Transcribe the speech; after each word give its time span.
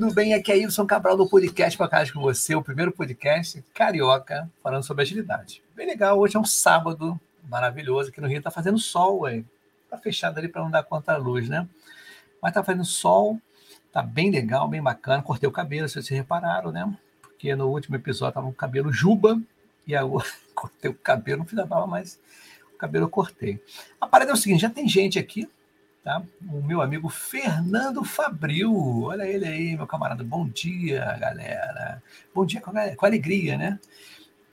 tudo 0.00 0.14
bem? 0.14 0.32
Aqui 0.32 0.50
é 0.50 0.56
Ilson 0.56 0.86
Cabral 0.86 1.14
do 1.14 1.28
podcast 1.28 1.76
Podcast 1.76 2.10
com 2.14 2.22
você, 2.22 2.54
o 2.54 2.62
primeiro 2.62 2.90
podcast 2.90 3.62
carioca 3.74 4.50
falando 4.62 4.82
sobre 4.82 5.02
agilidade. 5.02 5.62
Bem 5.76 5.86
legal, 5.86 6.18
hoje 6.18 6.38
é 6.38 6.40
um 6.40 6.44
sábado 6.44 7.20
maravilhoso 7.46 8.08
aqui 8.08 8.18
no 8.18 8.26
Rio, 8.26 8.40
tá 8.40 8.50
fazendo 8.50 8.78
sol, 8.78 9.20
ué. 9.20 9.44
tá 9.90 9.98
fechado 9.98 10.38
ali 10.38 10.48
para 10.48 10.62
não 10.62 10.70
dar 10.70 10.84
conta 10.84 11.12
da 11.12 11.18
luz, 11.18 11.50
né? 11.50 11.68
Mas 12.40 12.54
tá 12.54 12.64
fazendo 12.64 12.82
sol, 12.82 13.38
tá 13.92 14.02
bem 14.02 14.30
legal, 14.30 14.66
bem 14.68 14.80
bacana. 14.80 15.22
Cortei 15.22 15.46
o 15.46 15.52
cabelo, 15.52 15.86
se 15.86 16.02
vocês 16.02 16.08
repararam, 16.08 16.72
né? 16.72 16.90
Porque 17.20 17.54
no 17.54 17.68
último 17.68 17.94
episódio 17.94 18.32
tava 18.32 18.48
o 18.48 18.54
cabelo 18.54 18.90
juba 18.90 19.38
e 19.86 19.94
agora 19.94 20.24
cortei 20.56 20.90
o 20.90 20.94
cabelo, 20.94 21.40
não 21.40 21.46
fiz 21.46 21.58
a 21.58 21.66
barba, 21.66 21.86
mas 21.86 22.18
o 22.72 22.78
cabelo 22.78 23.04
eu 23.04 23.10
cortei. 23.10 23.62
A 24.00 24.06
parada 24.06 24.30
é 24.30 24.34
o 24.34 24.36
seguinte, 24.38 24.62
já 24.62 24.70
tem 24.70 24.88
gente 24.88 25.18
aqui 25.18 25.46
tá? 26.02 26.22
O 26.48 26.62
meu 26.62 26.80
amigo 26.80 27.08
Fernando 27.08 28.04
Fabril. 28.04 29.02
Olha 29.02 29.24
ele 29.24 29.46
aí, 29.46 29.76
meu 29.76 29.86
camarada. 29.86 30.24
Bom 30.24 30.48
dia, 30.48 31.04
galera. 31.18 32.02
Bom 32.34 32.44
dia 32.44 32.60
com, 32.60 32.72
com 32.96 33.06
alegria, 33.06 33.56
né? 33.56 33.78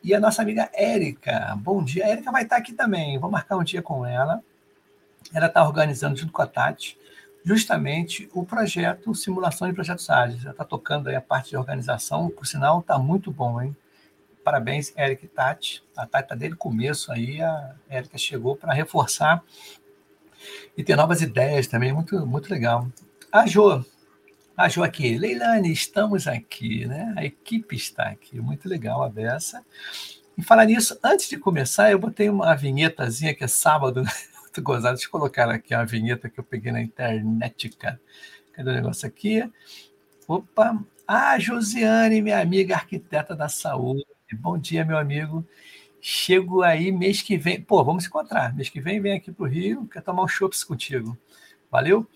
E 0.04 0.14
a 0.14 0.20
nossa 0.20 0.42
amiga 0.42 0.70
Érica. 0.73 1.58
Bom 1.58 1.84
dia. 1.84 2.06
A 2.06 2.10
Érica 2.10 2.32
vai 2.32 2.44
estar 2.44 2.58
aqui 2.58 2.73
também. 2.73 3.18
Vou 3.18 3.32
marcar 3.32 3.58
um 3.58 3.64
dia 3.64 3.82
com 3.82 4.06
ela. 4.06 4.44
Ela 5.34 5.48
está 5.48 5.64
organizando 5.66 6.18
junto 6.18 6.32
com 6.32 6.42
a 6.42 6.48
Tati 6.48 6.98
justamente 7.44 8.30
o 8.34 8.45
projeto 8.45 9.16
Simulação 9.16 9.68
de 9.68 9.73
Projetos 9.73 10.09
Ágeis. 10.09 10.44
Ela 10.44 10.52
está 10.52 10.66
tocando 10.66 11.08
aí 11.08 11.16
a 11.16 11.22
parte 11.22 11.52
de 11.52 11.58
organização. 11.58 12.30
Por 12.30 12.45
sinal, 12.45 12.80
está 12.80 12.98
muito 12.98 13.32
bom, 13.32 13.62
hein? 13.62 13.76
Parabéns, 14.44 14.94
Érica 14.95 15.26
e 15.26 15.30
Tati. 15.30 15.84
A 15.95 16.06
Tati 16.06 16.25
está 16.25 16.36
desde 16.36 16.56
o 16.56 16.59
começo 16.59 17.12
aí. 17.12 17.42
A 17.42 17.75
Érica 17.90 18.18
chegou 18.18 18.56
para 18.56 18.73
reforçar 18.73 19.44
e 20.78 20.84
ter 20.84 20.95
novas 20.95 21.22
ideias 21.22 21.67
também, 21.67 21.94
muito, 21.94 22.26
muito 22.26 22.50
legal. 22.50 22.88
A 23.31 23.45
Jo, 23.45 23.86
a 24.56 24.67
Jo 24.67 24.84
aqui, 24.84 25.17
Leilane, 25.17 25.72
estamos 25.72 26.28
aqui, 26.28 26.86
né? 26.86 27.14
A 27.17 27.26
equipe 27.26 27.76
está 27.76 28.09
aqui, 28.09 28.40
muito 28.40 28.68
legal 28.68 29.03
a 29.03 29.09
beça. 29.09 29.64
E 30.38 30.44
falar 30.44 30.66
nisso, 30.66 30.98
antes 31.03 31.28
de 31.30 31.38
começar, 31.38 31.92
eu 31.92 32.00
botei 32.00 32.30
uma 32.30 32.56
vinhetazinha 32.56 33.34
que 33.34 33.44
é 33.44 33.48
sábado, 33.48 34.03
muito 34.42 34.62
gozado, 34.62 34.95
deixa 34.95 35.08
eu 35.08 35.12
colocar 35.12 35.50
aqui 35.50 35.75
uma 35.75 35.86
vinheta 35.86 36.30
que 36.30 36.40
eu 36.40 36.44
peguei 36.44 36.72
na 36.72 36.81
internet, 36.81 37.70
cara. 37.70 38.00
Cadê 38.53 38.70
o 38.70 38.73
negócio 38.73 39.08
aqui? 39.08 39.44
Opa! 40.28 40.84
Ah, 41.08 41.40
Josiane, 41.40 42.22
minha 42.22 42.40
amiga 42.40 42.75
arquiteta 42.75 43.36
da 43.36 43.48
saúde. 43.48 44.06
Bom 44.34 44.58
dia, 44.58 44.84
meu 44.84 44.98
amigo. 44.98 45.48
Chego 46.00 46.62
aí 46.62 46.92
mês 46.92 47.22
que 47.22 47.38
vem. 47.38 47.62
Pô, 47.62 47.84
vamos 47.84 48.03
se 48.03 48.09
encontrar. 48.09 48.56
Mês 48.56 48.70
que 48.70 48.80
vem, 48.80 49.02
vem 49.02 49.14
aqui 49.14 49.31
para 49.31 49.44
o 49.44 49.48
Rio, 49.48 49.88
quer 49.88 50.02
tomar 50.02 50.23
um 50.23 50.28
chopps 50.28 50.64
contigo. 50.64 51.17
Valeu? 51.72 52.08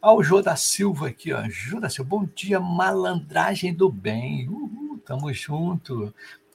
Ao 0.00 0.22
Jô 0.22 0.42
da 0.42 0.54
Silva 0.54 1.08
aqui, 1.08 1.32
ó. 1.32 1.42
Jô 1.48 1.80
da 1.80 1.88
Silva, 1.88 2.10
bom 2.10 2.28
dia, 2.34 2.60
malandragem 2.60 3.74
do 3.74 3.90
bem. 3.90 4.48
Uhul, 4.48 4.98
tamo 5.04 5.32
junto. 5.32 6.14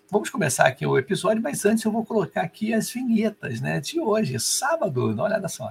Vamos 0.09 0.29
começar 0.29 0.67
aqui 0.67 0.85
o 0.85 0.97
episódio, 0.97 1.41
mas 1.41 1.65
antes 1.65 1.83
eu 1.83 1.91
vou 1.91 2.05
colocar 2.05 2.41
aqui 2.41 2.73
as 2.73 2.89
vinhetas, 2.89 3.59
né? 3.59 3.79
De 3.79 3.99
hoje, 3.99 4.39
sábado. 4.39 5.13
Dá 5.13 5.23
uma 5.23 5.29
olhada 5.29 5.47
só. 5.47 5.69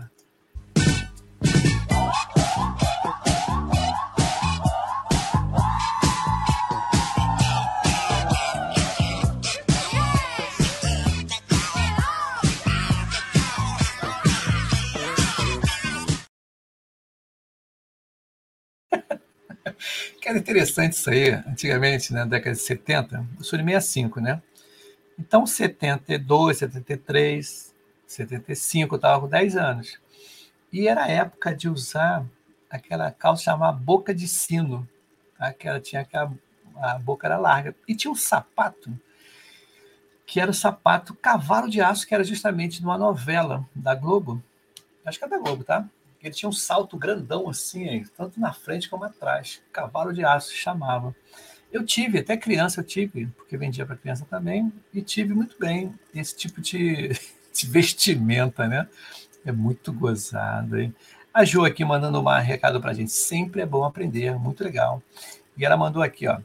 Era 20.33 20.39
interessante 20.39 20.95
isso 20.95 21.11
aí, 21.11 21.31
antigamente, 21.31 22.13
né, 22.13 22.21
na 22.21 22.27
década 22.27 22.57
de 22.57 22.63
70, 22.63 23.27
eu 23.39 23.45
sou 23.45 23.59
de 23.59 23.65
65, 23.65 24.21
né? 24.21 24.43
Então, 25.19 25.47
72, 25.47 26.59
73, 26.59 27.75
75, 28.07 28.95
eu 28.95 28.97
estava 28.97 29.21
com 29.21 29.29
10 29.29 29.57
anos. 29.57 30.01
E 30.73 30.89
era 30.89 31.05
a 31.05 31.09
época 31.09 31.55
de 31.55 31.69
usar 31.69 32.25
aquela 32.71 33.11
calça 33.11 33.45
chamada 33.45 33.77
boca 33.77 34.15
de 34.15 34.27
sino, 34.27 34.89
tá? 35.39 35.53
que 35.53 35.69
ela 35.69 35.79
tinha 35.79 36.01
aquela, 36.01 36.33
a 36.77 36.99
boca 36.99 37.27
era 37.27 37.37
larga. 37.37 37.77
E 37.87 37.95
tinha 37.95 38.11
um 38.11 38.17
sapato, 38.17 38.99
que 40.25 40.41
era 40.41 40.51
o 40.51 40.55
sapato 40.55 41.15
Cavalo 41.15 41.69
de 41.69 41.83
Aço, 41.83 42.07
que 42.07 42.15
era 42.15 42.25
justamente 42.25 42.83
numa 42.83 42.97
novela 42.97 43.69
da 43.75 43.95
Globo. 43.95 44.43
Acho 45.05 45.19
que 45.19 45.25
é 45.27 45.29
da 45.29 45.39
Globo, 45.39 45.63
tá? 45.63 45.87
Ele 46.23 46.35
tinha 46.35 46.49
um 46.49 46.53
salto 46.53 46.97
grandão 46.97 47.49
assim, 47.49 48.05
tanto 48.17 48.39
na 48.39 48.53
frente 48.53 48.89
como 48.89 49.05
atrás. 49.05 49.61
Cavalo 49.73 50.13
de 50.13 50.25
aço 50.25 50.55
chamava. 50.55 51.15
Eu 51.73 51.85
tive, 51.85 52.19
até 52.19 52.37
criança 52.37 52.81
eu 52.81 52.85
tive, 52.85 53.27
porque 53.29 53.57
vendia 53.57 53.87
para 53.87 53.97
criança 53.97 54.27
também, 54.29 54.73
e 54.93 55.01
tive 55.01 55.35
muito 55.35 55.57
bem 55.59 55.93
esse 56.15 56.37
tipo 56.37 56.61
de, 56.61 57.09
de 57.53 57.67
vestimenta, 57.67 58.69
né? 58.69 58.87
É 59.45 59.51
muito 59.51 59.93
gozado, 59.93 60.79
hein? 60.79 60.95
A 61.35 61.45
Jo 61.45 61.65
aqui 61.65 61.83
mandando 61.85 62.21
um 62.21 62.39
recado 62.39 62.81
para 62.81 62.91
a 62.91 62.95
gente. 62.95 63.11
Sempre 63.11 63.63
é 63.63 63.67
bom 63.67 63.85
aprender, 63.85 64.39
muito 64.39 64.63
legal. 64.63 65.03
E 65.57 65.65
ela 65.65 65.77
mandou 65.77 66.03
aqui, 66.03 66.29
ó. 66.29 66.39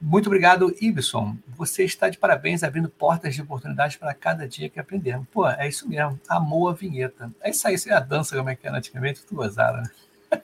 Muito 0.00 0.26
obrigado, 0.26 0.72
Ibson. 0.80 1.36
Você 1.56 1.84
está 1.84 2.08
de 2.08 2.18
parabéns, 2.18 2.62
abrindo 2.62 2.88
portas 2.88 3.34
de 3.34 3.42
oportunidades 3.42 3.96
para 3.96 4.14
cada 4.14 4.46
dia 4.46 4.68
que 4.68 4.78
aprendemos. 4.78 5.26
Pô, 5.32 5.48
é 5.48 5.66
isso 5.66 5.88
mesmo. 5.88 6.18
Amou 6.28 6.68
a 6.68 6.72
vinheta. 6.72 7.32
É 7.40 7.50
isso 7.50 7.66
aí, 7.66 7.74
isso 7.74 7.90
é 7.90 7.94
a 7.94 8.00
dança, 8.00 8.36
como 8.36 8.48
é 8.48 8.54
que 8.54 8.64
era 8.66 8.78
antigamente, 8.78 9.24
tudo 9.24 9.38
gozado, 9.38 9.78
né? 9.78 9.90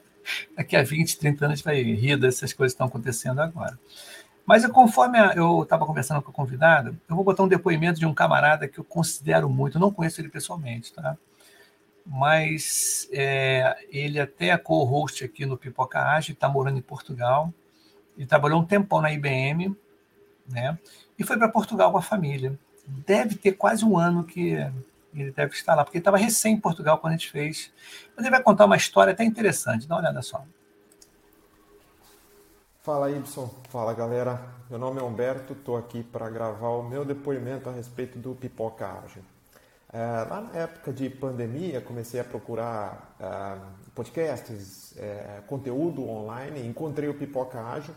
Daqui 0.57 0.75
a 0.75 0.83
20, 0.83 1.17
30 1.17 1.45
anos 1.45 1.53
a 1.53 1.55
gente 1.55 1.63
vai 1.63 1.81
rir 1.81 2.17
dessas 2.17 2.51
coisas 2.51 2.73
que 2.73 2.75
estão 2.75 2.87
acontecendo 2.87 3.39
agora. 3.39 3.79
Mas 4.45 4.67
conforme 4.67 5.17
eu 5.35 5.63
estava 5.63 5.85
conversando 5.85 6.21
com 6.21 6.31
o 6.31 6.33
convidado, 6.33 6.97
eu 7.09 7.15
vou 7.15 7.23
botar 7.23 7.43
um 7.43 7.47
depoimento 7.47 7.97
de 7.97 8.05
um 8.05 8.13
camarada 8.13 8.67
que 8.67 8.77
eu 8.77 8.83
considero 8.83 9.49
muito, 9.49 9.77
eu 9.77 9.81
não 9.81 9.91
conheço 9.91 10.19
ele 10.19 10.29
pessoalmente, 10.29 10.93
tá? 10.93 11.17
Mas 12.05 13.07
é, 13.11 13.75
ele 13.89 14.19
até 14.19 14.49
é 14.49 14.57
co-host 14.57 15.23
aqui 15.23 15.45
no 15.45 15.57
Pipoca 15.57 15.99
Ágil, 15.99 16.33
está 16.33 16.49
morando 16.49 16.77
em 16.77 16.81
Portugal 16.81 17.53
ele 18.17 18.25
trabalhou 18.25 18.61
um 18.61 18.65
tempão 18.65 19.01
na 19.01 19.11
IBM, 19.11 19.75
né? 20.49 20.77
E 21.17 21.23
foi 21.23 21.37
para 21.37 21.49
Portugal 21.49 21.91
com 21.91 21.97
a 21.97 22.01
família. 22.01 22.57
Deve 22.85 23.35
ter 23.35 23.53
quase 23.53 23.83
um 23.83 23.97
ano 23.97 24.23
que 24.23 24.57
ele 25.13 25.31
deve 25.31 25.53
estar 25.53 25.75
lá, 25.75 25.83
porque 25.83 25.97
ele 25.97 26.01
estava 26.01 26.17
recém 26.17 26.55
em 26.55 26.59
Portugal 26.59 26.97
quando 26.97 27.13
a 27.13 27.17
gente 27.17 27.31
fez. 27.31 27.71
Mas 28.15 28.25
ele 28.25 28.35
vai 28.35 28.43
contar 28.43 28.65
uma 28.65 28.75
história 28.75 29.13
até 29.13 29.23
interessante. 29.23 29.87
Dá 29.87 29.95
uma 29.95 30.01
olhada 30.01 30.21
só. 30.21 30.43
Fala, 32.83 33.09
Ibson. 33.09 33.49
Fala, 33.69 33.93
galera. 33.93 34.39
Meu 34.69 34.77
nome 34.77 34.99
é 34.99 35.03
Humberto. 35.03 35.53
Estou 35.53 35.77
aqui 35.77 36.03
para 36.03 36.29
gravar 36.29 36.69
o 36.69 36.83
meu 36.83 37.05
depoimento 37.05 37.69
a 37.69 37.71
respeito 37.71 38.19
do 38.19 38.35
Pipoca 38.35 38.85
Ágil. 38.87 39.23
É, 39.91 40.27
lá 40.29 40.41
na 40.41 40.59
época 40.59 40.91
de 40.91 41.09
pandemia, 41.09 41.79
comecei 41.79 42.19
a 42.19 42.23
procurar 42.23 43.15
é, 43.17 43.57
podcasts, 43.95 44.93
é, 44.97 45.41
conteúdo 45.47 46.07
online, 46.07 46.67
encontrei 46.67 47.07
o 47.07 47.13
Pipoca 47.13 47.61
Ágil 47.61 47.95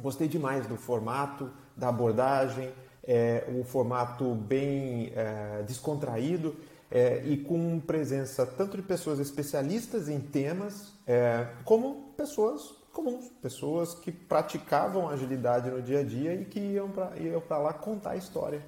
Gostei 0.00 0.28
demais 0.28 0.66
do 0.66 0.76
formato, 0.76 1.50
da 1.76 1.88
abordagem, 1.88 2.72
é, 3.04 3.44
um 3.48 3.64
formato 3.64 4.34
bem 4.34 5.12
é, 5.16 5.62
descontraído 5.66 6.54
é, 6.90 7.22
e 7.24 7.36
com 7.36 7.80
presença 7.80 8.46
tanto 8.46 8.76
de 8.76 8.82
pessoas 8.82 9.18
especialistas 9.18 10.08
em 10.08 10.20
temas, 10.20 10.92
é, 11.06 11.46
como 11.64 12.12
pessoas 12.16 12.74
comuns, 12.92 13.28
pessoas 13.40 13.94
que 13.94 14.10
praticavam 14.10 15.08
agilidade 15.08 15.70
no 15.70 15.80
dia 15.80 16.00
a 16.00 16.02
dia 16.02 16.34
e 16.34 16.44
que 16.44 16.58
iam 16.58 16.90
para 16.90 17.58
lá 17.58 17.72
contar 17.72 18.10
a 18.10 18.16
história. 18.16 18.62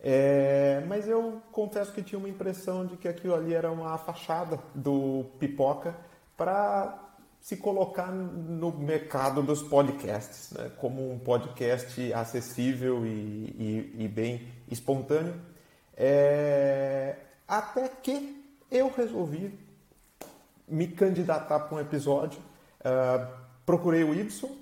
É, 0.00 0.82
mas 0.88 1.06
eu 1.06 1.40
confesso 1.52 1.92
que 1.92 2.02
tinha 2.02 2.18
uma 2.18 2.28
impressão 2.28 2.84
de 2.84 2.96
que 2.96 3.06
aquilo 3.06 3.34
ali 3.34 3.54
era 3.54 3.70
uma 3.70 3.96
fachada 3.98 4.58
do 4.74 5.26
pipoca 5.38 5.94
para 6.36 7.01
se 7.42 7.56
colocar 7.56 8.12
no 8.12 8.70
mercado 8.70 9.42
dos 9.42 9.62
podcasts, 9.62 10.52
né? 10.52 10.70
como 10.78 11.10
um 11.10 11.18
podcast 11.18 12.12
acessível 12.12 13.04
e, 13.04 13.10
e, 13.10 14.04
e 14.04 14.08
bem 14.08 14.46
espontâneo. 14.70 15.34
É... 15.96 17.16
Até 17.48 17.88
que 17.88 18.40
eu 18.70 18.88
resolvi 18.96 19.58
me 20.68 20.86
candidatar 20.86 21.58
para 21.58 21.76
um 21.76 21.80
episódio, 21.80 22.38
uh, 22.80 23.26
procurei 23.66 24.04
o 24.04 24.14
Ibson 24.14 24.56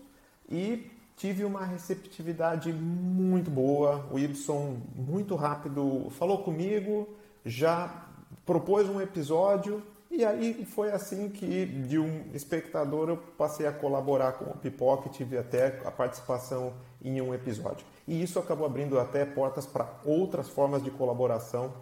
e 0.48 0.90
tive 1.18 1.44
uma 1.44 1.66
receptividade 1.66 2.72
muito 2.72 3.50
boa. 3.50 4.08
O 4.10 4.18
Ibson, 4.18 4.78
muito 4.96 5.36
rápido, 5.36 6.08
falou 6.18 6.38
comigo, 6.38 7.06
já 7.44 8.06
propôs 8.46 8.88
um 8.88 9.02
episódio 9.02 9.82
e 10.10 10.24
aí 10.24 10.64
foi 10.64 10.90
assim 10.90 11.28
que, 11.28 11.64
de 11.64 11.98
um 11.98 12.24
espectador, 12.34 13.08
eu 13.08 13.16
passei 13.16 13.66
a 13.66 13.72
colaborar 13.72 14.32
com 14.32 14.46
o 14.46 14.56
Pipoca 14.58 15.08
e 15.08 15.12
tive 15.12 15.38
até 15.38 15.80
a 15.84 15.90
participação 15.90 16.72
em 17.02 17.20
um 17.20 17.32
episódio. 17.32 17.86
E 18.08 18.20
isso 18.20 18.38
acabou 18.38 18.66
abrindo 18.66 18.98
até 18.98 19.24
portas 19.24 19.66
para 19.66 19.88
outras 20.04 20.48
formas 20.48 20.82
de 20.82 20.90
colaboração 20.90 21.72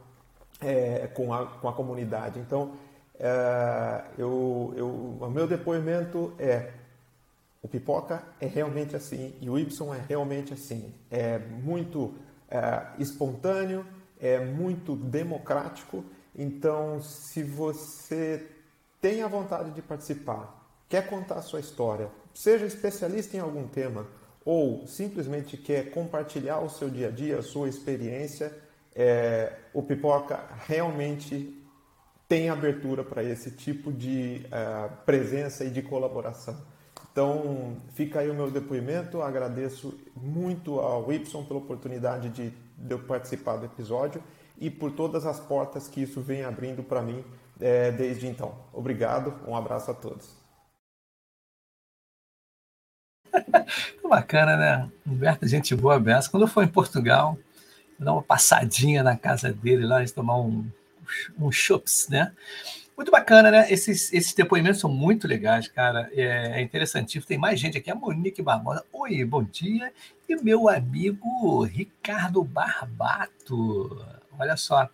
é, 0.61 1.07
com, 1.15 1.33
a, 1.33 1.47
com 1.47 1.69
a 1.69 1.73
comunidade. 1.73 2.39
Então, 2.39 2.73
é, 3.19 4.05
eu, 4.19 4.75
eu, 4.77 4.89
o 4.89 5.31
meu 5.31 5.47
depoimento 5.47 6.33
é 6.39 6.71
O 7.63 7.67
Pipoca 7.67 8.23
é 8.41 8.47
realmente 8.47 8.95
assim 8.95 9.35
e 9.41 9.51
o 9.51 9.59
Y 9.59 9.95
é 9.95 10.05
realmente 10.07 10.53
assim. 10.53 10.95
É 11.11 11.39
muito 11.39 12.15
é, 12.51 12.87
espontâneo, 12.99 13.85
é 14.21 14.39
muito 14.39 14.95
democrático. 14.95 16.05
Então, 16.38 17.02
se 17.02 17.43
você 17.43 18.46
tem 19.00 19.23
a 19.23 19.29
vontade 19.29 19.73
de 19.73 19.82
participar, 19.82 20.73
quer 20.88 21.08
contar 21.08 21.35
a 21.35 21.43
sua 21.43 21.58
história, 21.58 22.08
seja 22.32 22.64
especialista 22.64 23.37
em 23.37 23.40
algum 23.40 23.67
tema 23.67 24.06
ou 24.44 24.87
simplesmente 24.87 25.56
quer 25.56 25.90
compartilhar 25.90 26.61
o 26.61 26.70
seu 26.70 26.88
dia 26.88 27.08
a 27.08 27.11
dia, 27.11 27.38
a 27.38 27.43
sua 27.43 27.69
experiência, 27.69 28.56
é, 28.94 29.52
o 29.75 29.82
Pipoca 29.82 30.40
realmente 30.64 31.55
tem 32.29 32.49
abertura 32.50 33.02
para 33.02 33.25
esse 33.25 33.50
tipo 33.50 33.93
de 33.93 34.46
uh, 34.46 34.94
presença 35.05 35.64
e 35.64 35.70
de 35.70 35.82
colaboração. 35.82 36.56
Então, 37.11 37.79
fica 37.94 38.20
aí 38.20 38.31
o 38.31 38.34
meu 38.34 38.50
depoimento. 38.50 39.23
Agradeço 39.23 39.99
muito 40.14 40.79
ao 40.79 41.11
Y 41.11 41.44
pela 41.46 41.58
oportunidade 41.58 42.29
de, 42.29 42.50
de 42.50 42.91
eu 42.94 42.99
participar 43.00 43.56
do 43.56 43.64
episódio 43.64 44.23
e 44.60 44.70
por 44.70 44.93
todas 44.93 45.26
as 45.26 45.38
portas 45.40 45.88
que 45.88 46.02
isso 46.02 46.20
vem 46.20 46.44
abrindo 46.44 46.82
para 46.82 47.02
mim 47.02 47.25
é, 47.60 47.90
desde 47.90 48.26
então. 48.26 48.55
Obrigado, 48.72 49.34
um 49.46 49.56
abraço 49.56 49.90
a 49.90 49.94
todos. 49.94 50.37
Bacana, 54.08 54.56
né? 54.56 54.90
Humberto, 55.06 55.46
gente 55.46 55.75
boa 55.75 55.99
beça. 55.99 56.31
Quando 56.31 56.44
eu 56.44 56.49
for 56.49 56.64
em 56.64 56.69
Portugal, 56.69 57.38
dar 57.99 58.12
uma 58.12 58.22
passadinha 58.22 59.02
na 59.02 59.16
casa 59.16 59.52
dele 59.52 59.84
lá, 59.84 60.02
de 60.02 60.12
tomar 60.12 60.40
um, 60.40 60.66
um 61.38 61.52
chups, 61.52 62.08
né? 62.08 62.32
Muito 62.96 63.12
bacana, 63.12 63.50
né? 63.50 63.70
Esses, 63.70 64.12
esses 64.12 64.34
depoimentos 64.34 64.81
são 64.81 64.90
muito 64.90 65.28
legais, 65.28 65.69
cara. 65.69 66.10
É, 66.12 66.58
é 66.58 66.62
interessantíssimo. 66.62 67.26
Tem 67.26 67.38
mais 67.38 67.60
gente 67.60 67.78
aqui. 67.78 67.90
A 67.90 67.94
Monique 67.94 68.43
Barbosa. 68.43 68.84
Oi, 68.93 69.25
bom 69.25 69.44
dia. 69.44 69.93
E 70.28 70.34
meu 70.37 70.69
amigo 70.69 71.62
Ricardo 71.62 72.43
Barbato. 72.43 74.05
Olha 74.38 74.56
só. 74.56 74.88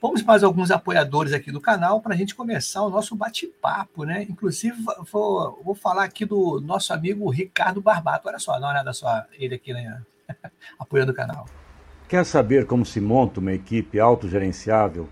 Vamos 0.00 0.22
mais 0.22 0.42
alguns 0.42 0.70
apoiadores 0.70 1.32
aqui 1.32 1.52
do 1.52 1.60
canal 1.60 2.00
para 2.00 2.14
a 2.14 2.16
gente 2.16 2.34
começar 2.34 2.82
o 2.82 2.90
nosso 2.90 3.14
bate-papo, 3.14 4.04
né? 4.04 4.26
Inclusive, 4.28 4.76
vou, 5.10 5.62
vou 5.64 5.74
falar 5.74 6.04
aqui 6.04 6.24
do 6.24 6.60
nosso 6.60 6.92
amigo 6.92 7.30
Ricardo 7.30 7.80
Barbato. 7.80 8.28
Olha 8.28 8.38
só, 8.38 8.52
dá 8.54 8.66
uma 8.66 8.70
olhada 8.70 8.92
só, 8.92 9.24
ele 9.32 9.54
aqui, 9.54 9.72
né? 9.72 10.02
apoiando 10.78 11.12
o 11.12 11.14
canal. 11.14 11.46
Quer 12.08 12.26
saber 12.26 12.66
como 12.66 12.84
se 12.84 13.00
monta 13.00 13.40
uma 13.40 13.52
equipe 13.52 14.00
autogerenciável? 14.00 15.08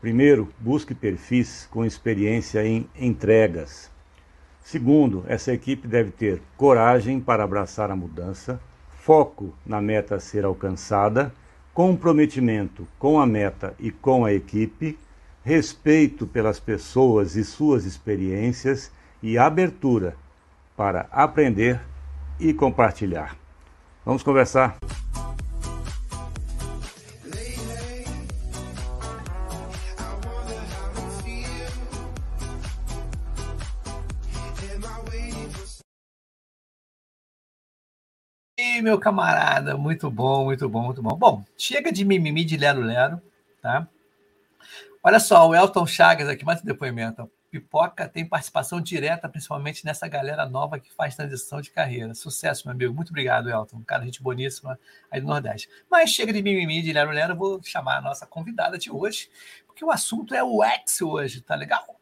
Primeiro, 0.00 0.52
busque 0.58 0.94
perfis 0.94 1.68
com 1.70 1.84
experiência 1.84 2.66
em 2.66 2.88
entregas. 2.98 3.90
Segundo, 4.60 5.24
essa 5.28 5.52
equipe 5.52 5.86
deve 5.86 6.10
ter 6.10 6.42
coragem 6.56 7.20
para 7.20 7.44
abraçar 7.44 7.90
a 7.90 7.96
mudança, 7.96 8.60
foco 8.90 9.54
na 9.64 9.80
meta 9.80 10.16
a 10.16 10.20
ser 10.20 10.44
alcançada, 10.44 11.32
comprometimento 11.76 12.88
com 12.98 13.20
a 13.20 13.26
meta 13.26 13.74
e 13.78 13.90
com 13.90 14.24
a 14.24 14.32
equipe, 14.32 14.98
respeito 15.44 16.26
pelas 16.26 16.58
pessoas 16.58 17.36
e 17.36 17.44
suas 17.44 17.84
experiências 17.84 18.90
e 19.22 19.36
abertura 19.36 20.16
para 20.74 21.06
aprender 21.12 21.78
e 22.40 22.54
compartilhar. 22.54 23.36
Vamos 24.06 24.22
conversar. 24.22 24.78
Meu 38.86 39.00
camarada, 39.00 39.76
muito 39.76 40.08
bom, 40.08 40.44
muito 40.44 40.68
bom, 40.68 40.84
muito 40.84 41.02
bom. 41.02 41.16
Bom, 41.16 41.44
chega 41.58 41.90
de 41.90 42.04
mimimi 42.04 42.44
de 42.44 42.56
lero-lero, 42.56 43.20
tá? 43.60 43.88
Olha 45.02 45.18
só, 45.18 45.48
o 45.48 45.52
Elton 45.56 45.84
Chagas 45.84 46.28
aqui, 46.28 46.44
mais 46.44 46.62
um 46.62 46.64
depoimento. 46.64 47.28
Pipoca 47.50 48.08
tem 48.08 48.24
participação 48.24 48.80
direta, 48.80 49.28
principalmente 49.28 49.84
nessa 49.84 50.06
galera 50.06 50.46
nova 50.46 50.78
que 50.78 50.92
faz 50.94 51.16
transição 51.16 51.60
de 51.60 51.72
carreira. 51.72 52.14
Sucesso, 52.14 52.68
meu 52.68 52.74
amigo. 52.76 52.94
Muito 52.94 53.08
obrigado, 53.08 53.50
Elton. 53.50 53.82
Cara, 53.84 54.04
gente 54.04 54.22
boníssima 54.22 54.78
aí 55.10 55.20
do 55.20 55.26
Nordeste. 55.26 55.68
Mas 55.90 56.10
chega 56.10 56.32
de 56.32 56.40
mimimi 56.40 56.80
de 56.80 56.92
lero-lero, 56.92 57.34
vou 57.34 57.60
chamar 57.64 57.96
a 57.98 58.00
nossa 58.00 58.24
convidada 58.24 58.78
de 58.78 58.88
hoje, 58.88 59.28
porque 59.66 59.84
o 59.84 59.90
assunto 59.90 60.32
é 60.32 60.44
o 60.44 60.62
X 60.62 61.02
hoje, 61.02 61.40
tá 61.40 61.56
legal? 61.56 61.95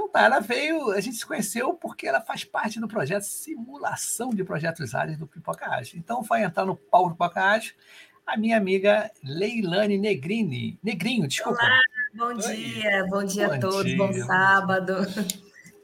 Então 0.00 0.08
tá, 0.08 0.22
ela 0.22 0.40
veio, 0.40 0.92
a 0.92 1.00
gente 1.00 1.18
se 1.18 1.26
conheceu 1.26 1.74
porque 1.74 2.06
ela 2.06 2.22
faz 2.22 2.42
parte 2.42 2.80
do 2.80 2.88
projeto 2.88 3.22
Simulação 3.22 4.30
de 4.30 4.42
Projetos 4.42 4.94
Ágeis 4.94 5.18
do 5.18 5.26
Pipoca 5.26 5.68
Ágil. 5.68 5.98
Então 5.98 6.22
vai 6.22 6.42
entrar 6.42 6.64
no 6.64 6.74
pau 6.74 7.04
do 7.04 7.10
Pipoca 7.10 7.42
Ágil 7.42 7.74
a 8.26 8.34
minha 8.34 8.56
amiga 8.56 9.10
Leilane 9.22 9.98
Negrini. 9.98 10.78
Negrinho, 10.82 11.28
desculpa. 11.28 11.62
Olá, 11.62 11.80
bom 12.14 12.34
Oi. 12.34 12.56
dia, 12.56 13.06
bom 13.10 13.24
dia 13.24 13.48
bom 13.48 13.54
a 13.54 13.58
todos, 13.60 13.84
dia. 13.84 13.98
bom 13.98 14.12
sábado. 14.12 14.94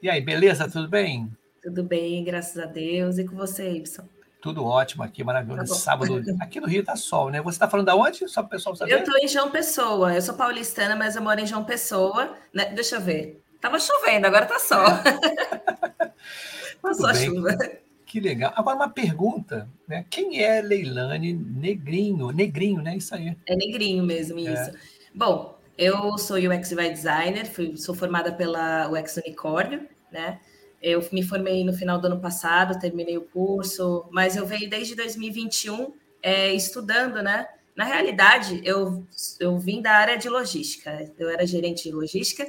E 0.01 0.09
aí, 0.09 0.21
beleza? 0.21 0.69
Tudo 0.69 0.87
bem? 0.87 1.31
Tudo 1.61 1.83
bem, 1.83 2.23
graças 2.23 2.57
a 2.57 2.65
Deus. 2.65 3.17
E 3.17 3.25
com 3.25 3.35
você, 3.35 3.69
Ibson? 3.69 4.07
Tudo 4.41 4.63
ótimo 4.63 5.03
aqui, 5.03 5.23
maravilhoso. 5.23 5.73
Tá 5.73 5.79
Sábado, 5.79 6.23
aqui 6.39 6.59
no 6.59 6.67
Rio 6.67 6.83
tá 6.83 6.95
sol, 6.95 7.29
né? 7.29 7.41
Você 7.41 7.55
está 7.55 7.69
falando 7.69 7.87
da 7.87 7.95
onde? 7.95 8.27
Só 8.27 8.41
para 8.41 8.47
o 8.47 8.49
pessoal 8.51 8.75
saber. 8.75 8.93
Eu 8.93 8.99
estou 8.99 9.17
em 9.17 9.27
João 9.27 9.51
Pessoa. 9.51 10.13
Eu 10.13 10.21
sou 10.21 10.35
paulistana, 10.35 10.95
mas 10.95 11.15
eu 11.15 11.21
moro 11.21 11.39
em 11.39 11.47
João 11.47 11.63
Pessoa. 11.63 12.35
Né? 12.53 12.65
Deixa 12.65 12.95
eu 12.97 13.01
ver. 13.01 13.43
Tava 13.59 13.79
chovendo, 13.79 14.27
agora 14.27 14.45
tá 14.45 14.59
sol. 14.59 14.85
Passou 16.81 17.07
a 17.07 17.13
chuva. 17.13 17.57
Que 18.05 18.19
legal. 18.19 18.53
Agora 18.55 18.77
uma 18.77 18.89
pergunta, 18.89 19.67
né? 19.87 20.05
Quem 20.09 20.41
é 20.41 20.61
Leilane 20.61 21.33
Negrinho? 21.33 22.31
Negrinho, 22.31 22.81
né? 22.81 22.95
Isso 22.95 23.13
aí. 23.13 23.35
É 23.45 23.55
Negrinho 23.55 24.03
mesmo, 24.03 24.39
é. 24.39 24.43
isso. 24.43 24.69
É. 24.69 24.73
Bom, 25.13 25.57
eu 25.77 26.17
sou 26.17 26.37
UX 26.37 26.71
UI 26.71 26.89
designer, 26.91 27.45
fui, 27.45 27.75
sou 27.75 27.93
formada 27.93 28.31
pela 28.31 28.89
UX 28.89 29.17
Unicórnio, 29.17 29.87
né? 30.11 30.39
Eu 30.81 31.05
me 31.11 31.23
formei 31.23 31.63
no 31.65 31.73
final 31.73 31.99
do 31.99 32.07
ano 32.07 32.19
passado, 32.19 32.79
terminei 32.79 33.17
o 33.17 33.21
curso, 33.21 34.05
mas 34.11 34.35
eu 34.35 34.45
venho 34.45 34.69
desde 34.69 34.95
2021 34.95 35.91
é, 36.21 36.53
estudando, 36.53 37.21
né? 37.21 37.47
Na 37.75 37.83
realidade, 37.83 38.61
eu, 38.63 39.05
eu 39.39 39.57
vim 39.59 39.81
da 39.81 39.91
área 39.91 40.17
de 40.17 40.29
logística, 40.29 41.11
eu 41.17 41.29
era 41.29 41.45
gerente 41.45 41.83
de 41.83 41.91
logística 41.91 42.47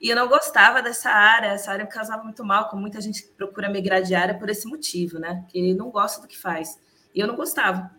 e 0.00 0.08
eu 0.08 0.16
não 0.16 0.28
gostava 0.28 0.80
dessa 0.80 1.10
área, 1.10 1.48
essa 1.48 1.70
área 1.70 1.84
me 1.84 1.90
causava 1.90 2.22
muito 2.22 2.42
mal, 2.42 2.68
como 2.68 2.80
muita 2.80 3.00
gente 3.00 3.22
procura 3.36 3.68
migrar 3.68 4.02
de 4.02 4.14
área 4.14 4.34
por 4.34 4.48
esse 4.48 4.66
motivo, 4.66 5.18
né? 5.18 5.44
Que 5.48 5.74
não 5.74 5.90
gosta 5.90 6.22
do 6.22 6.26
que 6.26 6.38
faz. 6.38 6.80
E 7.14 7.20
eu 7.20 7.26
não 7.26 7.36
gostava. 7.36 7.90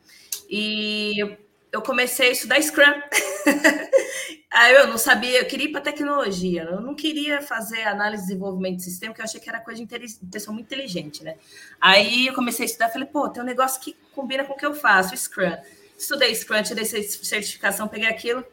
E 0.50 1.38
eu 1.72 1.82
comecei 1.82 2.30
a 2.30 2.32
estudar 2.32 2.62
Scrum. 2.62 2.84
Aí 4.52 4.76
eu 4.76 4.88
não 4.88 4.98
sabia, 4.98 5.40
eu 5.40 5.46
queria 5.46 5.68
ir 5.68 5.72
para 5.72 5.80
tecnologia, 5.80 6.64
eu 6.64 6.82
não 6.82 6.94
queria 6.94 7.42
fazer 7.42 7.84
análise 7.84 8.24
de 8.24 8.30
desenvolvimento 8.30 8.78
de 8.78 8.84
sistema, 8.84 9.14
porque 9.14 9.22
eu 9.22 9.26
achei 9.26 9.40
que 9.40 9.48
era 9.48 9.62
coisa 9.62 9.86
de 9.86 10.26
pessoa 10.30 10.54
muito 10.54 10.66
inteligente, 10.66 11.24
né? 11.24 11.38
Aí 11.80 12.28
eu 12.28 12.34
comecei 12.34 12.66
a 12.66 12.66
estudar, 12.66 12.90
falei, 12.90 13.08
pô, 13.08 13.30
tem 13.30 13.42
um 13.42 13.46
negócio 13.46 13.80
que 13.80 13.96
combina 14.14 14.44
com 14.44 14.52
o 14.52 14.58
que 14.58 14.66
eu 14.66 14.74
faço, 14.74 15.16
Scrum. 15.16 15.56
Estudei 15.98 16.36
Scrum, 16.36 16.62
tirei 16.64 16.84
certificação, 16.84 17.88
peguei 17.88 18.10
aquilo, 18.10 18.44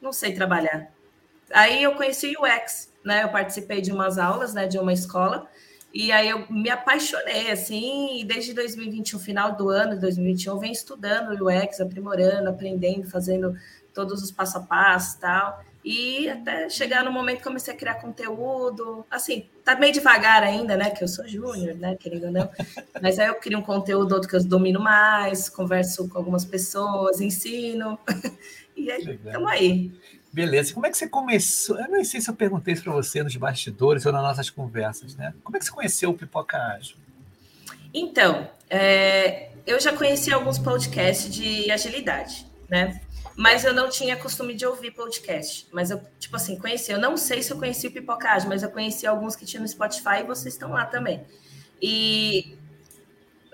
não 0.00 0.14
sei 0.14 0.32
trabalhar. 0.32 0.93
Aí 1.54 1.84
eu 1.84 1.94
conheci 1.94 2.34
o 2.36 2.42
UX, 2.42 2.92
né? 3.04 3.22
Eu 3.22 3.28
participei 3.28 3.80
de 3.80 3.92
umas 3.92 4.18
aulas, 4.18 4.52
né, 4.52 4.66
de 4.66 4.76
uma 4.76 4.92
escola, 4.92 5.48
e 5.92 6.10
aí 6.10 6.28
eu 6.28 6.50
me 6.50 6.68
apaixonei, 6.68 7.52
assim, 7.52 8.18
e 8.18 8.24
desde 8.24 8.52
2021, 8.52 9.20
final 9.20 9.54
do 9.54 9.68
ano 9.68 9.94
de 9.94 10.00
2021, 10.00 10.54
eu 10.54 10.58
venho 10.58 10.72
estudando 10.72 11.40
o 11.40 11.48
UX, 11.48 11.80
aprimorando, 11.80 12.48
aprendendo, 12.48 13.08
fazendo 13.08 13.56
todos 13.94 14.20
os 14.20 14.32
passo 14.32 14.58
a 14.58 14.60
passo 14.62 15.16
e 15.16 15.20
tal. 15.20 15.64
E 15.84 16.28
até 16.28 16.68
chegar 16.68 17.04
no 17.04 17.12
momento 17.12 17.38
que 17.38 17.44
comecei 17.44 17.72
a 17.72 17.76
criar 17.76 17.96
conteúdo, 17.96 19.06
assim, 19.08 19.46
tá 19.62 19.76
meio 19.76 19.92
devagar 19.92 20.42
ainda, 20.42 20.76
né? 20.76 20.90
Que 20.90 21.04
eu 21.04 21.08
sou 21.08 21.28
júnior, 21.28 21.76
né? 21.76 21.94
Querendo 21.94 22.24
ou 22.24 22.32
não. 22.32 22.50
Mas 23.00 23.18
aí 23.18 23.28
eu 23.28 23.34
crio 23.36 23.58
um 23.58 23.62
conteúdo 23.62 24.12
outro 24.14 24.28
que 24.28 24.34
eu 24.34 24.42
domino 24.42 24.80
mais, 24.80 25.48
converso 25.48 26.08
com 26.08 26.18
algumas 26.18 26.44
pessoas, 26.44 27.20
ensino. 27.20 27.96
E 28.76 28.90
aí, 28.90 29.20
estamos 29.24 29.48
aí. 29.52 29.92
Beleza. 30.34 30.74
Como 30.74 30.84
é 30.84 30.90
que 30.90 30.98
você 30.98 31.08
começou? 31.08 31.78
Eu 31.78 31.88
não 31.88 32.04
sei 32.04 32.20
se 32.20 32.28
eu 32.28 32.34
perguntei 32.34 32.74
isso 32.74 32.82
para 32.82 32.92
você 32.92 33.22
nos 33.22 33.36
bastidores 33.36 34.04
ou 34.04 34.12
nas 34.12 34.20
nossas 34.20 34.50
conversas, 34.50 35.14
né? 35.14 35.32
Como 35.44 35.56
é 35.56 35.60
que 35.60 35.64
você 35.64 35.70
conheceu 35.70 36.10
o 36.10 36.14
Pipoca 36.14 36.58
Ágil? 36.58 36.96
Então, 37.94 38.50
é, 38.68 39.50
eu 39.64 39.78
já 39.78 39.96
conheci 39.96 40.32
alguns 40.32 40.58
podcasts 40.58 41.32
de 41.32 41.70
agilidade, 41.70 42.44
né? 42.68 43.00
Mas 43.36 43.64
eu 43.64 43.72
não 43.72 43.88
tinha 43.88 44.16
costume 44.16 44.54
de 44.54 44.66
ouvir 44.66 44.90
podcast. 44.90 45.68
Mas 45.72 45.92
eu, 45.92 46.02
tipo 46.18 46.34
assim, 46.34 46.58
conheci. 46.58 46.90
Eu 46.90 46.98
não 46.98 47.16
sei 47.16 47.40
se 47.40 47.52
eu 47.52 47.56
conheci 47.56 47.86
o 47.86 47.92
Pipoca 47.92 48.28
Ágil, 48.28 48.48
mas 48.48 48.64
eu 48.64 48.70
conheci 48.70 49.06
alguns 49.06 49.36
que 49.36 49.46
tinham 49.46 49.62
no 49.62 49.68
Spotify 49.68 50.18
e 50.18 50.24
vocês 50.24 50.54
estão 50.54 50.70
lá 50.70 50.84
também. 50.84 51.24
E 51.80 52.58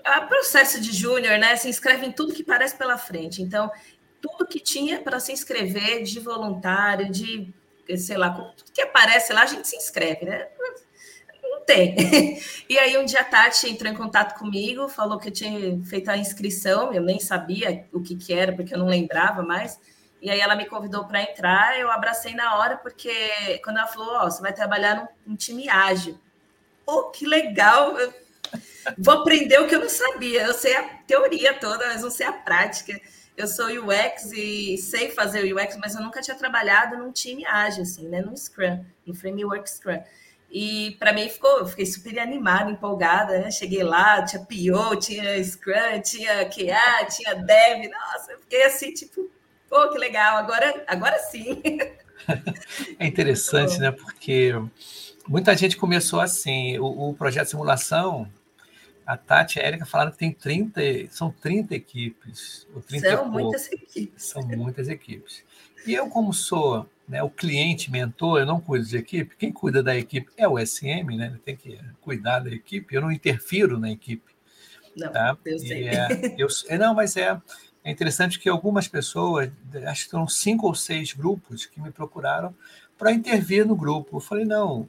o 0.03 0.27
processo 0.27 0.81
de 0.81 0.91
júnior, 0.91 1.37
né? 1.37 1.55
Se 1.57 1.69
inscreve 1.69 2.07
em 2.07 2.11
tudo 2.11 2.33
que 2.33 2.43
parece 2.43 2.75
pela 2.75 2.97
frente. 2.97 3.43
Então, 3.43 3.69
tudo 4.21 4.47
que 4.47 4.59
tinha 4.59 5.01
para 5.01 5.19
se 5.19 5.31
inscrever 5.31 6.03
de 6.03 6.19
voluntário, 6.19 7.11
de 7.11 7.53
sei 7.97 8.17
lá, 8.17 8.29
tudo 8.29 8.71
que 8.71 8.81
aparece 8.81 9.33
lá, 9.33 9.43
a 9.43 9.47
gente 9.47 9.67
se 9.67 9.75
inscreve, 9.75 10.25
né? 10.25 10.47
tem. 11.65 12.39
E 12.69 12.79
aí 12.79 12.97
um 12.97 13.03
dia 13.03 13.19
a 13.19 13.23
Tati 13.25 13.69
entrou 13.69 13.91
em 13.91 13.95
contato 13.95 14.39
comigo, 14.39 14.87
falou 14.87 15.19
que 15.19 15.27
eu 15.27 15.33
tinha 15.33 15.77
feito 15.83 16.09
a 16.09 16.15
inscrição, 16.15 16.93
eu 16.93 17.01
nem 17.01 17.19
sabia 17.19 17.85
o 17.91 18.01
que, 18.01 18.15
que 18.15 18.33
era, 18.33 18.53
porque 18.53 18.73
eu 18.73 18.79
não 18.79 18.87
lembrava 18.87 19.43
mais. 19.43 19.77
E 20.21 20.29
aí 20.29 20.39
ela 20.39 20.55
me 20.55 20.65
convidou 20.65 21.03
para 21.05 21.21
entrar, 21.21 21.77
eu 21.77 21.91
abracei 21.91 22.33
na 22.33 22.57
hora, 22.57 22.77
porque 22.77 23.59
quando 23.61 23.77
ela 23.77 23.87
falou, 23.87 24.07
ó, 24.13 24.25
oh, 24.25 24.31
você 24.31 24.41
vai 24.41 24.53
trabalhar 24.53 25.09
num 25.25 25.35
time 25.35 25.67
ágil. 25.67 26.17
Pô, 26.85 27.09
que 27.09 27.25
legal! 27.25 27.99
Eu 27.99 28.13
vou 28.97 29.15
aprender 29.15 29.59
o 29.59 29.67
que 29.67 29.75
eu 29.75 29.81
não 29.81 29.89
sabia. 29.89 30.43
Eu 30.43 30.53
sei 30.53 30.73
a 30.73 30.83
teoria 31.05 31.53
toda, 31.55 31.87
mas 31.87 32.03
não 32.03 32.09
sei 32.09 32.25
a 32.25 32.31
prática. 32.31 33.01
Eu 33.41 33.47
sou 33.47 33.65
UX 33.65 34.31
e 34.33 34.77
sei 34.77 35.09
fazer 35.09 35.51
UX, 35.51 35.75
mas 35.77 35.95
eu 35.95 36.01
nunca 36.01 36.21
tinha 36.21 36.37
trabalhado 36.37 36.95
num 36.95 37.11
time 37.11 37.43
ágil, 37.43 37.81
assim, 37.81 38.07
né? 38.07 38.21
No 38.21 38.37
Scrum, 38.37 38.85
no 39.03 39.15
Framework 39.15 39.67
Scrum. 39.67 39.99
E 40.51 40.95
para 40.99 41.11
mim 41.11 41.27
ficou, 41.27 41.57
eu 41.57 41.65
fiquei 41.65 41.87
super 41.87 42.19
animada, 42.19 42.69
empolgada, 42.69 43.39
né? 43.39 43.49
Cheguei 43.49 43.81
lá, 43.81 44.23
tinha 44.23 44.45
PO, 44.45 44.95
tinha 44.97 45.43
Scrum, 45.43 46.01
tinha 46.03 46.45
QA, 46.49 47.05
tinha 47.05 47.33
Dev. 47.33 47.89
Nossa, 47.89 48.33
eu 48.33 48.39
fiquei 48.41 48.63
assim, 48.63 48.93
tipo, 48.93 49.27
pô, 49.67 49.89
que 49.89 49.97
legal, 49.97 50.37
agora, 50.37 50.83
agora 50.85 51.17
sim. 51.17 51.63
É 52.99 53.07
interessante, 53.07 53.79
né? 53.79 53.91
Porque 53.91 54.53
muita 55.27 55.57
gente 55.57 55.75
começou 55.75 56.19
assim. 56.19 56.77
O, 56.77 57.09
o 57.09 57.13
projeto 57.15 57.45
de 57.45 57.49
simulação, 57.49 58.31
a 59.11 59.17
Tati 59.17 59.59
e 59.59 59.61
a 59.61 59.67
Erika 59.67 59.85
falaram 59.85 60.11
que 60.11 60.17
tem 60.17 60.31
30, 60.31 60.81
são 61.09 61.31
30 61.31 61.75
equipes. 61.75 62.65
Ou 62.73 62.81
30 62.81 63.09
são 63.09 63.29
muitas 63.29 63.69
equipes. 63.69 64.23
São 64.23 64.41
muitas 64.43 64.87
equipes. 64.87 65.43
E 65.85 65.93
eu, 65.93 66.07
como 66.07 66.33
sou 66.33 66.89
né, 67.05 67.21
o 67.21 67.29
cliente 67.29 67.91
mentor, 67.91 68.39
eu 68.39 68.45
não 68.45 68.61
cuido 68.61 68.85
de 68.85 68.95
equipe, 68.95 69.35
quem 69.35 69.51
cuida 69.51 69.83
da 69.83 69.97
equipe 69.97 70.31
é 70.37 70.47
o 70.47 70.57
SM, 70.57 71.17
né? 71.17 71.25
Ele 71.25 71.39
tem 71.39 71.57
que 71.57 71.77
cuidar 71.99 72.39
da 72.39 72.51
equipe, 72.51 72.95
eu 72.95 73.01
não 73.01 73.11
interfiro 73.11 73.77
na 73.77 73.91
equipe. 73.91 74.31
Não, 74.95 75.11
tá? 75.11 75.37
eu 75.45 75.59
sei. 75.59 75.89
É, 75.89 76.07
eu, 76.37 76.47
é, 76.69 76.77
não, 76.77 76.95
mas 76.95 77.17
é, 77.17 77.37
é 77.83 77.91
interessante 77.91 78.39
que 78.39 78.47
algumas 78.47 78.87
pessoas, 78.87 79.51
acho 79.87 80.05
que 80.05 80.11
foram 80.11 80.27
cinco 80.27 80.67
ou 80.67 80.73
seis 80.73 81.11
grupos 81.11 81.65
que 81.65 81.81
me 81.81 81.91
procuraram 81.91 82.55
para 82.97 83.11
intervir 83.11 83.67
no 83.67 83.75
grupo. 83.75 84.15
Eu 84.15 84.21
falei, 84.21 84.45
não, 84.45 84.87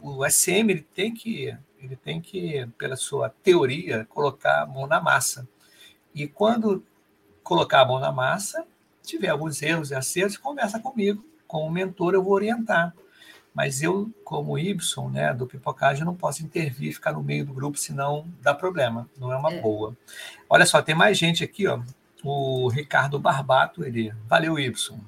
o 0.00 0.24
SM 0.28 0.70
ele 0.70 0.86
tem 0.94 1.12
que, 1.12 1.56
ele 1.80 1.96
tem 1.96 2.20
que, 2.20 2.66
pela 2.78 2.96
sua 2.96 3.30
teoria, 3.42 4.06
colocar 4.10 4.62
a 4.62 4.66
mão 4.66 4.86
na 4.86 5.00
massa. 5.00 5.48
E 6.14 6.26
quando 6.26 6.84
colocar 7.42 7.82
a 7.82 7.84
mão 7.86 7.98
na 7.98 8.12
massa, 8.12 8.66
tiver 9.02 9.28
alguns 9.28 9.62
erros 9.62 9.90
e 9.90 9.94
acertos, 9.94 10.36
conversa 10.36 10.78
comigo 10.78 11.24
como 11.48 11.70
mentor, 11.70 12.12
eu 12.12 12.22
vou 12.22 12.34
orientar. 12.34 12.94
Mas 13.54 13.82
eu, 13.82 14.08
como 14.22 14.58
Y, 14.58 15.10
né, 15.10 15.32
do 15.34 15.46
pipocagem, 15.46 16.04
não 16.04 16.14
posso 16.14 16.44
intervir, 16.44 16.92
ficar 16.92 17.12
no 17.12 17.22
meio 17.22 17.44
do 17.44 17.54
grupo, 17.54 17.78
senão 17.78 18.28
dá 18.40 18.54
problema. 18.54 19.08
Não 19.18 19.32
é 19.32 19.36
uma 19.36 19.52
é. 19.52 19.60
boa. 19.60 19.96
Olha 20.48 20.66
só, 20.66 20.80
tem 20.80 20.94
mais 20.94 21.18
gente 21.18 21.42
aqui, 21.42 21.66
ó. 21.66 21.80
O 22.22 22.68
Ricardo 22.68 23.18
Barbato, 23.18 23.84
ele. 23.84 24.12
Valeu, 24.28 24.58
Y. 24.58 25.00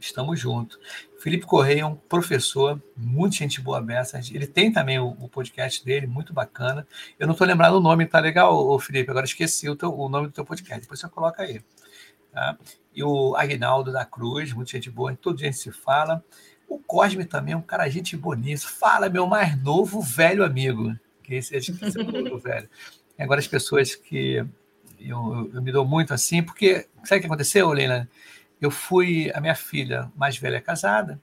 Estamos 0.00 0.38
juntos. 0.38 0.78
Felipe 1.18 1.44
Correia 1.44 1.82
é 1.82 1.86
um 1.86 1.94
professor, 1.94 2.80
muito 2.96 3.34
gente 3.34 3.60
boa 3.60 3.80
beça. 3.80 4.20
Ele 4.32 4.46
tem 4.46 4.72
também 4.72 4.98
o, 4.98 5.08
o 5.08 5.28
podcast 5.28 5.84
dele, 5.84 6.06
muito 6.06 6.32
bacana. 6.32 6.86
Eu 7.18 7.26
não 7.26 7.32
estou 7.32 7.46
lembrando 7.46 7.76
o 7.76 7.80
nome, 7.80 8.06
tá 8.06 8.20
legal, 8.20 8.56
ô, 8.56 8.78
Felipe? 8.78 9.10
Agora 9.10 9.26
esqueci 9.26 9.68
o, 9.68 9.74
teu, 9.74 9.92
o 9.92 10.08
nome 10.08 10.28
do 10.28 10.32
teu 10.32 10.44
podcast. 10.44 10.80
Depois 10.80 11.00
você 11.00 11.08
coloca 11.08 11.42
aí. 11.42 11.60
Tá? 12.32 12.56
e 12.98 13.02
o 13.04 13.36
Agnaldo 13.36 13.92
da 13.92 14.04
Cruz, 14.04 14.52
muita 14.52 14.72
gente 14.72 14.90
boa, 14.90 15.14
todo 15.14 15.36
dia 15.36 15.52
se 15.52 15.70
fala. 15.70 16.24
O 16.68 16.80
Cosme 16.80 17.24
também 17.24 17.54
é 17.54 17.56
um 17.56 17.62
cara 17.62 17.88
gente 17.88 18.16
bonito. 18.16 18.68
Fala, 18.68 19.08
meu 19.08 19.24
mais 19.24 19.56
novo 19.62 20.02
velho 20.02 20.44
amigo. 20.44 20.92
Que 21.22 21.36
esse 21.36 21.54
é 21.54 21.60
o 22.34 22.38
velho. 22.42 22.68
E 23.16 23.22
agora 23.22 23.38
as 23.38 23.46
pessoas 23.46 23.94
que 23.94 24.44
eu, 24.98 25.50
eu, 25.54 25.62
me 25.62 25.70
dou 25.70 25.86
muito 25.86 26.12
assim, 26.12 26.42
porque 26.42 26.88
sabe 27.04 27.18
o 27.18 27.20
que 27.20 27.26
aconteceu, 27.26 27.70
Leila? 27.70 28.08
Eu 28.60 28.70
fui, 28.70 29.30
a 29.34 29.40
minha 29.40 29.54
filha 29.54 30.10
mais 30.16 30.36
velha 30.36 30.56
é 30.56 30.60
casada, 30.60 31.20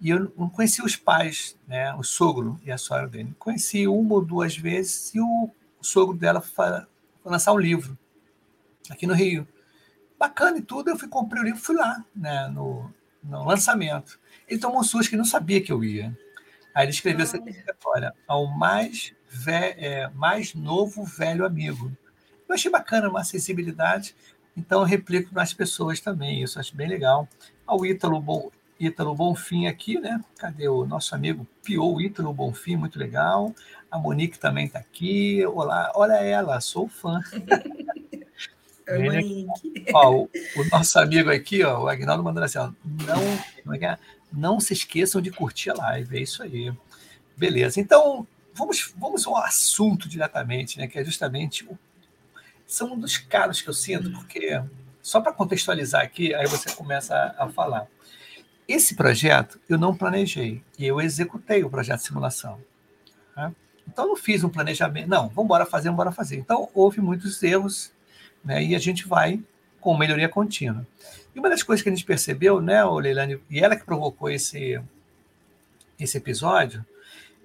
e 0.00 0.10
eu 0.10 0.32
não 0.36 0.48
conheci 0.48 0.82
os 0.82 0.96
pais, 0.96 1.58
né? 1.66 1.94
o 1.94 2.02
sogro 2.02 2.60
e 2.64 2.70
a 2.70 2.76
sogra 2.76 3.08
dele. 3.08 3.34
Conheci 3.38 3.86
uma 3.86 4.14
ou 4.14 4.24
duas 4.24 4.56
vezes 4.56 5.14
e 5.14 5.20
o, 5.20 5.50
sogro 5.80 6.16
dela 6.16 6.40
foi, 6.40 6.66
lançar 7.24 7.52
um 7.52 7.58
livro 7.58 7.96
aqui 8.90 9.06
no 9.06 9.14
Rio 9.14 9.46
bacana 10.18 10.58
e 10.58 10.62
tudo. 10.62 10.90
Eu 10.90 10.98
fui 10.98 11.08
comprei 11.08 11.42
o 11.42 11.44
livro, 11.44 11.60
fui 11.60 11.76
lá, 11.76 12.04
né, 12.14 12.48
no, 12.48 12.92
no 13.22 13.44
lançamento. 13.44 14.18
Ele 14.48 14.60
tomou 14.60 14.80
um 14.80 14.84
susto 14.84 15.10
que 15.10 15.16
não 15.16 15.24
sabia 15.24 15.62
que 15.62 15.72
eu 15.72 15.82
ia. 15.84 16.16
Aí 16.74 16.84
ele 16.84 16.92
escreveu 16.92 17.22
essa 17.22 17.40
olha, 17.84 18.12
ao 18.26 18.46
mais, 18.46 19.14
ve 19.28 19.52
é, 19.52 20.10
mais 20.14 20.54
novo 20.54 21.04
velho 21.04 21.46
amigo. 21.46 21.90
Eu 22.48 22.54
achei 22.54 22.70
bacana, 22.70 23.08
uma 23.08 23.24
sensibilidade, 23.24 24.14
então 24.56 24.80
eu 24.80 24.86
replico 24.86 25.34
nas 25.34 25.52
pessoas 25.52 26.00
também, 26.00 26.42
isso 26.42 26.58
acho 26.58 26.74
bem 26.76 26.88
legal. 26.88 27.28
Ao 27.66 27.84
Ítalo, 27.84 28.20
Bom, 28.20 28.50
Ítalo 28.78 29.14
Bonfim 29.14 29.66
aqui, 29.66 29.98
né? 29.98 30.20
Cadê 30.38 30.68
o 30.68 30.86
nosso 30.86 31.14
amigo 31.14 31.46
Pio 31.62 32.00
Ítalo 32.00 32.32
Bonfim, 32.32 32.76
muito 32.76 32.98
legal. 32.98 33.54
A 33.90 33.98
Monique 33.98 34.38
também 34.38 34.66
está 34.66 34.78
aqui. 34.78 35.44
Olá, 35.46 35.92
olha 35.94 36.14
ela, 36.14 36.60
sou 36.60 36.88
fã. 36.88 37.20
ó, 39.94 40.10
o, 40.12 40.30
o, 40.56 40.64
nosso 40.70 40.98
amigo 40.98 41.30
aqui, 41.30 41.62
ó, 41.62 41.84
o 41.84 41.88
Agnaldo 41.88 42.22
mandando 42.22 42.44
assim, 42.44 42.58
ó, 42.58 42.70
não, 42.84 43.74
é, 43.74 43.86
é 43.86 43.98
não 44.32 44.60
se 44.60 44.72
esqueçam 44.72 45.22
de 45.22 45.30
curtir 45.30 45.70
a 45.70 45.74
live, 45.74 46.18
é 46.18 46.20
isso 46.20 46.42
aí. 46.42 46.72
Beleza, 47.36 47.80
então 47.80 48.26
vamos, 48.52 48.92
vamos 48.96 49.26
ao 49.26 49.36
assunto 49.38 50.08
diretamente, 50.08 50.78
né, 50.78 50.86
que 50.86 50.98
é 50.98 51.04
justamente 51.04 51.64
o, 51.64 51.78
são 52.66 52.94
um 52.94 52.98
dos 52.98 53.16
caros 53.18 53.60
que 53.60 53.68
eu 53.68 53.74
sinto, 53.74 54.10
porque 54.12 54.62
só 55.02 55.20
para 55.20 55.32
contextualizar 55.32 56.02
aqui, 56.02 56.34
aí 56.34 56.46
você 56.46 56.72
começa 56.72 57.14
a, 57.14 57.44
a 57.44 57.48
falar. 57.48 57.86
Esse 58.66 58.94
projeto 58.94 59.60
eu 59.68 59.78
não 59.78 59.94
planejei, 59.94 60.62
eu 60.78 61.00
executei 61.00 61.62
o 61.62 61.70
projeto 61.70 62.00
de 62.00 62.06
simulação. 62.06 62.58
Tá? 63.34 63.52
Então, 63.86 64.06
não 64.06 64.16
fiz 64.16 64.42
um 64.42 64.48
planejamento, 64.48 65.08
não, 65.08 65.28
vamos 65.28 65.44
embora 65.44 65.66
fazer, 65.66 65.88
vamos 65.88 65.96
embora 65.96 66.12
fazer. 66.12 66.36
Então, 66.36 66.70
houve 66.74 67.00
muitos 67.00 67.42
erros 67.42 67.92
né? 68.44 68.62
E 68.62 68.74
a 68.74 68.78
gente 68.78 69.08
vai 69.08 69.40
com 69.80 69.96
melhoria 69.96 70.28
contínua. 70.28 70.86
E 71.34 71.38
uma 71.38 71.48
das 71.48 71.62
coisas 71.62 71.82
que 71.82 71.88
a 71.88 71.92
gente 71.92 72.04
percebeu, 72.04 72.60
né, 72.60 72.84
Leilani, 72.84 73.40
e 73.50 73.58
ela 73.58 73.74
que 73.74 73.84
provocou 73.84 74.30
esse, 74.30 74.80
esse 75.98 76.16
episódio, 76.16 76.84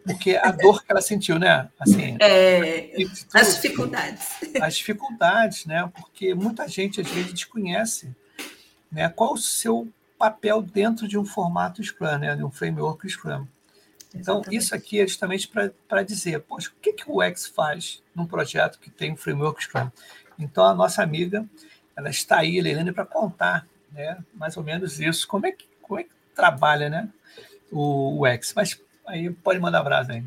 porque 0.06 0.36
a 0.36 0.52
dor 0.52 0.84
que 0.84 0.92
ela 0.92 1.02
sentiu, 1.02 1.38
né? 1.38 1.70
Assim, 1.80 2.18
é, 2.20 2.92
as 3.34 3.56
dificuldades. 3.56 4.28
As 4.62 4.76
dificuldades, 4.78 5.66
né? 5.66 5.90
Porque 5.96 6.34
muita 6.34 6.68
gente, 6.68 7.02
às 7.02 7.10
vezes, 7.10 7.34
desconhece 7.34 8.16
né, 8.92 9.10
qual 9.10 9.34
o 9.34 9.38
seu 9.38 9.88
papel 10.18 10.62
dentro 10.62 11.08
de 11.08 11.18
um 11.18 11.26
formato 11.26 11.84
Scrum, 11.84 12.18
né, 12.18 12.36
de 12.36 12.44
um 12.44 12.52
framework 12.52 13.08
Scrum. 13.08 13.48
Então, 14.14 14.38
Exatamente. 14.38 14.56
isso 14.56 14.76
aqui 14.76 15.00
é 15.00 15.08
justamente 15.08 15.50
para 15.88 16.04
dizer, 16.04 16.42
poxa, 16.42 16.70
o 16.70 16.82
que, 16.82 16.94
que 16.94 17.04
o 17.08 17.22
X 17.22 17.46
faz 17.46 18.02
num 18.16 18.26
projeto 18.26 18.80
que 18.80 18.90
tem 18.90 19.14
um 19.14 19.18
framework 19.18 19.64
Scrum? 19.64 19.90
Então, 20.38 20.66
a 20.66 20.74
nossa 20.74 21.04
amiga, 21.04 21.46
ela 21.96 22.10
está 22.10 22.40
aí, 22.40 22.60
Leilane, 22.60 22.92
para 22.92 23.06
contar 23.06 23.68
né, 23.92 24.18
mais 24.34 24.58
ou 24.58 24.64
menos 24.64 25.00
isso. 25.00 25.28
Como 25.28 25.46
é 25.46 25.52
que, 25.52 25.66
como 25.82 26.00
é 26.00 26.04
que 26.04 26.10
trabalha 26.36 26.90
né, 26.90 27.10
o, 27.72 28.20
o 28.20 28.26
X? 28.26 28.54
Mas 28.56 28.80
aí 29.10 29.30
pode 29.30 29.60
mandar 29.60 29.80
abraço 29.80 30.12
aí. 30.12 30.24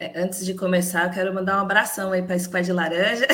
É, 0.00 0.20
antes 0.20 0.46
de 0.46 0.54
começar, 0.54 1.06
eu 1.06 1.10
quero 1.10 1.34
mandar 1.34 1.56
um 1.56 1.62
abração 1.62 2.12
aí 2.12 2.22
para 2.22 2.36
a 2.36 2.38
Squad 2.38 2.70
Laranja. 2.72 3.26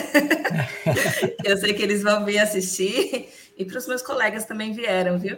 eu 1.45 1.57
sei 1.59 1.75
que 1.75 1.83
eles 1.83 2.03
vão 2.03 2.25
vir 2.25 2.39
assistir 2.39 3.29
e 3.57 3.65
para 3.65 3.77
os 3.77 3.87
meus 3.87 4.01
colegas 4.01 4.47
também 4.47 4.73
vieram, 4.73 5.19
viu? 5.19 5.37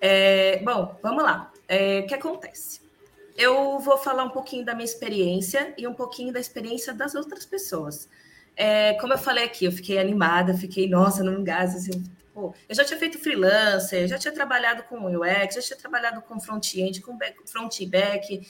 É, 0.00 0.60
bom, 0.64 0.98
vamos 1.02 1.22
lá. 1.22 1.52
É, 1.68 2.00
o 2.00 2.06
que 2.06 2.14
acontece? 2.14 2.80
Eu 3.36 3.78
vou 3.78 3.98
falar 3.98 4.24
um 4.24 4.30
pouquinho 4.30 4.64
da 4.64 4.74
minha 4.74 4.84
experiência 4.84 5.72
e 5.78 5.86
um 5.86 5.94
pouquinho 5.94 6.32
da 6.32 6.40
experiência 6.40 6.92
das 6.92 7.14
outras 7.14 7.44
pessoas. 7.44 8.08
É, 8.56 8.94
como 8.94 9.12
eu 9.12 9.18
falei 9.18 9.44
aqui, 9.44 9.66
eu 9.66 9.72
fiquei 9.72 9.98
animada, 9.98 10.54
fiquei, 10.54 10.88
nossa, 10.88 11.22
não 11.22 11.44
gás, 11.44 11.76
assim, 11.76 12.02
pô, 12.32 12.54
eu 12.68 12.74
já 12.74 12.84
tinha 12.84 12.98
feito 12.98 13.18
freelancer, 13.18 14.08
já 14.08 14.18
tinha 14.18 14.32
trabalhado 14.32 14.82
com 14.84 14.96
UX, 15.04 15.54
já 15.54 15.62
tinha 15.62 15.76
trabalhado 15.76 16.22
com 16.22 16.40
front-end, 16.40 17.02
com 17.02 17.18
front 17.44 17.80
e 17.80 17.86
back, 17.86 18.40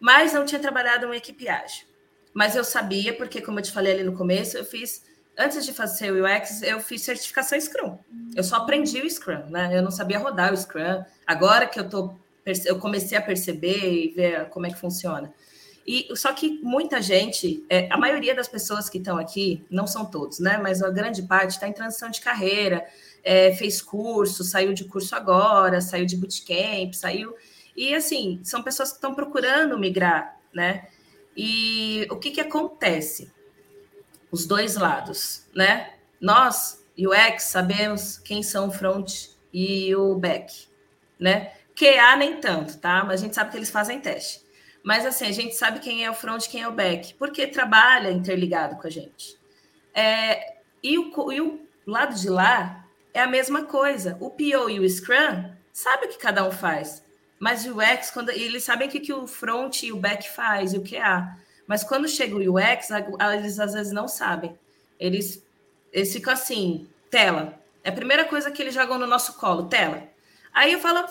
mas 0.00 0.32
não 0.32 0.44
tinha 0.44 0.60
trabalhado 0.60 1.12
em 1.12 1.16
equipe 1.16 1.48
ágil. 1.48 1.86
Mas 2.32 2.54
eu 2.54 2.64
sabia, 2.64 3.12
porque 3.14 3.40
como 3.40 3.58
eu 3.58 3.62
te 3.62 3.72
falei 3.72 3.92
ali 3.92 4.04
no 4.04 4.12
começo, 4.12 4.56
eu 4.56 4.64
fiz, 4.64 5.02
antes 5.36 5.64
de 5.64 5.72
fazer 5.72 6.12
o 6.12 6.24
UX, 6.24 6.62
eu 6.62 6.80
fiz 6.80 7.02
certificação 7.02 7.60
Scrum. 7.60 7.98
Eu 8.34 8.44
só 8.44 8.56
aprendi 8.56 9.00
o 9.00 9.10
Scrum, 9.10 9.46
né? 9.50 9.76
Eu 9.76 9.82
não 9.82 9.90
sabia 9.90 10.18
rodar 10.18 10.52
o 10.52 10.56
Scrum. 10.56 11.02
Agora 11.26 11.66
que 11.66 11.80
eu 11.80 11.88
tô, 11.88 12.14
eu 12.64 12.78
comecei 12.78 13.18
a 13.18 13.22
perceber 13.22 13.92
e 13.92 14.08
ver 14.14 14.48
como 14.50 14.66
é 14.66 14.70
que 14.70 14.78
funciona. 14.78 15.32
E 15.86 16.06
só 16.14 16.34
que 16.34 16.60
muita 16.62 17.00
gente, 17.00 17.64
é, 17.70 17.88
a 17.90 17.96
maioria 17.96 18.34
das 18.34 18.46
pessoas 18.46 18.90
que 18.90 18.98
estão 18.98 19.16
aqui, 19.16 19.64
não 19.70 19.86
são 19.86 20.04
todos, 20.04 20.38
né? 20.38 20.58
Mas 20.58 20.82
a 20.82 20.90
grande 20.90 21.22
parte 21.22 21.52
está 21.52 21.66
em 21.66 21.72
transição 21.72 22.10
de 22.10 22.20
carreira, 22.20 22.86
é, 23.24 23.54
fez 23.54 23.80
curso, 23.80 24.44
saiu 24.44 24.74
de 24.74 24.84
curso 24.84 25.16
agora, 25.16 25.80
saiu 25.80 26.04
de 26.04 26.14
bootcamp, 26.14 26.92
saiu. 26.92 27.34
E 27.78 27.94
assim, 27.94 28.40
são 28.42 28.60
pessoas 28.60 28.90
que 28.90 28.96
estão 28.96 29.14
procurando 29.14 29.78
migrar, 29.78 30.36
né? 30.52 30.88
E 31.36 32.08
o 32.10 32.16
que, 32.16 32.32
que 32.32 32.40
acontece? 32.40 33.32
Os 34.32 34.44
dois 34.46 34.74
lados, 34.74 35.46
né? 35.54 35.94
Nós, 36.20 36.84
UX, 36.98 37.44
sabemos 37.44 38.18
quem 38.18 38.42
são 38.42 38.66
o 38.66 38.72
front 38.72 39.28
e 39.54 39.94
o 39.94 40.16
back, 40.16 40.66
né? 41.20 41.52
QA 41.76 42.16
nem 42.16 42.40
tanto, 42.40 42.78
tá? 42.78 43.04
Mas 43.04 43.20
a 43.20 43.24
gente 43.24 43.36
sabe 43.36 43.52
que 43.52 43.56
eles 43.56 43.70
fazem 43.70 44.00
teste. 44.00 44.44
Mas 44.82 45.06
assim, 45.06 45.26
a 45.26 45.32
gente 45.32 45.54
sabe 45.54 45.78
quem 45.78 46.04
é 46.04 46.10
o 46.10 46.14
front 46.14 46.46
e 46.46 46.48
quem 46.48 46.62
é 46.62 46.68
o 46.68 46.72
back, 46.72 47.14
porque 47.14 47.46
trabalha 47.46 48.10
interligado 48.10 48.74
com 48.74 48.88
a 48.88 48.90
gente. 48.90 49.38
É, 49.94 50.56
e, 50.82 50.98
o, 50.98 51.32
e 51.32 51.40
o 51.40 51.60
lado 51.86 52.16
de 52.16 52.28
lá 52.28 52.84
é 53.14 53.20
a 53.20 53.28
mesma 53.28 53.66
coisa. 53.66 54.16
O 54.20 54.30
PO 54.30 54.68
e 54.68 54.80
o 54.80 54.90
Scrum 54.90 55.52
sabe 55.72 56.06
o 56.06 56.08
que 56.08 56.18
cada 56.18 56.44
um 56.44 56.50
faz. 56.50 57.06
Mas 57.38 57.64
o 57.64 57.78
UX, 57.78 58.10
quando, 58.10 58.30
eles 58.30 58.64
sabem 58.64 58.88
o 58.88 58.90
que, 58.90 59.00
que 59.00 59.12
o 59.12 59.26
front 59.26 59.82
e 59.82 59.92
o 59.92 59.96
back 59.96 60.28
faz, 60.28 60.72
e 60.72 60.78
o 60.78 60.82
QA. 60.82 61.36
Mas 61.66 61.84
quando 61.84 62.08
chega 62.08 62.34
o 62.34 62.56
UX, 62.56 62.88
eles 63.34 63.60
às 63.60 63.74
vezes 63.74 63.92
não 63.92 64.08
sabem. 64.08 64.58
Eles, 64.98 65.44
eles 65.92 66.12
ficam 66.12 66.32
assim, 66.32 66.88
tela. 67.10 67.58
É 67.84 67.90
a 67.90 67.92
primeira 67.92 68.24
coisa 68.24 68.50
que 68.50 68.60
eles 68.60 68.74
jogam 68.74 68.98
no 68.98 69.06
nosso 69.06 69.34
colo, 69.34 69.68
tela. 69.68 70.02
Aí 70.52 70.72
eu 70.72 70.80
falo, 70.80 71.06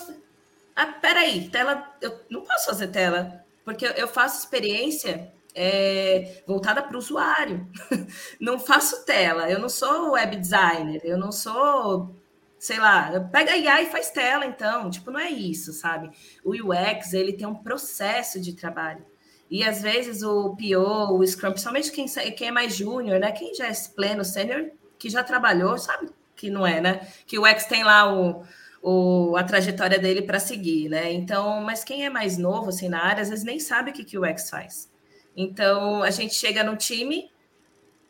ah, 0.75 0.85
peraí, 0.85 1.49
tela, 1.49 1.95
eu 2.01 2.19
não 2.29 2.41
posso 2.41 2.65
fazer 2.65 2.87
tela, 2.87 3.43
porque 3.63 3.85
eu 3.95 4.07
faço 4.07 4.39
experiência 4.39 5.31
é, 5.55 6.43
voltada 6.45 6.83
para 6.83 6.95
o 6.95 6.99
usuário. 6.99 7.67
não 8.39 8.59
faço 8.59 9.03
tela, 9.05 9.49
eu 9.49 9.59
não 9.59 9.69
sou 9.69 10.11
web 10.11 10.35
designer, 10.35 11.01
eu 11.03 11.17
não 11.17 11.31
sou, 11.31 12.13
sei 12.59 12.79
lá, 12.79 13.19
pega 13.31 13.55
IA 13.55 13.83
e 13.83 13.91
faz 13.91 14.09
tela, 14.09 14.45
então, 14.45 14.89
tipo, 14.89 15.11
não 15.11 15.19
é 15.19 15.29
isso, 15.29 15.73
sabe? 15.73 16.09
O 16.43 16.51
UX, 16.51 17.13
ele 17.13 17.33
tem 17.33 17.47
um 17.47 17.55
processo 17.55 18.39
de 18.39 18.53
trabalho. 18.53 19.05
E 19.49 19.63
às 19.63 19.81
vezes 19.81 20.23
o 20.23 20.55
PO, 20.55 21.17
o 21.17 21.25
Scrum, 21.25 21.51
principalmente 21.51 21.91
quem, 21.91 22.05
quem 22.35 22.47
é 22.49 22.51
mais 22.51 22.75
júnior, 22.75 23.19
né? 23.19 23.31
Quem 23.31 23.53
já 23.53 23.67
é 23.67 23.73
pleno, 23.95 24.25
sênior, 24.25 24.71
que 24.99 25.09
já 25.09 25.23
trabalhou, 25.23 25.77
sabe 25.77 26.09
que 26.35 26.49
não 26.49 26.65
é, 26.65 26.81
né? 26.81 27.07
Que 27.25 27.39
o 27.39 27.43
UX 27.43 27.65
tem 27.65 27.83
lá 27.83 28.13
o, 28.13 28.43
o, 28.81 29.37
a 29.37 29.43
trajetória 29.43 29.97
dele 29.97 30.21
para 30.21 30.39
seguir, 30.39 30.89
né? 30.89 31.11
Então, 31.13 31.61
mas 31.61 31.83
quem 31.83 32.05
é 32.05 32.09
mais 32.09 32.37
novo 32.37 32.69
assim 32.69 32.89
na 32.89 33.03
área, 33.03 33.21
às 33.21 33.29
vezes 33.29 33.45
nem 33.45 33.59
sabe 33.59 33.91
o 33.91 33.93
que, 33.93 34.03
que 34.03 34.17
o 34.17 34.29
UX 34.29 34.49
faz. 34.49 34.91
Então, 35.35 36.03
a 36.03 36.09
gente 36.09 36.33
chega 36.33 36.63
no 36.63 36.75
time, 36.75 37.31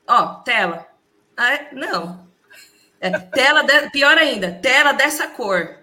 ó, 0.07 0.35
tela. 0.41 0.87
Ah, 1.35 1.67
não. 1.73 2.26
É, 2.99 3.11
tela, 3.11 3.61
de, 3.63 3.89
pior 3.91 4.17
ainda, 4.17 4.51
tela 4.51 4.91
dessa 4.91 5.27
cor. 5.27 5.79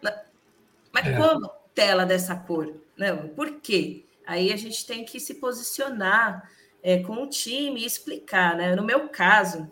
Mas 0.93 1.07
é. 1.07 1.17
como 1.17 1.51
tela 1.75 2.05
dessa 2.05 2.35
cor? 2.35 2.75
Não, 2.97 3.29
por 3.29 3.61
quê? 3.61 4.05
Aí 4.27 4.53
a 4.53 4.57
gente 4.57 4.87
tem 4.87 5.05
que 5.05 5.21
se 5.21 5.35
posicionar 5.35 6.51
é, 6.83 7.03
com 7.03 7.23
o 7.23 7.29
time 7.29 7.83
e 7.83 7.87
explicar, 7.87 8.57
né? 8.57 8.75
No 8.75 8.83
meu 8.83 9.09
caso, 9.09 9.71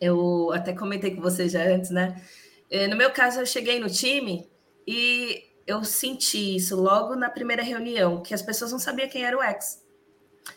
eu 0.00 0.50
até 0.52 0.72
comentei 0.72 1.14
com 1.14 1.20
você 1.20 1.48
já 1.48 1.62
antes, 1.62 1.90
né? 1.90 2.22
É, 2.70 2.86
no 2.86 2.96
meu 2.96 3.10
caso, 3.10 3.40
eu 3.40 3.46
cheguei 3.46 3.78
no 3.78 3.88
time 3.88 4.48
e 4.86 5.44
eu 5.66 5.84
senti 5.84 6.56
isso 6.56 6.76
logo 6.80 7.14
na 7.14 7.28
primeira 7.28 7.62
reunião, 7.62 8.22
que 8.22 8.32
as 8.32 8.42
pessoas 8.42 8.72
não 8.72 8.78
sabiam 8.78 9.08
quem 9.08 9.24
era 9.24 9.36
o 9.36 9.42
ex. 9.42 9.82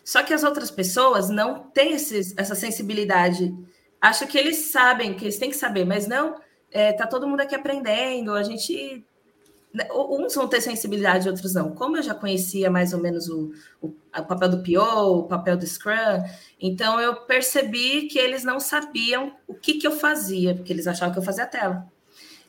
Só 0.05 0.23
que 0.23 0.33
as 0.33 0.43
outras 0.43 0.71
pessoas 0.71 1.29
não 1.29 1.63
têm 1.63 1.93
essa 1.93 2.55
sensibilidade. 2.55 3.53
Acho 4.01 4.25
que 4.25 4.37
eles 4.37 4.57
sabem, 4.71 5.13
que 5.13 5.23
eles 5.23 5.37
têm 5.37 5.51
que 5.51 5.55
saber, 5.55 5.85
mas 5.85 6.07
não, 6.07 6.35
é, 6.71 6.91
tá 6.91 7.05
todo 7.05 7.27
mundo 7.27 7.41
aqui 7.41 7.53
aprendendo, 7.53 8.33
a 8.33 8.41
gente. 8.41 9.05
Né, 9.73 9.87
uns 9.93 10.35
vão 10.35 10.49
ter 10.49 10.59
sensibilidade, 10.59 11.29
outros 11.29 11.53
não. 11.53 11.71
Como 11.73 11.95
eu 11.95 12.03
já 12.03 12.13
conhecia 12.13 12.69
mais 12.69 12.93
ou 12.93 12.99
menos 12.99 13.29
o, 13.29 13.53
o, 13.81 13.87
o 13.87 14.23
papel 14.23 14.49
do 14.49 14.63
PO, 14.63 15.19
o 15.19 15.23
papel 15.23 15.55
do 15.55 15.65
Scrum, 15.65 16.23
então 16.59 16.99
eu 16.99 17.15
percebi 17.25 18.07
que 18.07 18.19
eles 18.19 18.43
não 18.43 18.59
sabiam 18.59 19.33
o 19.47 19.53
que, 19.53 19.75
que 19.75 19.87
eu 19.87 19.91
fazia, 19.91 20.55
porque 20.55 20.73
eles 20.73 20.87
achavam 20.87 21.13
que 21.13 21.19
eu 21.19 21.23
fazia 21.23 21.45
tela. 21.45 21.85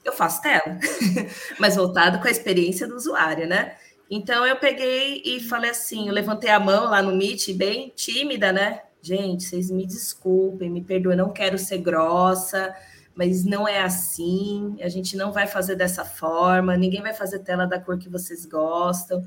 Eu 0.05 0.13
faço 0.13 0.43
tela, 0.43 0.79
mas 1.61 1.77
voltado 1.77 2.19
com 2.19 2.27
a 2.27 2.31
experiência 2.31 2.89
do 2.89 2.97
usuário, 2.97 3.47
né? 3.47 3.77
Então 4.11 4.45
eu 4.47 4.57
peguei 4.57 5.23
e 5.25 5.41
falei 5.41 5.71
assim, 5.71 6.09
eu 6.09 6.15
levantei 6.15 6.51
a 6.51 6.59
mão 6.59 6.85
lá 6.91 7.01
no 7.03 7.15
Meet, 7.15 7.53
bem 7.55 7.93
tímida, 7.95 8.53
né? 8.53 8.83
Gente, 9.03 9.43
vocês 9.43 9.69
me 9.69 9.85
desculpem, 9.85 10.71
me 10.71 10.81
perdoem, 10.81 11.17
não 11.17 11.33
quero 11.33 11.59
ser 11.59 11.79
grossa, 11.79 12.73
mas 13.17 13.45
não 13.45 13.67
é 13.67 13.81
assim, 13.81 14.77
a 14.81 14.89
gente 14.89 15.17
não 15.17 15.33
vai 15.33 15.49
fazer 15.49 15.75
dessa 15.75 16.05
forma, 16.05 16.77
ninguém 16.77 17.03
vai 17.03 17.13
fazer 17.13 17.41
tela 17.41 17.67
da 17.67 17.81
cor 17.81 17.99
que 17.99 18.09
vocês 18.09 18.47
gostam. 18.47 19.27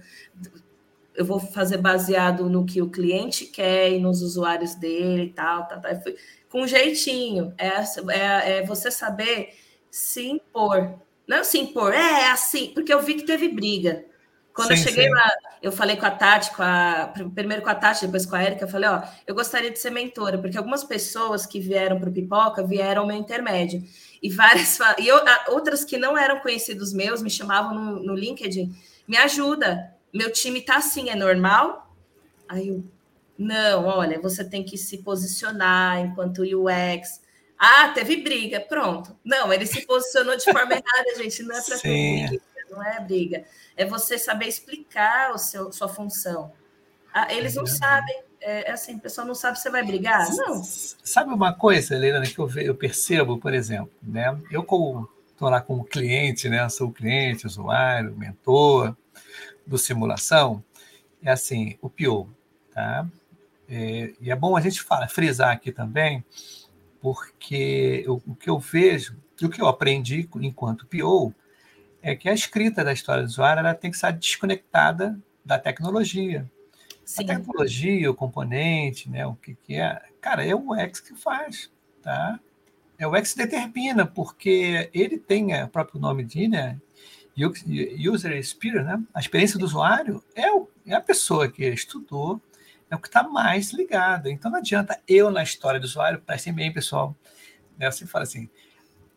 Eu 1.13 1.25
vou 1.25 1.41
fazer 1.41 1.77
baseado 1.77 2.49
no 2.49 2.65
que 2.65 2.81
o 2.81 2.89
cliente 2.89 3.47
quer 3.47 3.91
e 3.91 3.99
nos 3.99 4.21
usuários 4.21 4.75
dele 4.75 5.23
e 5.23 5.33
tal, 5.33 5.67
tal, 5.67 5.81
tal. 5.81 5.91
com 6.49 6.65
jeitinho. 6.65 7.53
É, 7.57 7.67
é, 8.13 8.57
é 8.59 8.65
você 8.65 8.89
saber 8.89 9.49
se 9.91 10.25
impor. 10.25 10.99
Não 11.27 11.43
se 11.43 11.57
impor, 11.57 11.93
é 11.93 12.29
assim, 12.29 12.71
porque 12.73 12.93
eu 12.93 13.01
vi 13.01 13.15
que 13.15 13.23
teve 13.23 13.49
briga. 13.49 14.05
Quando 14.55 14.69
sim, 14.69 14.75
eu 14.75 14.77
cheguei 14.77 15.03
sim. 15.03 15.13
lá, 15.13 15.31
eu 15.61 15.69
falei 15.69 15.97
com 15.97 16.05
a 16.05 16.11
Tati, 16.11 16.55
com 16.55 16.63
a, 16.63 17.11
primeiro 17.35 17.61
com 17.61 17.69
a 17.69 17.75
Tati, 17.75 18.05
depois 18.05 18.25
com 18.25 18.37
a 18.37 18.43
Erika, 18.43 18.63
eu 18.63 18.69
falei, 18.69 18.89
ó, 18.89 19.01
eu 19.27 19.35
gostaria 19.35 19.69
de 19.69 19.77
ser 19.77 19.89
mentora, 19.89 20.37
porque 20.37 20.57
algumas 20.57 20.81
pessoas 20.81 21.45
que 21.45 21.59
vieram 21.59 21.99
para 21.99 22.09
o 22.09 22.13
Pipoca 22.13 22.63
vieram 22.63 23.05
meu 23.05 23.17
intermédio. 23.17 23.83
E 24.23 24.29
várias, 24.29 24.79
e 24.97 25.05
eu, 25.05 25.19
outras 25.49 25.83
que 25.83 25.97
não 25.97 26.17
eram 26.17 26.39
conhecidos 26.39 26.93
meus 26.93 27.21
me 27.21 27.29
chamavam 27.29 27.75
no, 27.75 28.01
no 28.01 28.15
LinkedIn, 28.15 28.73
me 29.05 29.17
ajuda, 29.17 29.93
meu 30.13 30.31
time 30.31 30.61
tá 30.61 30.77
assim, 30.77 31.09
é 31.09 31.15
normal? 31.15 31.93
Aí 32.47 32.69
eu, 32.69 32.81
não, 33.37 33.85
olha, 33.85 34.21
você 34.21 34.41
tem 34.41 34.63
que 34.63 34.77
se 34.77 34.99
posicionar 34.99 35.99
enquanto 35.99 36.43
UX. 36.43 37.21
Ah, 37.59 37.89
teve 37.89 38.15
briga, 38.17 38.61
pronto. 38.61 39.19
Não, 39.21 39.51
ele 39.51 39.65
se 39.65 39.85
posicionou 39.85 40.37
de 40.37 40.45
forma 40.45 40.71
errada, 40.79 41.15
gente, 41.17 41.43
não 41.43 41.57
é 41.57 41.61
para 41.61 41.77
ter 41.77 41.89
briga 41.89 42.44
não 42.69 42.84
é 42.84 42.99
briga. 42.99 43.45
É 43.75 43.86
você 43.86 44.17
saber 44.17 44.47
explicar 44.47 45.34
o 45.34 45.38
seu, 45.38 45.71
sua 45.71 45.88
função. 45.88 46.51
Ah, 47.13 47.34
eles 47.34 47.56
não 47.56 47.65
sabem. 47.65 48.23
É, 48.41 48.69
é 48.69 48.71
assim, 48.73 48.95
o 48.95 48.99
pessoal 48.99 49.25
não 49.25 49.34
sabe 49.34 49.58
se 49.58 49.63
você 49.63 49.69
vai 49.69 49.84
brigar? 49.84 50.30
Não. 50.36 50.62
Sabe 50.63 51.34
uma 51.34 51.54
coisa, 51.54 51.95
Helena, 51.95 52.25
que 52.25 52.38
eu, 52.38 52.49
eu 52.60 52.75
percebo, 52.75 53.38
por 53.38 53.54
exemplo, 53.54 53.91
né? 54.04 54.38
Eu 54.51 54.63
como 54.63 55.10
estou 55.32 55.49
lá 55.49 55.62
como 55.62 55.86
cliente, 55.86 56.49
né? 56.49 56.67
Sou 56.69 56.91
cliente, 56.91 57.47
usuário, 57.47 58.15
mentor 58.15 58.95
do 59.65 59.78
simulação, 59.78 60.63
é 61.23 61.32
assim, 61.32 61.78
o 61.82 61.89
PO, 61.89 62.30
tá? 62.73 63.08
É, 63.67 64.13
e 64.21 64.30
é 64.30 64.36
bom 64.36 64.56
a 64.56 64.62
gente 64.62 64.82
falar, 64.82 65.08
frisar 65.08 65.51
aqui 65.51 65.71
também, 65.71 66.23
porque 67.01 68.04
eu, 68.06 68.21
o 68.28 68.36
que 68.36 68.49
eu 68.49 68.60
vejo, 68.60 69.17
o 69.41 69.49
que 69.49 69.62
eu 69.62 69.67
aprendi 69.67 70.30
enquanto 70.36 70.86
PO, 70.86 71.34
é 72.05 72.15
que 72.15 72.29
a 72.29 72.33
escrita 72.35 72.83
da 72.83 72.93
história 72.93 73.23
do 73.23 73.25
usuário 73.25 73.61
ela 73.61 73.73
tem 73.73 73.89
que 73.89 73.97
estar 73.97 74.11
desconectada 74.11 75.19
da 75.43 75.57
tecnologia. 75.57 76.47
Sim. 77.03 77.23
A 77.23 77.35
tecnologia, 77.35 78.11
o 78.11 78.13
componente, 78.13 79.09
né, 79.09 79.25
o 79.25 79.33
que, 79.33 79.55
que 79.55 79.73
é, 79.73 79.99
cara, 80.21 80.45
é 80.45 80.53
o 80.53 80.71
UX 80.71 80.99
que 80.99 81.15
faz, 81.15 81.71
tá? 82.03 82.39
É 82.99 83.07
o 83.07 83.11
UX 83.11 83.33
que 83.33 83.39
determina, 83.39 84.05
porque 84.05 84.87
ele 84.93 85.17
tem 85.17 85.53
é, 85.53 85.65
o 85.65 85.67
próprio 85.67 85.99
nome 85.99 86.23
de, 86.23 86.47
né, 86.47 86.79
user 88.07 88.37
experience, 88.37 88.85
né? 88.85 89.03
A 89.11 89.19
experiência 89.19 89.57
do 89.57 89.65
usuário 89.65 90.23
é, 90.35 90.51
o, 90.51 90.69
é 90.85 90.93
a 90.93 91.01
pessoa 91.01 91.51
que 91.51 91.65
estudou, 91.65 92.39
é 92.87 92.95
o 92.95 92.99
que 92.99 93.07
está 93.07 93.23
mais 93.23 93.73
ligado. 93.73 94.29
Então 94.29 94.51
não 94.51 94.59
adianta 94.59 95.01
eu 95.07 95.31
na 95.31 95.41
história 95.41 95.79
do 95.79 95.85
usuário, 95.85 96.21
prestem 96.21 96.53
bem, 96.53 96.71
pessoal. 96.71 97.15
Né? 97.79 97.87
Eu 97.87 97.91
sempre 97.91 98.11
falo 98.11 98.23
assim, 98.23 98.47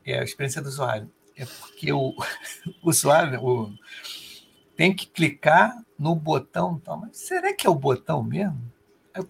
é 0.06 0.20
a 0.20 0.24
experiência 0.24 0.62
do 0.62 0.68
usuário 0.68 1.12
é 1.38 1.46
porque 1.46 1.92
o, 1.92 2.14
usuário 2.82 3.42
o, 3.42 3.72
tem 4.76 4.94
que 4.94 5.06
clicar 5.06 5.80
no 5.98 6.14
botão. 6.14 6.78
Então, 6.82 6.98
mas 6.98 7.16
será 7.16 7.54
que 7.54 7.66
é 7.66 7.70
o 7.70 7.74
botão 7.74 8.22
mesmo? 8.22 8.60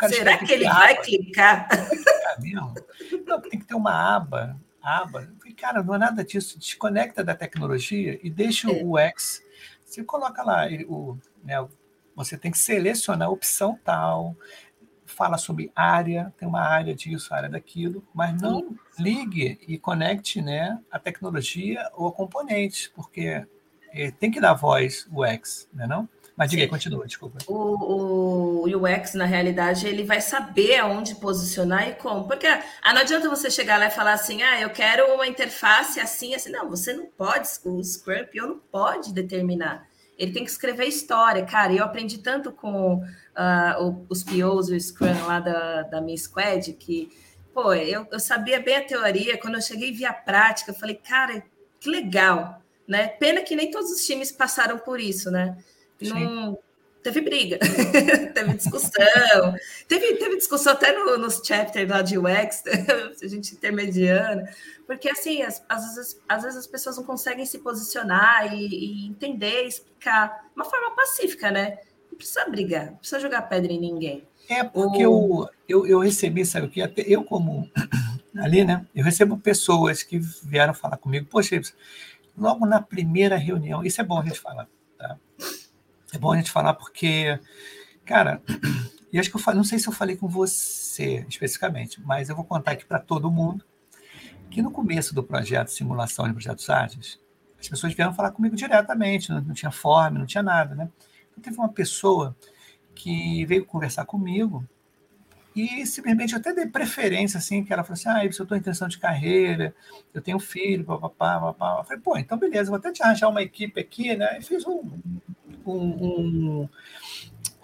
será 0.09 0.37
que 0.39 0.53
ele 0.53 0.65
vai 0.65 1.01
clicar? 1.01 1.69
Vai 1.69 1.89
clicar 1.89 2.41
mesmo? 2.41 2.75
Não, 3.27 3.41
tem 3.41 3.59
que 3.59 3.67
ter 3.67 3.75
uma 3.75 4.17
aba. 4.17 4.59
aba. 4.83 5.29
Cara, 5.57 5.83
não 5.83 5.95
é 5.95 5.99
nada 5.99 6.25
disso. 6.25 6.59
Desconecta 6.59 7.23
da 7.23 7.35
tecnologia 7.35 8.19
e 8.23 8.31
deixa 8.31 8.71
é. 8.71 8.83
o 8.83 8.99
X. 8.99 9.43
Você 9.85 10.05
coloca 10.05 10.43
lá, 10.43 10.67
o, 10.89 11.19
né, 11.43 11.67
você 12.15 12.37
tem 12.37 12.51
que 12.51 12.59
selecionar 12.59 13.29
a 13.29 13.31
opção 13.31 13.79
tal, 13.85 14.37
fala 15.11 15.39
sobre 15.39 15.73
área, 15.75 16.33
tem 16.39 16.47
uma 16.47 16.61
área 16.61 16.95
disso, 16.95 17.35
área 17.35 17.49
daquilo, 17.49 18.07
mas 18.15 18.41
não 18.41 18.77
ligue 18.99 19.59
e 19.67 19.79
conecte 19.79 20.41
né, 20.41 20.79
a 20.91 20.99
tecnologia 20.99 21.89
ou 21.95 22.13
componentes, 22.13 22.89
porque 22.95 23.45
é, 23.93 24.11
tem 24.11 24.31
que 24.31 24.41
dar 24.41 24.55
voz 24.55 25.09
o 25.11 25.25
UX, 25.25 25.69
né, 25.73 25.87
não? 25.87 26.09
Mas 26.39 26.53
diga 26.53 26.63
aí, 26.63 26.69
continua, 26.69 27.05
desculpa. 27.05 27.39
O, 27.49 28.63
o 28.65 28.77
UX, 28.77 29.15
na 29.15 29.25
realidade, 29.25 29.89
ele 29.89 30.05
vai 30.05 30.21
saber 30.21 30.77
aonde 30.77 31.17
posicionar 31.17 31.89
e 31.89 31.95
como. 31.95 32.29
Porque 32.29 32.47
ah, 32.47 32.95
não 32.95 33.01
adianta 33.01 33.29
você 33.29 33.51
chegar 33.51 33.77
lá 33.77 33.87
e 33.87 33.91
falar 33.91 34.13
assim, 34.13 34.41
ah, 34.45 34.61
eu 34.61 34.71
quero 34.71 35.13
uma 35.15 35.27
interface 35.27 35.99
assim, 35.99 36.37
assim. 36.37 36.53
Não, 36.53 36.71
você 36.71 36.93
não 36.93 37.07
pode, 37.07 37.49
o 37.65 37.83
Scrum 37.83 38.25
não 38.35 38.61
pode 38.71 39.13
determinar. 39.13 39.85
ele 40.17 40.31
tem 40.31 40.45
que 40.45 40.51
escrever 40.51 40.85
história, 40.85 41.45
cara. 41.45 41.73
Eu 41.73 41.83
aprendi 41.83 42.19
tanto 42.19 42.53
com 42.53 43.03
uh, 43.39 44.07
os 44.09 44.25
POs, 44.25 44.69
o 44.69 44.79
Scrum 44.79 45.27
lá 45.27 45.39
da, 45.39 45.83
da 45.83 46.01
minha 46.01 46.17
squad, 46.17 46.73
que, 46.73 47.11
pô, 47.55 47.73
eu, 47.73 48.07
eu 48.11 48.19
sabia 48.19 48.61
bem 48.61 48.77
a 48.77 48.85
teoria, 48.85 49.39
quando 49.39 49.55
eu 49.55 49.63
cheguei 49.63 49.91
e 49.91 49.93
vi 49.93 50.05
a 50.05 50.13
prática, 50.13 50.73
eu 50.73 50.75
falei, 50.75 50.97
cara, 50.97 51.43
que 51.79 51.89
legal, 51.89 52.61
né? 52.87 53.07
Pena 53.07 53.43
que 53.43 53.55
nem 53.55 53.71
todos 53.71 53.91
os 53.91 54.05
times 54.05 54.33
passaram 54.33 54.79
por 54.79 54.99
isso, 54.99 55.31
né? 55.31 55.57
Não, 56.01 56.59
teve 57.03 57.21
briga, 57.21 57.59
teve 58.35 58.55
discussão, 58.55 59.55
teve, 59.87 60.15
teve 60.17 60.37
discussão 60.37 60.73
até 60.73 60.93
no, 60.93 61.17
nos 61.19 61.41
chapters 61.45 61.89
lá 61.89 62.03
de 62.03 62.19
UX, 62.19 62.63
a 63.23 63.27
gente 63.27 63.55
intermediando, 63.55 64.43
porque 64.87 65.09
assim, 65.09 65.43
às, 65.43 65.63
às, 65.69 65.95
vezes, 65.95 66.21
às 66.29 66.43
vezes 66.43 66.59
as 66.59 66.67
pessoas 66.67 66.97
não 66.97 67.05
conseguem 67.05 67.47
se 67.47 67.59
posicionar 67.59 68.53
e, 68.53 68.67
e 68.67 69.07
entender, 69.07 69.65
explicar 69.65 70.29
de 70.29 70.57
uma 70.57 70.65
forma 70.65 70.95
pacífica, 70.95 71.51
né? 71.51 71.79
Não 72.19 72.25
precisa 72.25 72.51
brigar, 72.51 72.87
não 72.87 72.97
precisa 72.97 73.21
jogar 73.21 73.43
pedra 73.43 73.73
em 73.73 73.79
ninguém. 73.79 74.27
É 74.49 74.65
porque 74.65 75.07
o... 75.07 75.49
eu, 75.69 75.85
eu, 75.85 75.87
eu 75.87 75.99
recebi, 76.01 76.45
sabe 76.45 76.67
o 76.67 76.71
que? 76.71 76.83
Até 76.83 77.03
eu, 77.03 77.23
como 77.23 77.71
ali, 78.37 78.65
né? 78.65 78.85
Eu 78.93 79.05
recebo 79.05 79.39
pessoas 79.39 80.03
que 80.03 80.19
vieram 80.19 80.75
falar 80.75 80.97
comigo, 80.97 81.27
poxa, 81.27 81.61
logo 82.37 82.67
na 82.67 82.83
primeira 82.83 83.37
reunião, 83.37 83.85
isso 83.85 84.01
é 84.01 84.05
bom 84.05 84.21
a 84.21 84.25
gente 84.25 84.41
falar, 84.41 84.67
tá? 84.99 85.17
É 86.13 86.19
bom 86.19 86.33
a 86.33 86.37
gente 86.37 86.51
falar 86.51 86.75
porque, 86.75 87.39
cara, 88.05 88.43
e 89.13 89.19
acho 89.21 89.31
que 89.31 89.37
eu 89.37 89.41
falei, 89.41 89.59
não 89.59 89.65
sei 89.65 89.79
se 89.79 89.89
eu 89.89 89.93
falei 89.93 90.17
com 90.17 90.27
você 90.27 91.25
especificamente, 91.29 92.03
mas 92.03 92.29
eu 92.29 92.35
vou 92.35 92.45
contar 92.45 92.73
aqui 92.73 92.85
para 92.85 92.99
todo 92.99 93.31
mundo 93.31 93.65
que 94.51 94.61
no 94.61 94.73
começo 94.73 95.15
do 95.15 95.23
projeto 95.23 95.69
Simulação 95.69 96.27
de 96.27 96.33
Projetos 96.33 96.69
Ágeis, 96.69 97.21
as 97.61 97.69
pessoas 97.69 97.95
vieram 97.95 98.13
falar 98.13 98.33
comigo 98.33 98.57
diretamente, 98.57 99.31
não, 99.31 99.41
não 99.41 99.55
tinha 99.55 99.71
forma, 99.71 100.19
não 100.19 100.27
tinha 100.27 100.43
nada, 100.43 100.75
né? 100.75 100.89
Teve 101.39 101.57
uma 101.57 101.69
pessoa 101.69 102.37
que 102.95 103.45
veio 103.47 103.65
conversar 103.65 104.05
comigo 104.05 104.65
e 105.55 105.85
simplesmente 105.87 106.35
eu 106.35 106.39
até 106.39 106.53
dei 106.53 106.67
preferência, 106.67 107.39
assim, 107.39 107.65
que 107.65 107.73
ela 107.73 107.83
falou 107.83 107.95
assim, 107.95 108.09
ah, 108.09 108.25
eu 108.25 108.31
estou 108.31 108.57
em 108.57 108.61
intenção 108.61 108.87
de 108.87 108.99
carreira, 108.99 109.75
eu 110.15 110.23
tenho 110.23 110.39
filho, 110.39 110.85
papapá, 110.85 111.41
papapá. 111.41 111.81
Eu 111.81 111.85
falei, 111.85 112.01
pô, 112.01 112.17
então 112.17 112.39
beleza, 112.39 112.71
vou 112.71 112.79
até 112.79 112.93
te 112.93 113.03
arranjar 113.03 113.29
uma 113.29 113.43
equipe 113.43 113.81
aqui, 113.81 114.15
né? 114.15 114.39
E 114.39 114.43
fiz 114.43 114.65
um, 114.67 115.01
um, 115.67 115.73
um, 115.75 116.69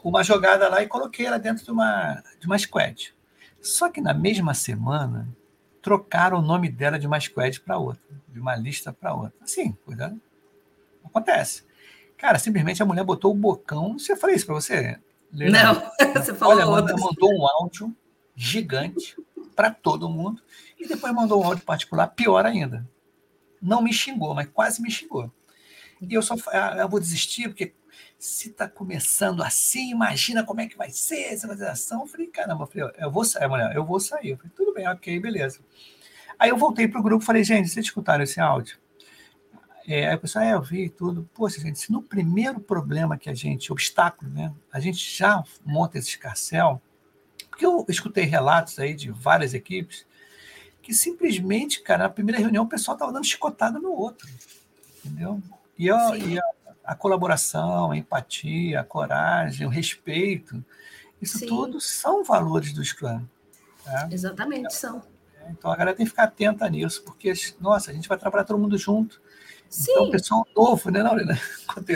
uma 0.03 0.25
jogada 0.25 0.69
lá 0.69 0.83
e 0.83 0.89
coloquei 0.89 1.27
ela 1.27 1.39
dentro 1.39 1.65
de 1.65 1.71
uma, 1.71 2.23
de 2.41 2.47
uma 2.47 2.59
squad. 2.59 3.15
Só 3.61 3.89
que 3.89 4.01
na 4.01 4.13
mesma 4.13 4.55
semana, 4.55 5.29
trocaram 5.81 6.39
o 6.39 6.43
nome 6.43 6.71
dela 6.71 6.99
de 6.99 7.07
uma 7.07 7.21
squad 7.21 7.61
para 7.61 7.79
outra, 7.79 8.03
de 8.29 8.41
uma 8.41 8.57
lista 8.57 8.93
para 8.93 9.15
outra. 9.15 9.35
Assim, 9.41 9.73
cuidado. 9.85 10.21
Acontece. 11.05 11.65
Cara, 12.25 12.39
simplesmente 12.39 12.83
a 12.83 12.87
mulher 12.87 13.05
botou 13.05 13.33
o 13.33 13.35
bocão. 13.35 13.99
Você 13.99 14.17
falei 14.17 14.37
isso 14.37 14.47
para 14.47 14.55
você? 14.55 14.99
Não, 15.31 15.93
você 16.17 16.33
falou 16.33 16.55
Olha, 16.55 16.65
mandou, 16.65 16.99
mandou 16.99 17.35
um 17.35 17.47
áudio 17.47 17.95
gigante 18.35 19.15
para 19.55 19.71
todo 19.71 20.09
mundo 20.09 20.43
e 20.81 20.89
depois 20.89 21.13
mandou 21.13 21.43
um 21.43 21.45
áudio 21.45 21.67
particular, 21.67 22.07
pior 22.07 22.47
ainda. 22.47 22.89
Não 23.61 23.83
me 23.83 23.93
xingou, 23.93 24.35
mas 24.35 24.49
quase 24.49 24.81
me 24.81 24.91
xingou. 24.91 25.31
E 26.01 26.15
eu 26.15 26.23
só 26.23 26.35
ah, 26.47 26.77
eu 26.79 26.89
vou 26.89 26.99
desistir, 26.99 27.49
porque 27.49 27.75
se 28.19 28.49
está 28.49 28.67
começando 28.67 29.43
assim, 29.43 29.91
imagina 29.91 30.43
como 30.43 30.63
é 30.63 30.67
que 30.67 30.79
vai 30.79 30.89
ser 30.89 31.25
essa 31.25 31.47
organização. 31.47 32.01
Eu 32.01 32.07
falei, 32.07 32.29
caramba, 32.29 32.65
eu, 32.65 32.67
falei, 32.67 32.91
eu 33.01 33.11
vou 33.11 33.25
sair, 33.27 33.49
mulher, 33.49 33.77
eu 33.77 33.85
vou 33.85 34.01
sair. 34.01 34.31
Eu 34.31 34.39
falei, 34.39 34.53
tudo 34.57 34.73
bem, 34.73 34.89
ok, 34.89 35.21
beleza. 35.21 35.61
Aí 36.39 36.49
eu 36.49 36.57
voltei 36.57 36.89
para 36.89 37.01
o 37.01 37.03
grupo 37.03 37.23
e 37.23 37.27
falei, 37.27 37.45
gente, 37.45 37.69
vocês 37.69 37.85
escutaram 37.85 38.25
esse 38.25 38.41
áudio? 38.41 38.83
É, 39.87 40.09
aí 40.09 40.14
o 40.14 40.18
pessoal, 40.18 40.44
é, 40.44 40.55
eu 40.55 40.62
vi 40.62 40.88
tudo. 40.88 41.29
Poxa, 41.35 41.61
gente, 41.61 41.79
se 41.79 41.92
no 41.92 42.03
primeiro 42.03 42.59
problema 42.59 43.18
que 43.18 43.29
a 43.29 43.35
gente, 43.35 43.73
obstáculo, 43.73 44.31
né, 44.31 44.53
a 44.73 44.81
gente 44.81 45.16
já 45.16 45.42
monta 45.64 45.99
esse 45.99 46.11
escarcel, 46.11 46.81
porque 47.51 47.66
eu 47.66 47.85
escutei 47.88 48.25
relatos 48.25 48.79
aí 48.79 48.94
de 48.94 49.11
várias 49.11 49.55
equipes 49.55 50.07
que 50.83 50.92
simplesmente, 50.92 51.81
cara, 51.81 52.05
na 52.05 52.11
primeira 52.11 52.40
reunião 52.40 52.64
o 52.64 52.68
pessoal 52.68 52.94
estava 52.94 53.12
dando 53.12 53.25
chicotada 53.25 53.79
no 53.79 53.92
outro, 53.92 54.29
entendeu? 54.99 55.40
E, 55.79 55.87
eu, 55.87 55.97
e 56.14 56.38
a, 56.38 56.42
a 56.85 56.94
colaboração, 56.94 57.90
a 57.90 57.97
empatia, 57.97 58.81
a 58.81 58.85
coragem, 58.85 59.66
o 59.66 59.70
respeito, 59.70 60.62
isso 61.20 61.38
Sim. 61.38 61.47
tudo 61.47 61.81
são 61.81 62.23
valores 62.23 62.73
do 62.73 62.85
Scrum. 62.85 63.25
Tá? 63.83 64.09
Exatamente, 64.11 64.61
então, 64.61 64.70
são. 64.70 65.03
Então 65.49 65.70
a 65.70 65.77
galera 65.77 65.97
tem 65.97 66.05
que 66.05 66.11
ficar 66.11 66.25
atenta 66.25 66.68
nisso, 66.68 67.03
porque, 67.03 67.33
nossa, 67.61 67.90
a 67.90 67.94
gente 67.94 68.09
vai 68.09 68.18
trabalhar 68.18 68.44
todo 68.44 68.59
mundo 68.59 68.77
junto. 68.77 69.23
Sim. 69.75 69.91
Então, 69.91 70.11
pessoal 70.11 70.47
novo, 70.57 70.89
né, 70.91 71.03
Laurina? 71.03 71.39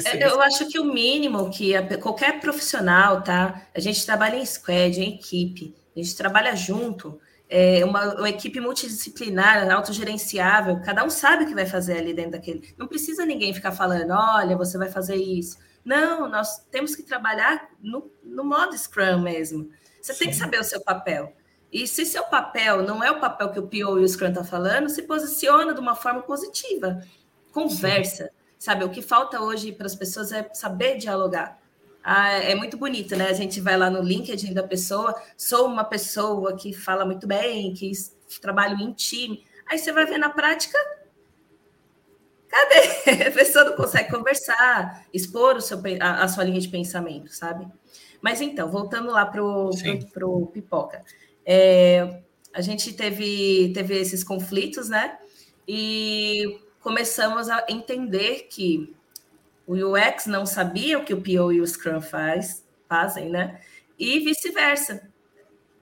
É, 0.04 0.26
eu 0.26 0.40
acho 0.42 0.66
que 0.68 0.80
o 0.80 0.84
mínimo 0.84 1.50
que 1.50 1.76
a, 1.76 1.98
qualquer 1.98 2.40
profissional, 2.40 3.22
tá? 3.22 3.62
A 3.72 3.78
gente 3.78 4.04
trabalha 4.04 4.34
em 4.34 4.44
squad, 4.44 5.00
em 5.00 5.14
equipe, 5.14 5.72
a 5.94 6.00
gente 6.00 6.16
trabalha 6.16 6.56
junto 6.56 7.20
é 7.48 7.84
uma, 7.84 8.14
uma, 8.16 8.28
equipe 8.28 8.60
multidisciplinar, 8.60 9.70
autogerenciável, 9.70 10.80
cada 10.82 11.04
um 11.04 11.08
sabe 11.08 11.44
o 11.44 11.46
que 11.46 11.54
vai 11.54 11.64
fazer 11.64 11.98
ali 11.98 12.12
dentro 12.12 12.32
daquele. 12.32 12.74
Não 12.76 12.86
precisa 12.88 13.24
ninguém 13.24 13.54
ficar 13.54 13.72
falando, 13.72 14.10
olha, 14.10 14.56
você 14.56 14.76
vai 14.76 14.90
fazer 14.90 15.16
isso. 15.16 15.56
Não, 15.84 16.28
nós 16.28 16.58
temos 16.70 16.94
que 16.94 17.02
trabalhar 17.02 17.70
no, 17.80 18.10
no 18.22 18.44
modo 18.44 18.76
Scrum 18.76 19.20
mesmo. 19.20 19.70
Você 20.02 20.12
Sim. 20.12 20.18
tem 20.18 20.28
que 20.28 20.36
saber 20.36 20.60
o 20.60 20.64
seu 20.64 20.82
papel. 20.82 21.32
E 21.72 21.86
se 21.86 22.04
seu 22.04 22.24
papel 22.24 22.82
não 22.82 23.02
é 23.02 23.10
o 23.10 23.20
papel 23.20 23.50
que 23.50 23.58
o 23.58 23.66
PO 23.66 23.98
e 23.98 24.04
o 24.04 24.08
Scrum 24.08 24.28
estão 24.28 24.42
tá 24.42 24.48
falando, 24.48 24.88
se 24.88 25.02
posiciona 25.02 25.72
de 25.72 25.80
uma 25.80 25.94
forma 25.94 26.22
positiva. 26.22 27.00
Conversa. 27.62 28.30
Sabe, 28.58 28.84
o 28.84 28.90
que 28.90 29.00
falta 29.00 29.40
hoje 29.40 29.72
para 29.72 29.86
as 29.86 29.94
pessoas 29.94 30.32
é 30.32 30.48
saber 30.52 30.98
dialogar. 30.98 31.58
Ah, 32.02 32.30
é 32.32 32.54
muito 32.54 32.76
bonito, 32.76 33.14
né? 33.16 33.28
A 33.28 33.32
gente 33.32 33.60
vai 33.60 33.76
lá 33.76 33.90
no 33.90 34.02
LinkedIn 34.02 34.52
da 34.52 34.62
pessoa, 34.62 35.14
sou 35.36 35.66
uma 35.66 35.84
pessoa 35.84 36.56
que 36.56 36.72
fala 36.72 37.04
muito 37.04 37.26
bem, 37.26 37.72
que 37.74 37.92
trabalho 38.40 38.80
em 38.80 38.92
time. 38.92 39.44
Aí 39.66 39.78
você 39.78 39.92
vai 39.92 40.06
ver 40.06 40.18
na 40.18 40.30
prática, 40.30 40.78
cadê? 42.48 43.24
A 43.28 43.30
pessoa 43.30 43.64
não 43.64 43.76
consegue 43.76 44.10
conversar, 44.10 45.06
expor 45.12 45.56
o 45.56 45.60
seu, 45.60 45.80
a, 46.00 46.24
a 46.24 46.28
sua 46.28 46.44
linha 46.44 46.60
de 46.60 46.68
pensamento, 46.68 47.32
sabe? 47.32 47.68
Mas 48.20 48.40
então, 48.40 48.70
voltando 48.70 49.10
lá 49.10 49.26
para 49.26 49.44
o 49.44 50.46
Pipoca. 50.46 51.04
É, 51.44 52.22
a 52.52 52.60
gente 52.60 52.92
teve, 52.94 53.72
teve 53.72 53.98
esses 53.98 54.24
conflitos, 54.24 54.88
né? 54.88 55.18
E 55.66 56.58
começamos 56.80 57.48
a 57.48 57.64
entender 57.68 58.46
que 58.50 58.94
o 59.66 59.74
UX 59.74 60.26
não 60.26 60.46
sabia 60.46 60.98
o 60.98 61.04
que 61.04 61.12
o 61.12 61.20
PO 61.20 61.52
e 61.52 61.60
o 61.60 61.66
Scrum 61.66 62.00
faz, 62.00 62.64
fazem, 62.88 63.28
né? 63.28 63.60
E 63.98 64.20
vice-versa. 64.20 65.08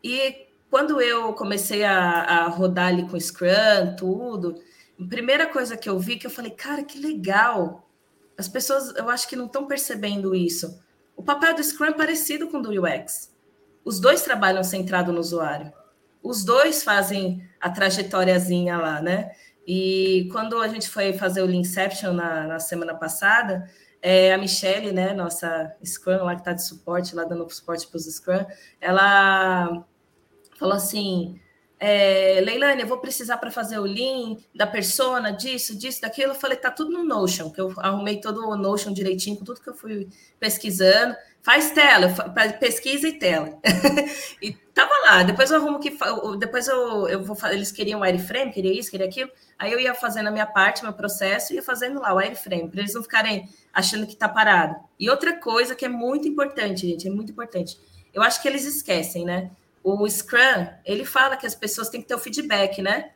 E 0.02 0.46
quando 0.70 1.00
eu 1.00 1.32
comecei 1.34 1.84
a, 1.84 2.22
a, 2.22 2.48
rodar 2.48 2.88
ali 2.88 3.08
com 3.08 3.18
Scrum, 3.18 3.94
tudo, 3.96 4.60
a 5.00 5.06
primeira 5.06 5.46
coisa 5.46 5.76
que 5.76 5.88
eu 5.88 5.98
vi 5.98 6.16
que 6.16 6.26
eu 6.26 6.30
falei, 6.30 6.50
cara, 6.50 6.82
que 6.82 6.98
legal. 6.98 7.88
As 8.36 8.48
pessoas, 8.48 8.94
eu 8.96 9.08
acho 9.08 9.28
que 9.28 9.36
não 9.36 9.46
estão 9.46 9.66
percebendo 9.66 10.34
isso. 10.34 10.82
O 11.16 11.22
papel 11.22 11.54
do 11.54 11.62
Scrum 11.62 11.86
é 11.86 11.92
parecido 11.92 12.48
com 12.48 12.58
o 12.58 12.62
do 12.62 12.82
UX. 12.82 13.32
Os 13.84 14.00
dois 14.00 14.22
trabalham 14.22 14.64
centrado 14.64 15.12
no 15.12 15.20
usuário. 15.20 15.72
Os 16.22 16.44
dois 16.44 16.82
fazem 16.82 17.48
a 17.60 17.70
trajetóriazinha 17.70 18.76
lá, 18.78 19.00
né? 19.00 19.30
E 19.66 20.28
quando 20.30 20.60
a 20.60 20.68
gente 20.68 20.88
foi 20.88 21.12
fazer 21.12 21.42
o 21.42 21.46
Leanception 21.46 22.12
na, 22.12 22.46
na 22.46 22.60
semana 22.60 22.94
passada, 22.94 23.68
é, 24.00 24.32
a 24.32 24.38
Michelle, 24.38 24.92
né, 24.92 25.12
nossa 25.12 25.74
Scrum 25.84 26.22
lá 26.22 26.34
que 26.34 26.42
está 26.42 26.52
de 26.52 26.64
suporte, 26.64 27.14
lá 27.14 27.24
dando 27.24 27.50
suporte 27.52 27.86
para 27.88 27.96
os 27.96 28.04
Scrum, 28.04 28.44
ela 28.80 29.84
falou 30.58 30.74
assim: 30.74 31.40
é, 31.78 32.40
Leilane, 32.42 32.82
eu 32.82 32.86
vou 32.86 32.98
precisar 32.98 33.36
para 33.36 33.50
fazer 33.50 33.78
o 33.78 33.82
Lean 33.82 34.36
da 34.54 34.66
persona, 34.66 35.30
disso, 35.30 35.76
disso, 35.76 36.00
daquilo. 36.00 36.32
Eu 36.32 36.36
falei, 36.36 36.56
tá 36.56 36.70
tudo 36.70 36.90
no 36.90 37.04
Notion, 37.04 37.50
que 37.50 37.60
eu 37.60 37.74
arrumei 37.78 38.20
todo 38.20 38.48
o 38.48 38.56
Notion 38.56 38.92
direitinho, 38.92 39.36
com 39.36 39.44
tudo 39.44 39.60
que 39.60 39.68
eu 39.68 39.74
fui 39.74 40.08
pesquisando. 40.40 41.14
Faz 41.42 41.70
tela, 41.72 42.14
pesquisa 42.58 43.08
e 43.08 43.18
tela. 43.18 43.58
e 44.40 44.56
tava 44.76 44.92
lá. 45.06 45.22
Depois 45.22 45.50
eu 45.50 45.56
arrumo 45.56 45.80
que. 45.80 45.90
Depois 46.38 46.68
eu, 46.68 47.08
eu 47.08 47.24
vou 47.24 47.34
Eles 47.50 47.72
queriam 47.72 48.00
wireframe, 48.00 48.52
queria 48.52 48.78
isso, 48.78 48.90
queria 48.90 49.06
aquilo. 49.06 49.30
Aí 49.58 49.72
eu 49.72 49.80
ia 49.80 49.94
fazendo 49.94 50.26
a 50.26 50.30
minha 50.30 50.44
parte, 50.44 50.82
meu 50.82 50.92
processo, 50.92 51.52
e 51.52 51.56
ia 51.56 51.62
fazendo 51.62 51.98
lá 51.98 52.12
o 52.12 52.18
wireframe, 52.18 52.68
para 52.68 52.80
eles 52.80 52.92
não 52.92 53.02
ficarem 53.02 53.48
achando 53.72 54.06
que 54.06 54.12
está 54.12 54.28
parado. 54.28 54.76
E 55.00 55.08
outra 55.08 55.34
coisa 55.40 55.74
que 55.74 55.86
é 55.86 55.88
muito 55.88 56.28
importante, 56.28 56.86
gente, 56.86 57.08
é 57.08 57.10
muito 57.10 57.32
importante. 57.32 57.80
Eu 58.12 58.22
acho 58.22 58.40
que 58.42 58.46
eles 58.46 58.66
esquecem, 58.66 59.24
né? 59.24 59.50
O 59.82 60.06
Scrum, 60.08 60.68
ele 60.84 61.06
fala 61.06 61.36
que 61.38 61.46
as 61.46 61.54
pessoas 61.54 61.88
têm 61.88 62.02
que 62.02 62.08
ter 62.08 62.14
o 62.14 62.18
feedback, 62.18 62.82
né? 62.82 63.12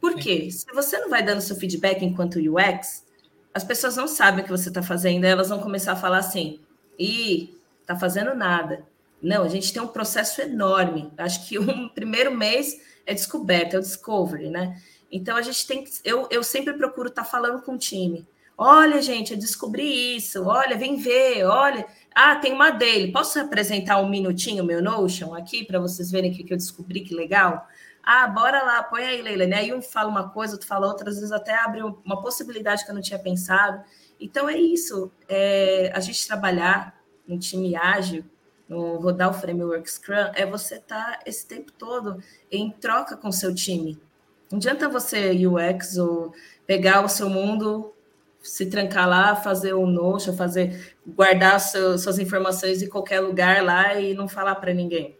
Por 0.00 0.14
quê? 0.14 0.48
Se 0.50 0.64
você 0.72 0.96
não 0.98 1.10
vai 1.10 1.24
dando 1.24 1.40
seu 1.40 1.56
feedback 1.56 2.04
enquanto 2.04 2.38
UX, 2.38 3.04
as 3.52 3.64
pessoas 3.64 3.96
não 3.96 4.06
sabem 4.06 4.42
o 4.42 4.44
que 4.44 4.50
você 4.50 4.68
está 4.68 4.82
fazendo, 4.82 5.24
elas 5.24 5.48
vão 5.48 5.58
começar 5.58 5.92
a 5.92 5.96
falar 5.96 6.18
assim, 6.18 6.60
e 6.98 7.58
tá 7.84 7.96
fazendo 7.96 8.34
nada. 8.34 8.86
Não, 9.22 9.42
a 9.42 9.48
gente 9.48 9.72
tem 9.72 9.82
um 9.82 9.88
processo 9.88 10.40
enorme. 10.40 11.12
Acho 11.18 11.46
que 11.46 11.58
um 11.58 11.88
primeiro 11.94 12.36
mês 12.36 12.80
é 13.06 13.14
descoberta, 13.14 13.76
é 13.76 13.78
o 13.78 13.82
discovery, 13.82 14.48
né? 14.48 14.80
Então 15.10 15.36
a 15.36 15.42
gente 15.42 15.66
tem 15.66 15.84
que. 15.84 15.90
Eu, 16.04 16.28
eu 16.30 16.42
sempre 16.42 16.72
procuro 16.74 17.08
estar 17.08 17.24
tá 17.24 17.28
falando 17.28 17.62
com 17.62 17.74
o 17.74 17.78
time. 17.78 18.26
Olha, 18.56 19.00
gente, 19.00 19.32
eu 19.32 19.38
descobri 19.38 20.16
isso. 20.16 20.44
Olha, 20.44 20.76
vem 20.76 20.96
ver. 20.96 21.44
Olha, 21.44 21.86
ah, 22.14 22.36
tem 22.36 22.52
uma 22.52 22.70
dele. 22.70 23.10
Posso 23.10 23.40
apresentar 23.40 23.98
um 23.98 24.08
minutinho 24.08 24.64
meu 24.64 24.82
Notion 24.82 25.34
aqui 25.34 25.64
para 25.64 25.78
vocês 25.78 26.10
verem 26.10 26.30
o 26.30 26.34
que, 26.34 26.44
que 26.44 26.52
eu 26.52 26.58
descobri? 26.58 27.00
Que 27.00 27.14
legal. 27.14 27.66
Ah, 28.02 28.26
bora 28.26 28.62
lá, 28.62 28.82
põe 28.82 29.02
aí, 29.02 29.22
Leila. 29.22 29.46
Né? 29.46 29.56
Aí 29.56 29.74
um 29.74 29.82
fala 29.82 30.10
uma 30.10 30.28
coisa, 30.30 30.54
outro 30.54 30.68
fala 30.68 30.86
outra, 30.86 31.08
às 31.08 31.16
vezes 31.16 31.32
até 31.32 31.54
abre 31.54 31.82
uma 31.82 32.20
possibilidade 32.20 32.84
que 32.84 32.90
eu 32.90 32.94
não 32.94 33.02
tinha 33.02 33.18
pensado. 33.18 33.82
Então 34.20 34.48
é 34.48 34.58
isso. 34.58 35.10
É, 35.28 35.90
a 35.94 36.00
gente 36.00 36.26
trabalhar 36.26 37.00
em 37.26 37.38
time 37.38 37.74
ágil, 37.76 38.24
no 38.70 38.98
rodar 38.98 39.30
o 39.30 39.34
framework 39.34 39.90
Scrum, 39.90 40.30
é 40.34 40.46
você 40.46 40.76
estar 40.76 41.18
tá 41.18 41.18
esse 41.26 41.44
tempo 41.44 41.72
todo 41.72 42.22
em 42.50 42.70
troca 42.70 43.16
com 43.16 43.28
o 43.28 43.32
seu 43.32 43.52
time. 43.52 44.00
Não 44.48 44.58
adianta 44.58 44.88
você, 44.88 45.32
UX, 45.44 45.98
ou 45.98 46.32
pegar 46.66 47.04
o 47.04 47.08
seu 47.08 47.28
mundo, 47.28 47.92
se 48.40 48.66
trancar 48.66 49.08
lá, 49.08 49.34
fazer 49.34 49.72
o 49.72 49.82
um 49.82 49.86
Notion, 49.86 50.36
fazer, 50.36 50.96
guardar 51.04 51.58
seu, 51.60 51.98
suas 51.98 52.20
informações 52.20 52.80
em 52.80 52.88
qualquer 52.88 53.18
lugar 53.18 53.62
lá 53.62 53.94
e 53.96 54.14
não 54.14 54.28
falar 54.28 54.54
para 54.54 54.72
ninguém. 54.72 55.18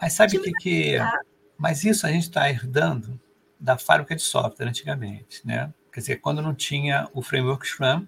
Mas 0.00 0.12
sabe 0.12 0.38
o 0.38 0.42
que, 0.42 0.52
que 0.52 0.98
mas 1.58 1.84
isso 1.84 2.06
a 2.06 2.10
gente 2.10 2.24
está 2.24 2.48
herdando 2.48 3.20
da 3.58 3.76
fábrica 3.76 4.14
de 4.14 4.22
software 4.22 4.68
antigamente, 4.68 5.44
né? 5.44 5.72
Quer 5.92 6.00
dizer, 6.00 6.16
quando 6.16 6.42
não 6.42 6.54
tinha 6.54 7.08
o 7.12 7.22
framework 7.22 7.66
Scrum, 7.66 8.06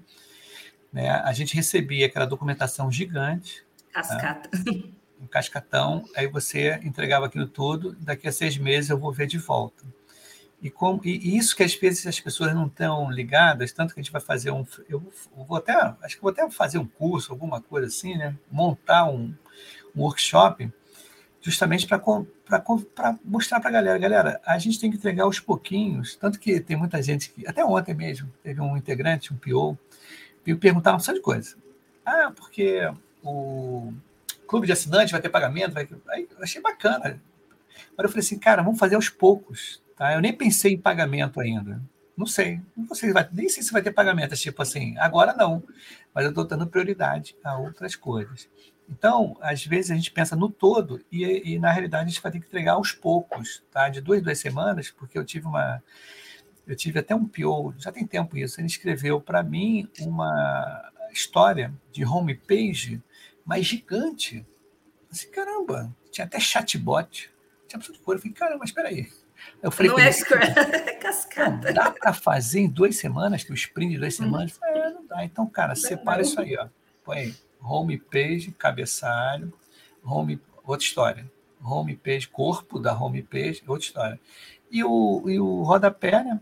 né, 0.92 1.10
a 1.10 1.32
gente 1.32 1.54
recebia 1.54 2.06
aquela 2.06 2.26
documentação 2.26 2.90
gigante. 2.90 3.65
Cascata. 3.96 4.50
Né, 4.52 4.82
um 5.20 5.26
cascatão, 5.26 6.04
aí 6.14 6.26
você 6.26 6.78
entregava 6.84 7.26
aquilo 7.26 7.48
tudo, 7.48 7.96
daqui 7.98 8.28
a 8.28 8.32
seis 8.32 8.58
meses 8.58 8.90
eu 8.90 8.98
vou 8.98 9.10
ver 9.12 9.26
de 9.26 9.38
volta. 9.38 9.82
E, 10.60 10.70
como, 10.70 11.00
e 11.04 11.36
isso 11.36 11.56
que 11.56 11.62
às 11.62 11.74
vezes 11.74 12.06
as 12.06 12.20
pessoas 12.20 12.54
não 12.54 12.66
estão 12.66 13.10
ligadas, 13.10 13.72
tanto 13.72 13.94
que 13.94 14.00
a 14.00 14.02
gente 14.02 14.12
vai 14.12 14.20
fazer 14.20 14.50
um. 14.50 14.64
Eu 14.88 15.02
vou 15.34 15.56
até, 15.56 15.72
acho 16.02 16.16
que 16.16 16.22
vou 16.22 16.30
até 16.30 16.48
fazer 16.50 16.78
um 16.78 16.86
curso, 16.86 17.32
alguma 17.32 17.60
coisa 17.60 17.86
assim, 17.86 18.16
né? 18.16 18.34
Montar 18.50 19.10
um, 19.10 19.34
um 19.94 20.02
workshop 20.02 20.70
justamente 21.40 21.86
para 21.86 22.02
mostrar 23.24 23.60
para 23.60 23.68
a 23.68 23.72
galera, 23.72 23.98
galera, 23.98 24.40
a 24.44 24.58
gente 24.58 24.80
tem 24.80 24.90
que 24.90 24.96
entregar 24.96 25.24
aos 25.24 25.38
pouquinhos, 25.38 26.16
tanto 26.16 26.40
que 26.40 26.58
tem 26.58 26.76
muita 26.76 27.00
gente 27.00 27.30
que, 27.30 27.46
até 27.46 27.64
ontem 27.64 27.94
mesmo, 27.94 28.32
teve 28.42 28.60
um 28.60 28.76
integrante, 28.76 29.32
um 29.32 29.36
PO, 29.36 29.78
e 30.44 30.54
perguntar 30.56 30.90
uma 30.92 30.98
série 30.98 31.18
de 31.18 31.22
coisas. 31.22 31.56
Ah, 32.04 32.32
porque 32.34 32.90
o 33.26 33.92
clube 34.46 34.66
de 34.66 34.72
assinantes 34.72 35.12
vai 35.12 35.20
ter 35.20 35.28
pagamento, 35.28 35.72
vai... 35.72 35.88
aí 36.08 36.28
eu 36.30 36.42
achei 36.42 36.60
bacana. 36.60 37.20
Mas 37.96 38.04
eu 38.04 38.08
falei 38.08 38.20
assim, 38.20 38.38
cara, 38.38 38.62
vamos 38.62 38.78
fazer 38.78 38.94
aos 38.94 39.08
poucos, 39.08 39.82
tá? 39.96 40.14
Eu 40.14 40.20
nem 40.20 40.32
pensei 40.32 40.74
em 40.74 40.78
pagamento 40.78 41.40
ainda. 41.40 41.80
Não 42.16 42.26
sei, 42.26 42.60
não 42.74 42.94
sei 42.94 43.12
vai, 43.12 43.28
nem 43.32 43.48
sei 43.48 43.62
se 43.62 43.72
vai 43.72 43.82
ter 43.82 43.92
pagamento, 43.92 44.34
tipo 44.36 44.62
assim, 44.62 44.96
agora 44.98 45.34
não, 45.34 45.62
mas 46.14 46.24
eu 46.24 46.30
estou 46.30 46.46
dando 46.46 46.66
prioridade 46.66 47.36
a 47.44 47.58
outras 47.58 47.94
coisas. 47.94 48.48
Então, 48.88 49.36
às 49.40 49.66
vezes 49.66 49.90
a 49.90 49.94
gente 49.94 50.10
pensa 50.10 50.34
no 50.34 50.48
todo 50.48 51.04
e, 51.12 51.54
e, 51.54 51.58
na 51.58 51.70
realidade 51.70 52.04
a 52.04 52.08
gente 52.08 52.22
vai 52.22 52.32
ter 52.32 52.40
que 52.40 52.46
entregar 52.46 52.74
aos 52.74 52.92
poucos, 52.92 53.62
tá? 53.70 53.88
De 53.88 54.00
duas, 54.00 54.22
duas 54.22 54.38
semanas, 54.38 54.90
porque 54.90 55.18
eu 55.18 55.24
tive 55.24 55.46
uma, 55.46 55.82
eu 56.66 56.74
tive 56.74 56.98
até 56.98 57.14
um 57.14 57.26
PO, 57.26 57.74
já 57.78 57.92
tem 57.92 58.06
tempo 58.06 58.36
isso, 58.36 58.60
ele 58.60 58.66
escreveu 58.66 59.20
para 59.20 59.42
mim 59.42 59.88
uma 60.00 60.90
história 61.12 61.72
de 61.92 62.04
homepage, 62.04 63.02
mas 63.46 63.64
gigante. 63.64 64.44
Assim, 65.10 65.30
caramba, 65.30 65.94
tinha 66.10 66.26
até 66.26 66.40
chatbot, 66.40 67.30
tinha 67.66 67.78
absoluta 67.78 68.04
coisa. 68.04 68.18
Eu 68.18 68.22
falei, 68.22 68.34
caramba, 68.34 68.58
mas 68.58 68.70
espera 68.70 68.88
aí. 68.88 69.08
Eu 69.62 69.70
falei, 69.70 69.92
não 69.92 69.98
é, 69.98 70.08
é 70.10 70.92
cascata. 70.94 71.72
Dá 71.72 71.90
para 71.90 72.12
fazer 72.12 72.60
em 72.60 72.68
duas 72.68 72.96
semanas, 72.96 73.44
que 73.44 73.52
o 73.52 73.54
sprint 73.54 73.92
de 73.92 73.98
duas 73.98 74.18
uhum. 74.18 74.26
semanas? 74.26 74.52
Falei, 74.52 74.82
é, 74.82 74.90
não 74.90 75.06
dá. 75.06 75.24
Então, 75.24 75.46
cara, 75.46 75.74
separa 75.74 76.22
isso 76.22 76.40
aí, 76.40 76.56
ó. 76.58 76.68
Põe 77.04 77.18
aí 77.18 77.34
homepage, 77.66 78.52
cabeçalho, 78.52 79.52
home, 80.04 80.40
outra 80.64 80.84
história. 80.84 81.30
Homepage, 81.62 82.28
corpo 82.28 82.78
da 82.78 82.96
homepage, 82.96 83.62
outra 83.66 83.84
história. 83.84 84.20
E 84.70 84.84
o, 84.84 85.24
e 85.28 85.40
o 85.40 85.62
rodapé, 85.62 86.22
né? 86.22 86.40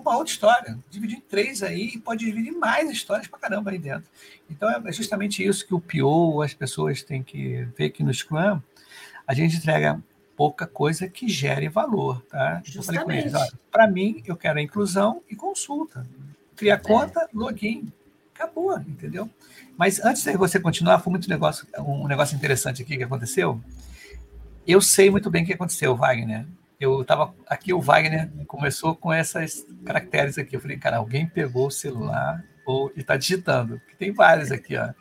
Uma 0.00 0.16
outra 0.16 0.32
história. 0.32 0.78
Dividir 0.90 1.18
em 1.18 1.20
três 1.20 1.62
aí, 1.62 1.98
pode 1.98 2.24
dividir 2.24 2.52
mais 2.52 2.90
histórias 2.90 3.26
para 3.26 3.38
caramba 3.38 3.70
aí 3.70 3.78
dentro. 3.78 4.08
Então 4.48 4.68
é 4.70 4.92
justamente 4.92 5.44
isso 5.44 5.66
que 5.66 5.74
o 5.74 5.80
PO, 5.80 6.42
as 6.42 6.54
pessoas 6.54 7.02
têm 7.02 7.22
que 7.22 7.66
ver 7.76 7.90
que 7.90 8.02
no 8.02 8.12
Scrum, 8.12 8.60
a 9.26 9.34
gente 9.34 9.56
entrega 9.56 10.00
pouca 10.36 10.66
coisa 10.66 11.08
que 11.08 11.28
gere 11.28 11.68
valor, 11.68 12.22
tá? 12.28 12.60
Justamente. 12.64 13.32
Para 13.70 13.88
mim, 13.88 14.22
eu 14.26 14.36
quero 14.36 14.58
a 14.58 14.62
inclusão 14.62 15.22
e 15.28 15.34
consulta. 15.34 16.06
Cria 16.54 16.74
é. 16.74 16.76
conta, 16.76 17.28
login. 17.32 17.92
Acabou, 18.34 18.78
entendeu? 18.78 19.30
Mas 19.78 19.98
antes 20.04 20.22
de 20.22 20.36
você 20.36 20.60
continuar, 20.60 20.98
foi 21.00 21.10
muito 21.10 21.28
negócio, 21.28 21.66
um 21.78 22.06
negócio 22.06 22.36
interessante 22.36 22.82
aqui 22.82 22.96
que 22.96 23.02
aconteceu. 23.02 23.60
Eu 24.66 24.80
sei 24.80 25.10
muito 25.10 25.30
bem 25.30 25.42
o 25.42 25.46
que 25.46 25.54
aconteceu, 25.54 25.96
Wagner. 25.96 26.46
Eu 26.78 27.02
estava 27.02 27.34
aqui, 27.46 27.72
o 27.72 27.80
Wagner 27.80 28.30
começou 28.46 28.94
com 28.94 29.12
essas 29.12 29.66
caracteres 29.84 30.36
aqui. 30.36 30.56
Eu 30.56 30.60
falei, 30.60 30.76
cara, 30.76 30.98
alguém 30.98 31.26
pegou 31.26 31.68
o 31.68 31.70
celular 31.70 32.44
ou 32.66 32.92
está 32.96 33.16
digitando. 33.16 33.80
Tem 33.98 34.12
vários 34.12 34.52
aqui, 34.52 34.76
ó. 34.76 34.92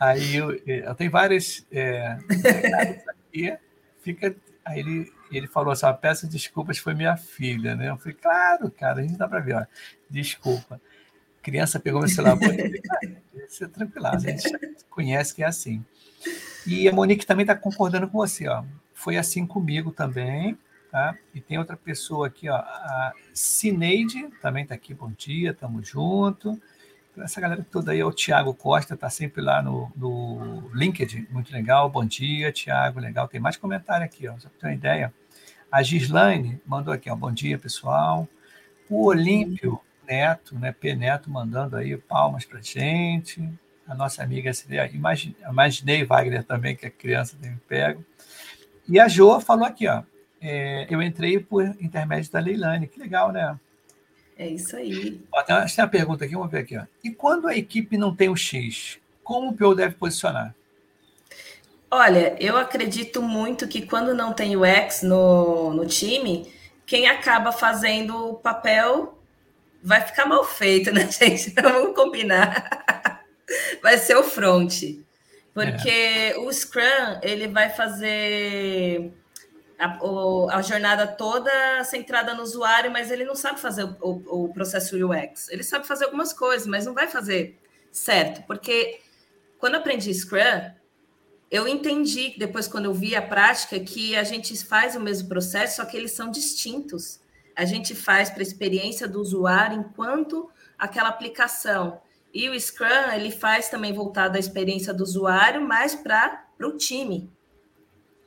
Aí 0.00 0.36
eu, 0.36 0.52
eu 0.66 0.94
tenho 0.94 1.10
vários 1.10 1.64
é, 1.70 2.18
aqui. 3.08 3.56
Fica, 4.00 4.34
aí 4.64 4.80
ele, 4.80 5.12
ele 5.30 5.46
falou 5.46 5.72
assim: 5.72 5.86
peço 6.00 6.28
desculpas, 6.28 6.78
foi 6.78 6.94
minha 6.94 7.16
filha, 7.16 7.76
né? 7.76 7.90
Eu 7.90 7.96
falei, 7.96 8.14
claro, 8.14 8.70
cara, 8.70 9.00
a 9.00 9.02
gente 9.02 9.16
dá 9.16 9.28
para 9.28 9.40
ver, 9.40 9.54
ó. 9.54 9.64
Desculpa 10.10 10.80
criança 11.44 11.78
pegou 11.78 12.00
meu 12.00 12.08
celular, 12.08 12.36
você 13.46 13.64
é 13.64 13.68
tranquilo, 13.68 14.06
a 14.06 14.18
gente 14.18 14.48
conhece 14.88 15.34
que 15.34 15.42
é 15.42 15.46
assim. 15.46 15.84
E 16.66 16.88
a 16.88 16.92
Monique 16.92 17.26
também 17.26 17.42
está 17.42 17.54
concordando 17.54 18.08
com 18.08 18.16
você, 18.16 18.48
ó. 18.48 18.64
Foi 19.04 19.18
assim 19.18 19.46
comigo 19.46 19.92
também, 19.92 20.56
tá? 20.90 21.14
E 21.34 21.38
tem 21.38 21.58
outra 21.58 21.76
pessoa 21.76 22.28
aqui, 22.28 22.48
ó, 22.48 22.56
a 22.56 23.12
Cineide, 23.34 24.30
também 24.40 24.62
está 24.62 24.74
aqui, 24.74 24.94
bom 24.94 25.12
dia, 25.12 25.52
tamo 25.52 25.84
junto. 25.84 26.58
Essa 27.18 27.38
galera 27.38 27.62
toda 27.70 27.92
aí, 27.92 28.02
o 28.02 28.10
Tiago 28.10 28.54
Costa, 28.54 28.94
está 28.94 29.10
sempre 29.10 29.42
lá 29.42 29.60
no, 29.60 29.92
no 29.94 30.70
LinkedIn, 30.72 31.26
muito 31.28 31.52
legal, 31.52 31.90
bom 31.90 32.02
dia, 32.02 32.50
Tiago, 32.50 32.98
legal. 32.98 33.28
Tem 33.28 33.38
mais 33.38 33.58
comentário 33.58 34.06
aqui, 34.06 34.26
ó, 34.26 34.38
só 34.38 34.48
para 34.48 34.58
ter 34.58 34.66
uma 34.68 34.72
ideia. 34.72 35.12
A 35.70 35.82
Gislaine 35.82 36.58
mandou 36.64 36.94
aqui, 36.94 37.10
ó, 37.10 37.14
bom 37.14 37.30
dia, 37.30 37.58
pessoal. 37.58 38.26
O 38.88 39.04
Olímpio 39.04 39.78
Neto, 40.08 40.58
né? 40.58 40.72
P 40.72 40.94
Neto 40.94 41.28
mandando 41.28 41.76
aí 41.76 41.94
palmas 41.98 42.46
para 42.46 42.62
gente. 42.62 43.46
A 43.86 43.94
nossa 43.94 44.22
amiga 44.22 44.50
imaginei, 44.94 45.36
imaginei 45.46 46.04
Wagner 46.06 46.42
também, 46.42 46.74
que 46.74 46.86
a 46.86 46.90
criança 46.90 47.36
tem 47.38 47.54
pego. 47.68 48.02
E 48.88 49.00
a 49.00 49.08
Jo 49.08 49.40
falou 49.40 49.64
aqui, 49.64 49.88
ó. 49.88 50.02
É, 50.40 50.86
eu 50.90 51.00
entrei 51.00 51.38
por 51.38 51.64
intermédio 51.80 52.30
da 52.30 52.38
Leilane. 52.38 52.86
Que 52.86 53.00
legal, 53.00 53.32
né? 53.32 53.58
É 54.36 54.46
isso 54.46 54.76
aí. 54.76 55.20
Ó, 55.32 55.42
tem, 55.42 55.56
uma, 55.56 55.66
tem 55.66 55.84
uma 55.84 55.90
pergunta 55.90 56.24
aqui, 56.24 56.34
vamos 56.34 56.50
ver 56.50 56.58
aqui. 56.58 56.76
Ó. 56.76 56.82
E 57.02 57.10
quando 57.10 57.48
a 57.48 57.56
equipe 57.56 57.96
não 57.96 58.14
tem 58.14 58.28
o 58.28 58.36
X, 58.36 58.98
como 59.22 59.50
o 59.50 59.56
PO 59.56 59.74
deve 59.74 59.94
posicionar? 59.94 60.54
Olha, 61.90 62.36
eu 62.40 62.56
acredito 62.56 63.22
muito 63.22 63.68
que 63.68 63.86
quando 63.86 64.14
não 64.14 64.32
tem 64.32 64.56
o 64.56 64.64
X 64.64 65.02
no, 65.02 65.72
no 65.72 65.86
time, 65.86 66.52
quem 66.84 67.06
acaba 67.06 67.52
fazendo 67.52 68.30
o 68.30 68.34
papel 68.34 69.16
vai 69.82 70.00
ficar 70.00 70.26
mal 70.26 70.44
feito, 70.44 70.92
né, 70.92 71.06
gente? 71.12 71.50
Vamos 71.50 71.94
combinar. 71.94 73.22
Vai 73.82 73.96
ser 73.98 74.16
o 74.16 74.24
front. 74.24 74.82
Porque 75.54 75.88
é. 75.88 76.36
o 76.36 76.52
Scrum, 76.52 77.20
ele 77.22 77.46
vai 77.46 77.70
fazer 77.70 79.12
a, 79.78 80.04
o, 80.04 80.50
a, 80.50 80.60
jornada 80.60 81.06
toda 81.06 81.50
centrada 81.84 82.34
no 82.34 82.42
usuário, 82.42 82.90
mas 82.90 83.10
ele 83.10 83.24
não 83.24 83.36
sabe 83.36 83.60
fazer 83.60 83.84
o, 83.84 83.96
o, 84.00 84.44
o, 84.44 84.52
processo 84.52 84.96
UX. 84.96 85.48
Ele 85.48 85.62
sabe 85.62 85.86
fazer 85.86 86.06
algumas 86.06 86.32
coisas, 86.32 86.66
mas 86.66 86.84
não 86.84 86.92
vai 86.92 87.06
fazer 87.06 87.56
certo. 87.92 88.44
Porque 88.46 89.00
quando 89.58 89.74
eu 89.74 89.80
aprendi 89.80 90.12
Scrum, 90.12 90.72
eu 91.50 91.68
entendi, 91.68 92.34
depois 92.36 92.66
quando 92.66 92.86
eu 92.86 92.92
vi 92.92 93.14
a 93.14 93.22
prática, 93.22 93.78
que 93.78 94.16
a 94.16 94.24
gente 94.24 94.56
faz 94.64 94.96
o 94.96 95.00
mesmo 95.00 95.28
processo, 95.28 95.76
só 95.76 95.84
que 95.84 95.96
eles 95.96 96.12
são 96.12 96.30
distintos 96.30 97.20
a 97.56 97.64
gente 97.64 97.94
faz 97.94 98.30
para 98.30 98.40
a 98.40 98.42
experiência 98.42 99.06
do 99.06 99.20
usuário 99.20 99.78
enquanto 99.78 100.50
aquela 100.78 101.08
aplicação. 101.08 102.00
E 102.34 102.48
o 102.48 102.60
Scrum, 102.60 103.12
ele 103.14 103.30
faz 103.30 103.68
também 103.68 103.92
voltado 103.92 104.36
à 104.36 104.40
experiência 104.40 104.92
do 104.92 105.04
usuário, 105.04 105.60
mais 105.60 105.94
para 105.94 106.44
o 106.60 106.76
time. 106.76 107.30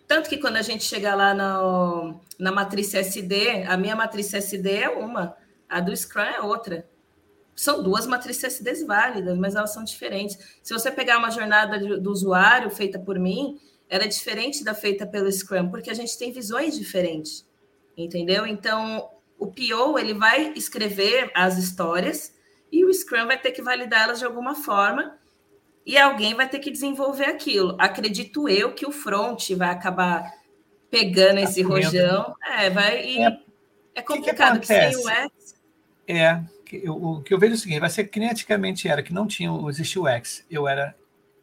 Tanto 0.08 0.30
que 0.30 0.38
quando 0.38 0.56
a 0.56 0.62
gente 0.62 0.86
chega 0.86 1.14
lá 1.14 1.34
no, 1.34 2.22
na 2.40 2.50
matriz 2.50 2.94
SD, 2.94 3.64
a 3.64 3.76
minha 3.76 3.98
matriz 3.98 4.34
SD 4.34 4.72
é 4.78 4.90
uma, 4.90 5.36
a 5.68 5.82
do 5.82 5.96
Scrum 5.96 6.22
é 6.22 6.40
outra. 6.40 6.88
São 7.54 7.84
duas 7.84 8.08
matrizes 8.08 8.44
SDs 8.46 8.86
válidas, 8.86 9.38
mas 9.38 9.56
elas 9.56 9.74
são 9.74 9.84
diferentes. 9.84 10.38
Se 10.64 10.74
você 10.74 10.90
pegar 10.90 11.18
uma 11.18 11.30
jornada 11.30 11.78
do 12.00 12.10
usuário 12.10 12.70
feita 12.70 12.98
por 12.98 13.20
mim, 13.20 13.60
ela 13.90 14.06
é 14.06 14.08
diferente 14.08 14.64
da 14.64 14.74
feita 14.74 15.06
pelo 15.06 15.30
Scrum, 15.30 15.70
porque 15.70 15.90
a 15.90 15.94
gente 15.94 16.18
tem 16.18 16.32
visões 16.32 16.78
diferentes, 16.78 17.46
entendeu? 17.98 18.48
Então, 18.48 19.10
o 19.38 19.48
PO 19.48 20.00
ele 20.00 20.14
vai 20.14 20.54
escrever 20.56 21.30
as 21.36 21.58
histórias 21.58 22.37
e 22.72 22.86
o 22.86 22.94
Scrum 22.94 23.28
vai 23.28 23.40
ter 23.40 23.52
que 23.52 23.62
validar 23.62 24.04
elas 24.04 24.20
de 24.20 24.26
alguma 24.26 24.56
forma 24.56 25.18
e 25.86 25.98
alguém 25.98 26.34
vai 26.34 26.50
ter 26.50 26.60
que 26.60 26.70
desenvolver 26.70 27.26
aquilo. 27.26 27.76
Acredito 27.80 28.50
eu 28.50 28.74
que 28.74 28.86
o 28.86 28.92
front 28.92 29.52
vai 29.52 29.70
acabar 29.70 30.32
pegando 30.90 31.40
esse 31.40 31.62
rojão. 31.62 32.36
É, 32.46 32.70
vai 32.70 33.06
e 33.06 33.24
é, 33.24 33.40
é 33.96 34.02
complicado 34.02 34.60
que, 34.60 34.68
que, 34.68 34.74
que 34.74 34.94
sem 34.94 35.06
o 35.06 35.10
X. 35.10 35.56
É, 36.08 36.42
o 36.90 37.22
que 37.22 37.34
eu 37.34 37.40
vejo 37.40 37.54
é 37.54 37.56
o 37.56 37.60
seguinte: 37.60 37.80
vai 37.80 37.90
ser 37.90 38.06
que 38.06 38.20
nem 38.20 38.30
antigamente 38.30 38.88
era, 38.88 39.02
que 39.02 39.14
não 39.14 39.26
tinha, 39.26 39.50
existia 39.70 40.02
o 40.02 40.08
X. 40.08 40.46
Eu 40.50 40.68
era 40.68 40.96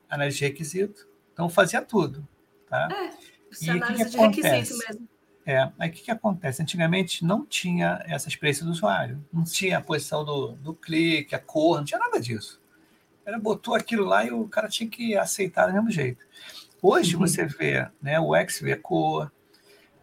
análise 0.08 0.38
de 0.38 0.44
requisito, 0.44 1.08
então 1.32 1.48
fazia 1.48 1.80
tudo. 1.80 2.26
Tá? 2.68 2.88
É, 2.90 3.64
e 3.64 3.70
análise 3.70 4.04
que 4.04 4.10
de 4.10 4.16
acontece? 4.16 4.50
requisito 4.50 4.86
mesmo. 4.86 5.08
É, 5.46 5.70
aí 5.78 5.90
o 5.90 5.92
que, 5.92 6.04
que 6.04 6.10
acontece? 6.10 6.62
Antigamente 6.62 7.24
não 7.24 7.44
tinha 7.44 8.02
essa 8.06 8.28
experiência 8.28 8.64
do 8.64 8.70
usuário, 8.70 9.22
não 9.32 9.44
tinha 9.44 9.78
a 9.78 9.80
posição 9.80 10.24
do, 10.24 10.52
do 10.52 10.74
clique, 10.74 11.34
a 11.34 11.38
cor, 11.38 11.78
não 11.78 11.84
tinha 11.84 12.00
nada 12.00 12.18
disso. 12.18 12.60
Ela 13.26 13.38
botou 13.38 13.74
aquilo 13.74 14.04
lá 14.04 14.24
e 14.24 14.32
o 14.32 14.48
cara 14.48 14.68
tinha 14.68 14.88
que 14.88 15.16
aceitar 15.16 15.66
do 15.66 15.74
mesmo 15.74 15.90
jeito. 15.90 16.24
Hoje 16.80 17.14
uhum. 17.14 17.26
você 17.26 17.44
vê 17.44 17.86
né, 18.00 18.18
o 18.18 18.34
X 18.34 18.60
vê 18.60 18.72
a 18.72 18.78
cor, 18.78 19.30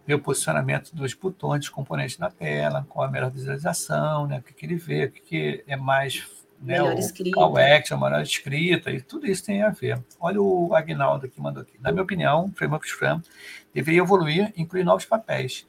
vê 0.06 0.14
o 0.14 0.20
posicionamento 0.20 0.96
dos 0.96 1.14
botões, 1.14 1.60
dos 1.62 1.70
componentes 1.70 2.18
na 2.18 2.30
tela, 2.30 2.86
qual 2.90 3.08
a 3.08 3.12
melhor 3.12 3.32
visualização, 3.32 4.28
né, 4.28 4.40
o 4.40 4.42
que, 4.44 4.54
que 4.54 4.66
ele 4.66 4.76
vê, 4.76 5.06
o 5.06 5.12
que, 5.12 5.22
que 5.22 5.64
é 5.68 5.76
mais 5.76 6.28
né, 6.62 6.80
melhor 6.80 6.95
o 6.95 7.00
escrita. 7.00 7.36
call 7.36 7.58
action, 7.58 7.97
melhor 7.97 8.21
escrita, 8.21 8.91
e 8.91 9.02
tudo 9.02 9.26
isso 9.26 9.43
tem 9.43 9.63
a 9.63 9.69
ver. 9.69 10.02
Olha 10.19 10.41
o 10.41 10.74
Agnaldo 10.76 11.28
que 11.28 11.41
mandou 11.41 11.63
aqui. 11.63 11.74
Na 11.82 11.91
minha 11.91 12.04
opinião, 12.04 12.45
o 12.45 12.52
Framework 12.52 12.88
Scrum 12.88 13.21
deveria 13.74 14.02
evoluir, 14.02 14.54
incluir 14.56 14.84
novos 14.84 15.06
papéis, 15.06 15.65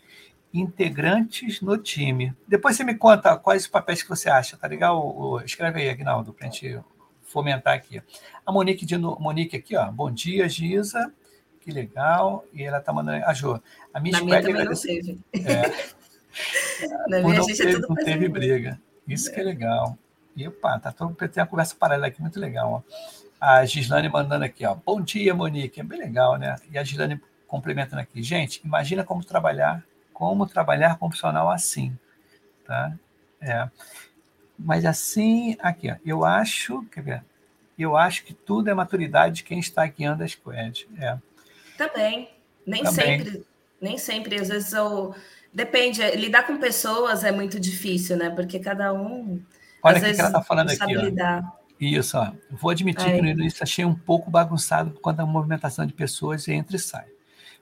integrantes 0.52 1.60
no 1.60 1.78
time. 1.78 2.34
Depois 2.46 2.76
você 2.76 2.84
me 2.84 2.94
conta 2.94 3.36
quais 3.36 3.62
os 3.62 3.68
papéis 3.68 4.02
que 4.02 4.08
você 4.08 4.28
acha, 4.28 4.56
tá 4.56 4.68
legal? 4.68 5.40
Escreve 5.44 5.80
aí, 5.80 5.88
Agnaldo, 5.88 6.32
para 6.32 6.46
a 6.46 6.50
gente 6.50 6.78
fomentar 7.22 7.74
aqui. 7.74 8.02
A 8.44 8.52
Monique, 8.52 8.84
de, 8.84 8.98
Monique 8.98 9.56
aqui, 9.56 9.74
ó. 9.74 9.90
Bom 9.90 10.10
dia, 10.10 10.48
Giza. 10.48 11.12
Que 11.60 11.70
legal. 11.70 12.44
E 12.52 12.62
ela 12.62 12.80
tá 12.80 12.92
mandando. 12.92 13.24
A 13.24 13.32
Jo. 13.32 13.60
A 13.94 14.00
minha 14.00 14.18
Na 14.18 14.24
minha 14.24 14.42
também 14.42 14.64
não 14.64 14.74
teve. 14.74 15.18
É. 15.32 15.92
Na 17.08 17.20
minha 17.20 17.38
não, 17.38 17.46
teve, 17.46 17.76
é 17.76 17.78
não 17.78 17.94
teve 17.94 18.28
briga. 18.28 18.80
Isso 19.06 19.30
é. 19.30 19.32
que 19.32 19.40
é 19.40 19.42
legal. 19.42 19.96
E 20.36 20.48
opa, 20.48 20.78
tá 20.78 20.92
todo, 20.92 21.14
tem 21.14 21.42
uma 21.42 21.46
conversa 21.46 21.74
paralela 21.74 22.06
aqui 22.06 22.20
muito 22.20 22.40
legal. 22.40 22.84
Ó. 22.88 22.92
A 23.40 23.64
Gislane 23.64 24.08
mandando 24.08 24.44
aqui, 24.44 24.64
ó. 24.64 24.74
Bom 24.74 25.00
dia, 25.00 25.34
Monique. 25.34 25.80
É 25.80 25.82
bem 25.82 25.98
legal, 25.98 26.36
né? 26.36 26.56
E 26.70 26.78
a 26.78 26.84
Gislane 26.84 27.20
complementando 27.46 28.00
aqui. 28.00 28.22
Gente, 28.22 28.62
imagina 28.64 29.04
como 29.04 29.24
trabalhar, 29.24 29.84
como 30.12 30.46
trabalhar 30.46 30.96
com 30.96 31.06
um 31.06 31.08
profissional 31.08 31.50
assim. 31.50 31.96
Tá? 32.64 32.94
É. 33.40 33.68
Mas 34.58 34.84
assim, 34.84 35.56
aqui, 35.60 35.90
ó, 35.90 35.96
eu 36.04 36.24
acho, 36.24 36.82
quer 36.84 37.02
ver? 37.02 37.24
Eu 37.78 37.96
acho 37.96 38.24
que 38.24 38.32
tudo 38.32 38.70
é 38.70 38.74
maturidade 38.74 39.36
de 39.36 39.44
quem 39.44 39.58
está 39.58 39.84
guiando 39.86 40.22
a 40.22 40.28
squad. 40.28 40.88
É. 40.98 41.18
Também. 41.76 42.30
Nem 42.66 42.84
Também. 42.84 43.18
sempre, 43.18 43.46
nem 43.80 43.98
sempre. 43.98 44.40
Às 44.40 44.48
vezes 44.48 44.72
eu... 44.72 45.14
depende. 45.52 46.00
lidar 46.12 46.46
com 46.46 46.58
pessoas 46.58 47.24
é 47.24 47.32
muito 47.32 47.58
difícil, 47.58 48.16
né? 48.16 48.30
Porque 48.30 48.58
cada 48.60 48.92
um. 48.92 49.42
Olha 49.82 49.98
o 49.98 50.00
que 50.00 50.06
ela 50.06 50.28
está 50.28 50.42
falando 50.42 50.70
aqui. 50.70 50.96
Ó. 50.96 51.62
Isso, 51.80 52.16
ó. 52.16 52.32
Vou 52.50 52.70
admitir 52.70 53.06
Aí. 53.06 53.16
que 53.16 53.22
no 53.22 53.28
início 53.28 53.62
achei 53.62 53.84
um 53.84 53.94
pouco 53.94 54.30
bagunçado 54.30 54.92
quando 55.02 55.20
a 55.20 55.26
movimentação 55.26 55.84
de 55.84 55.92
pessoas 55.92 56.46
entra 56.46 56.76
e 56.76 56.78
sai. 56.78 57.06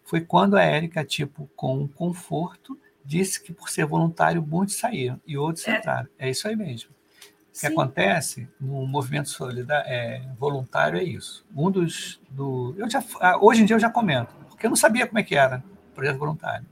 Foi 0.04 0.20
quando 0.20 0.56
a 0.56 0.62
Érica, 0.62 1.04
tipo, 1.04 1.48
com 1.56 1.88
conforto, 1.88 2.78
disse 3.04 3.42
que 3.42 3.52
por 3.52 3.70
ser 3.70 3.86
voluntário, 3.86 4.42
muitos 4.42 4.76
saíram 4.76 5.20
e 5.26 5.38
outros 5.38 5.66
é. 5.66 5.78
entraram. 5.78 6.08
É 6.18 6.28
isso 6.28 6.46
aí 6.46 6.54
mesmo. 6.54 6.90
O 6.90 7.52
que 7.52 7.60
Sim. 7.60 7.68
acontece 7.68 8.48
no 8.60 8.86
movimento 8.86 9.28
solidário, 9.30 9.88
é, 9.88 10.22
voluntário 10.38 10.98
é 10.98 11.02
isso. 11.02 11.46
Um 11.56 11.70
dos. 11.70 12.20
Do, 12.30 12.74
eu 12.76 12.88
já, 12.90 13.02
ah, 13.20 13.38
hoje 13.40 13.62
em 13.62 13.64
dia 13.64 13.76
eu 13.76 13.80
já 13.80 13.90
comento, 13.90 14.34
porque 14.48 14.66
eu 14.66 14.70
não 14.70 14.76
sabia 14.76 15.06
como 15.06 15.18
é 15.18 15.22
que 15.22 15.34
era 15.34 15.62
o 15.90 15.94
projeto 15.94 16.18
voluntário. 16.18 16.66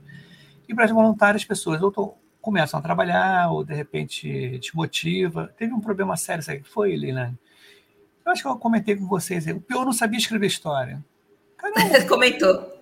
E 0.67 0.73
projeto 0.73 0.95
voluntário, 0.95 1.35
as 1.35 1.43
pessoas 1.43 1.81
ou 1.81 1.91
começam 2.41 2.79
a 2.79 2.83
trabalhar, 2.83 3.51
ou 3.51 3.63
de 3.63 3.73
repente 3.73 4.57
desmotiva. 4.59 5.53
Teve 5.57 5.73
um 5.73 5.81
problema 5.81 6.15
sério, 6.17 6.43
sabe 6.43 6.61
que 6.61 6.69
foi, 6.69 6.95
Leilane? 6.95 7.37
Eu 8.25 8.31
acho 8.31 8.41
que 8.41 8.47
eu 8.47 8.57
comentei 8.57 8.95
com 8.95 9.07
vocês. 9.07 9.47
O 9.47 9.59
pior 9.59 9.85
não 9.85 9.93
sabia 9.93 10.19
escrever 10.19 10.47
história. 10.47 11.03
Caramba. 11.57 12.05
Comentou. 12.07 12.79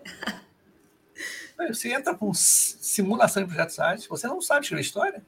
Você 1.70 1.91
entra 1.91 2.13
com 2.13 2.32
simulação 2.34 3.41
de 3.41 3.50
projetos 3.50 3.80
ágeis, 3.80 4.08
você 4.08 4.28
não 4.28 4.41
sabe 4.41 4.62
escrever 4.62 4.82
história. 4.82 5.26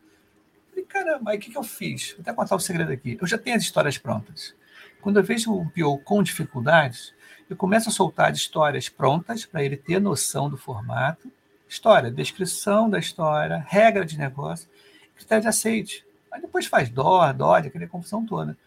Falei, 0.69 0.85
caramba, 0.85 1.31
aí 1.31 1.37
o 1.37 1.41
que, 1.41 1.51
que 1.51 1.57
eu 1.57 1.63
fiz? 1.63 2.11
Vou 2.11 2.21
até 2.21 2.31
contar 2.31 2.55
o 2.55 2.57
um 2.57 2.61
segredo 2.61 2.91
aqui. 2.91 3.17
Eu 3.19 3.27
já 3.27 3.37
tenho 3.37 3.55
as 3.55 3.63
histórias 3.63 3.97
prontas. 3.97 4.53
Quando 5.01 5.17
eu 5.17 5.23
vejo 5.23 5.51
um 5.51 5.67
PO 5.69 5.97
com 6.03 6.21
dificuldades, 6.21 7.13
eu 7.49 7.55
começo 7.55 7.89
a 7.89 7.91
soltar 7.91 8.31
histórias 8.31 8.87
prontas 8.89 9.45
para 9.45 9.63
ele 9.63 9.75
ter 9.75 9.99
noção 9.99 10.49
do 10.49 10.57
formato. 10.57 11.31
História, 11.69 12.09
descrição 12.09 12.89
da 12.89 12.97
história, 12.97 13.63
regra 13.67 14.03
de 14.03 14.17
negócio, 14.17 14.67
critério 15.15 15.43
de 15.43 15.47
aceite. 15.47 16.03
Aí 16.31 16.41
depois 16.41 16.65
faz 16.65 16.89
dó, 16.89 17.31
dó, 17.31 17.53
aquela 17.53 17.87
confusão 17.87 18.25
toda. 18.25 18.57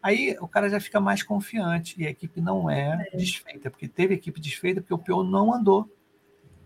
Aí 0.00 0.36
o 0.40 0.46
cara 0.46 0.70
já 0.70 0.80
fica 0.80 1.00
mais 1.00 1.24
confiante 1.24 2.00
e 2.00 2.06
a 2.06 2.10
equipe 2.10 2.40
não 2.40 2.70
é, 2.70 3.08
é. 3.12 3.16
desfeita, 3.16 3.68
porque 3.68 3.88
teve 3.88 4.14
equipe 4.14 4.40
desfeita 4.40 4.80
porque 4.80 4.94
o 4.94 4.98
PO 4.98 5.24
não 5.24 5.52
andou. 5.52 5.90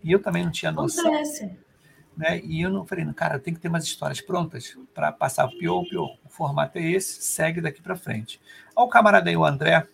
E 0.03 0.11
eu 0.11 0.21
também 0.21 0.43
não 0.43 0.51
tinha 0.51 0.71
noção. 0.71 1.07
Acontece. 1.07 1.57
Né? 2.15 2.41
E 2.43 2.61
eu 2.61 2.69
não 2.69 2.85
falei, 2.85 3.05
cara, 3.13 3.39
tem 3.39 3.53
que 3.53 3.59
ter 3.59 3.67
umas 3.67 3.83
histórias 3.83 4.21
prontas 4.21 4.77
para 4.93 5.11
passar 5.11 5.45
o 5.45 5.57
pior, 5.57 5.81
o 5.81 5.89
pior. 5.89 6.17
O 6.23 6.29
formato 6.29 6.77
é 6.77 6.91
esse, 6.91 7.23
segue 7.23 7.59
daqui 7.59 7.81
para 7.81 7.95
frente. 7.95 8.39
Olha 8.75 8.85
o 8.85 8.89
camarada 8.89 9.29
aí, 9.29 9.37
o 9.37 9.43
André. 9.43 9.87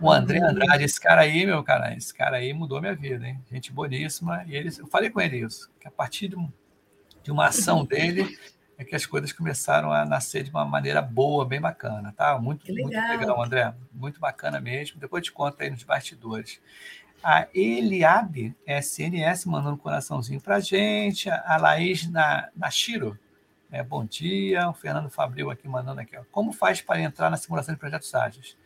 O 0.00 0.10
André 0.10 0.38
uhum. 0.38 0.48
Andrade, 0.48 0.84
esse 0.84 1.00
cara 1.00 1.22
aí, 1.22 1.46
meu 1.46 1.62
cara, 1.62 1.94
esse 1.94 2.12
cara 2.12 2.36
aí 2.36 2.52
mudou 2.52 2.80
minha 2.80 2.94
vida, 2.94 3.26
hein? 3.26 3.40
Gente 3.50 3.72
boníssima. 3.72 4.44
E 4.46 4.54
ele, 4.54 4.70
eu 4.78 4.86
falei 4.86 5.10
com 5.10 5.20
ele 5.20 5.38
isso, 5.38 5.70
que 5.80 5.88
a 5.88 5.90
partir 5.90 6.28
de, 6.28 6.36
um, 6.36 6.52
de 7.22 7.30
uma 7.30 7.46
ação 7.46 7.84
dele 7.84 8.36
é 8.78 8.84
que 8.84 8.94
as 8.94 9.06
coisas 9.06 9.32
começaram 9.32 9.90
a 9.90 10.04
nascer 10.04 10.42
de 10.42 10.50
uma 10.50 10.64
maneira 10.64 11.00
boa, 11.00 11.46
bem 11.46 11.60
bacana, 11.60 12.12
tá? 12.12 12.38
Muito, 12.38 12.70
legal. 12.70 12.90
muito 12.90 13.20
legal, 13.20 13.42
André. 13.42 13.74
Muito 13.90 14.20
bacana 14.20 14.60
mesmo. 14.60 15.00
Depois 15.00 15.24
te 15.24 15.32
conto 15.32 15.62
aí 15.62 15.70
nos 15.70 15.82
bastidores. 15.82 16.60
A 17.22 17.48
Eliabe 17.54 18.54
SNS 18.66 19.46
mandando 19.46 19.74
um 19.74 19.78
coraçãozinho 19.78 20.40
para 20.40 20.60
gente. 20.60 21.30
A 21.30 21.56
Laís 21.56 22.08
na, 22.10 22.50
na 22.54 22.70
Shiro. 22.70 23.18
É, 23.70 23.82
bom 23.82 24.04
dia. 24.04 24.68
O 24.68 24.74
Fernando 24.74 25.08
Fabril 25.08 25.50
aqui 25.50 25.66
mandando 25.66 26.02
aqui. 26.02 26.16
Ó. 26.16 26.22
Como 26.30 26.52
faz 26.52 26.82
para 26.82 27.00
entrar 27.00 27.30
na 27.30 27.38
simulação 27.38 27.74
de 27.74 27.80
projetos 27.80 28.14
ágeis? 28.14 28.56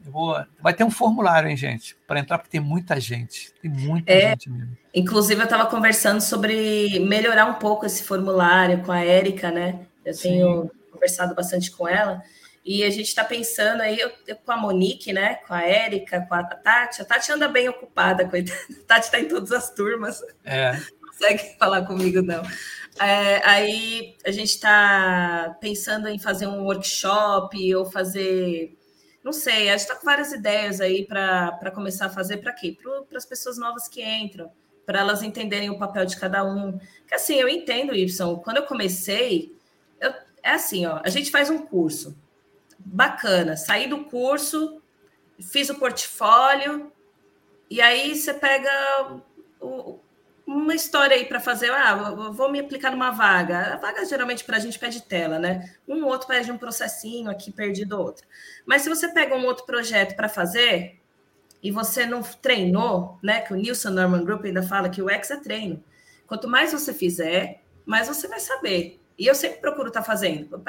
Vou... 0.00 0.36
Vai 0.60 0.74
ter 0.74 0.84
um 0.84 0.90
formulário, 0.90 1.48
hein, 1.48 1.56
gente? 1.56 1.96
Para 2.06 2.20
entrar, 2.20 2.38
porque 2.38 2.50
tem 2.50 2.60
muita 2.60 2.98
gente. 2.98 3.52
Tem 3.60 3.70
muita 3.70 4.12
é, 4.12 4.30
gente 4.30 4.50
mesmo. 4.50 4.76
Inclusive, 4.94 5.40
eu 5.40 5.44
estava 5.44 5.66
conversando 5.66 6.20
sobre 6.20 6.98
melhorar 7.00 7.46
um 7.46 7.54
pouco 7.54 7.86
esse 7.86 8.02
formulário 8.02 8.82
com 8.82 8.92
a 8.92 9.00
Érica, 9.00 9.50
né? 9.50 9.80
Eu 10.04 10.14
Sim. 10.14 10.22
tenho 10.30 10.70
conversado 10.90 11.34
bastante 11.34 11.70
com 11.70 11.86
ela. 11.86 12.22
E 12.64 12.84
a 12.84 12.90
gente 12.90 13.06
está 13.06 13.24
pensando 13.24 13.80
aí 13.80 13.98
eu, 13.98 14.10
eu, 14.26 14.36
com 14.36 14.52
a 14.52 14.56
Monique, 14.56 15.12
né? 15.12 15.36
Com 15.36 15.54
a 15.54 15.62
Érica, 15.62 16.20
com 16.28 16.34
a 16.34 16.42
Tati. 16.44 17.00
A 17.00 17.04
Tati 17.04 17.32
anda 17.32 17.48
bem 17.48 17.68
ocupada, 17.68 18.26
coitada. 18.28 18.60
A 18.70 18.86
Tati 18.86 19.06
está 19.06 19.20
em 19.20 19.28
todas 19.28 19.52
as 19.52 19.70
turmas. 19.70 20.20
É. 20.44 20.72
Não 20.72 21.08
consegue 21.08 21.56
falar 21.58 21.82
comigo, 21.86 22.20
não. 22.22 22.42
É, 23.00 23.40
aí 23.48 24.16
a 24.24 24.30
gente 24.30 24.50
está 24.50 25.56
pensando 25.60 26.08
em 26.08 26.18
fazer 26.18 26.46
um 26.46 26.64
workshop 26.64 27.74
ou 27.74 27.86
fazer. 27.86 28.77
Não 29.28 29.32
sei, 29.34 29.68
a 29.68 29.72
gente 29.72 29.80
está 29.82 29.94
com 29.94 30.06
várias 30.06 30.32
ideias 30.32 30.80
aí 30.80 31.04
para 31.04 31.70
começar 31.74 32.06
a 32.06 32.08
fazer 32.08 32.38
para 32.38 32.50
quê? 32.50 32.74
Para 32.82 33.18
as 33.18 33.26
pessoas 33.26 33.58
novas 33.58 33.86
que 33.86 34.02
entram, 34.02 34.50
para 34.86 35.00
elas 35.00 35.22
entenderem 35.22 35.68
o 35.68 35.78
papel 35.78 36.06
de 36.06 36.18
cada 36.18 36.42
um. 36.42 36.78
Que 37.06 37.14
assim, 37.14 37.34
eu 37.34 37.46
entendo, 37.46 37.94
Y. 37.94 38.38
Quando 38.38 38.56
eu 38.56 38.62
comecei, 38.62 39.54
eu, 40.00 40.14
é 40.42 40.52
assim, 40.52 40.86
ó, 40.86 41.02
a 41.04 41.10
gente 41.10 41.30
faz 41.30 41.50
um 41.50 41.58
curso 41.58 42.16
bacana. 42.78 43.54
Saí 43.54 43.86
do 43.86 44.04
curso, 44.04 44.80
fiz 45.38 45.68
o 45.68 45.74
portfólio, 45.74 46.90
e 47.68 47.82
aí 47.82 48.16
você 48.16 48.32
pega 48.32 49.20
o, 49.60 49.98
uma 50.48 50.74
história 50.74 51.14
aí 51.14 51.26
para 51.26 51.38
fazer. 51.38 51.70
Ah, 51.70 51.94
vou 52.32 52.50
me 52.50 52.58
aplicar 52.58 52.90
numa 52.90 53.10
vaga. 53.10 53.74
A 53.74 53.76
vaga 53.76 54.02
geralmente 54.06 54.44
para 54.44 54.56
a 54.56 54.60
gente 54.60 54.78
pede 54.78 55.02
tela, 55.02 55.38
né? 55.38 55.74
Um 55.86 56.06
outro 56.06 56.26
pede 56.26 56.50
um 56.50 56.56
processinho 56.56 57.30
aqui 57.30 57.52
perdido 57.52 58.00
outro. 58.00 58.26
Mas 58.64 58.80
se 58.80 58.88
você 58.88 59.08
pega 59.08 59.36
um 59.36 59.44
outro 59.44 59.66
projeto 59.66 60.16
para 60.16 60.28
fazer 60.28 60.98
e 61.62 61.70
você 61.70 62.06
não 62.06 62.22
treinou, 62.22 63.18
né? 63.22 63.42
Que 63.42 63.52
o 63.52 63.56
Nielsen 63.56 63.92
Norman 63.92 64.24
Group 64.24 64.46
ainda 64.46 64.62
fala 64.62 64.88
que 64.88 65.02
o 65.02 65.10
X 65.10 65.30
é 65.30 65.36
treino. 65.36 65.84
Quanto 66.26 66.48
mais 66.48 66.72
você 66.72 66.94
fizer, 66.94 67.62
mais 67.84 68.08
você 68.08 68.26
vai 68.26 68.40
saber. 68.40 68.98
E 69.18 69.26
eu 69.26 69.34
sempre 69.34 69.60
procuro 69.60 69.88
estar 69.88 70.00
tá 70.00 70.06
fazendo 70.06 70.62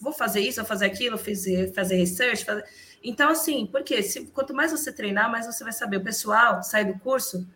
vou 0.00 0.12
fazer 0.12 0.40
isso, 0.40 0.60
vou 0.60 0.66
fazer 0.66 0.86
aquilo, 0.86 1.18
fazer, 1.18 1.72
fazer 1.74 1.96
research. 1.96 2.44
Fazer... 2.44 2.64
Então, 3.02 3.30
assim, 3.30 3.66
porque 3.66 4.02
se, 4.02 4.26
quanto 4.26 4.54
mais 4.54 4.70
você 4.70 4.92
treinar, 4.92 5.30
mais 5.30 5.46
você 5.46 5.62
vai 5.64 5.72
saber. 5.72 5.98
O 5.98 6.04
pessoal 6.04 6.62
sai 6.62 6.84
do 6.84 6.98
curso 6.98 7.46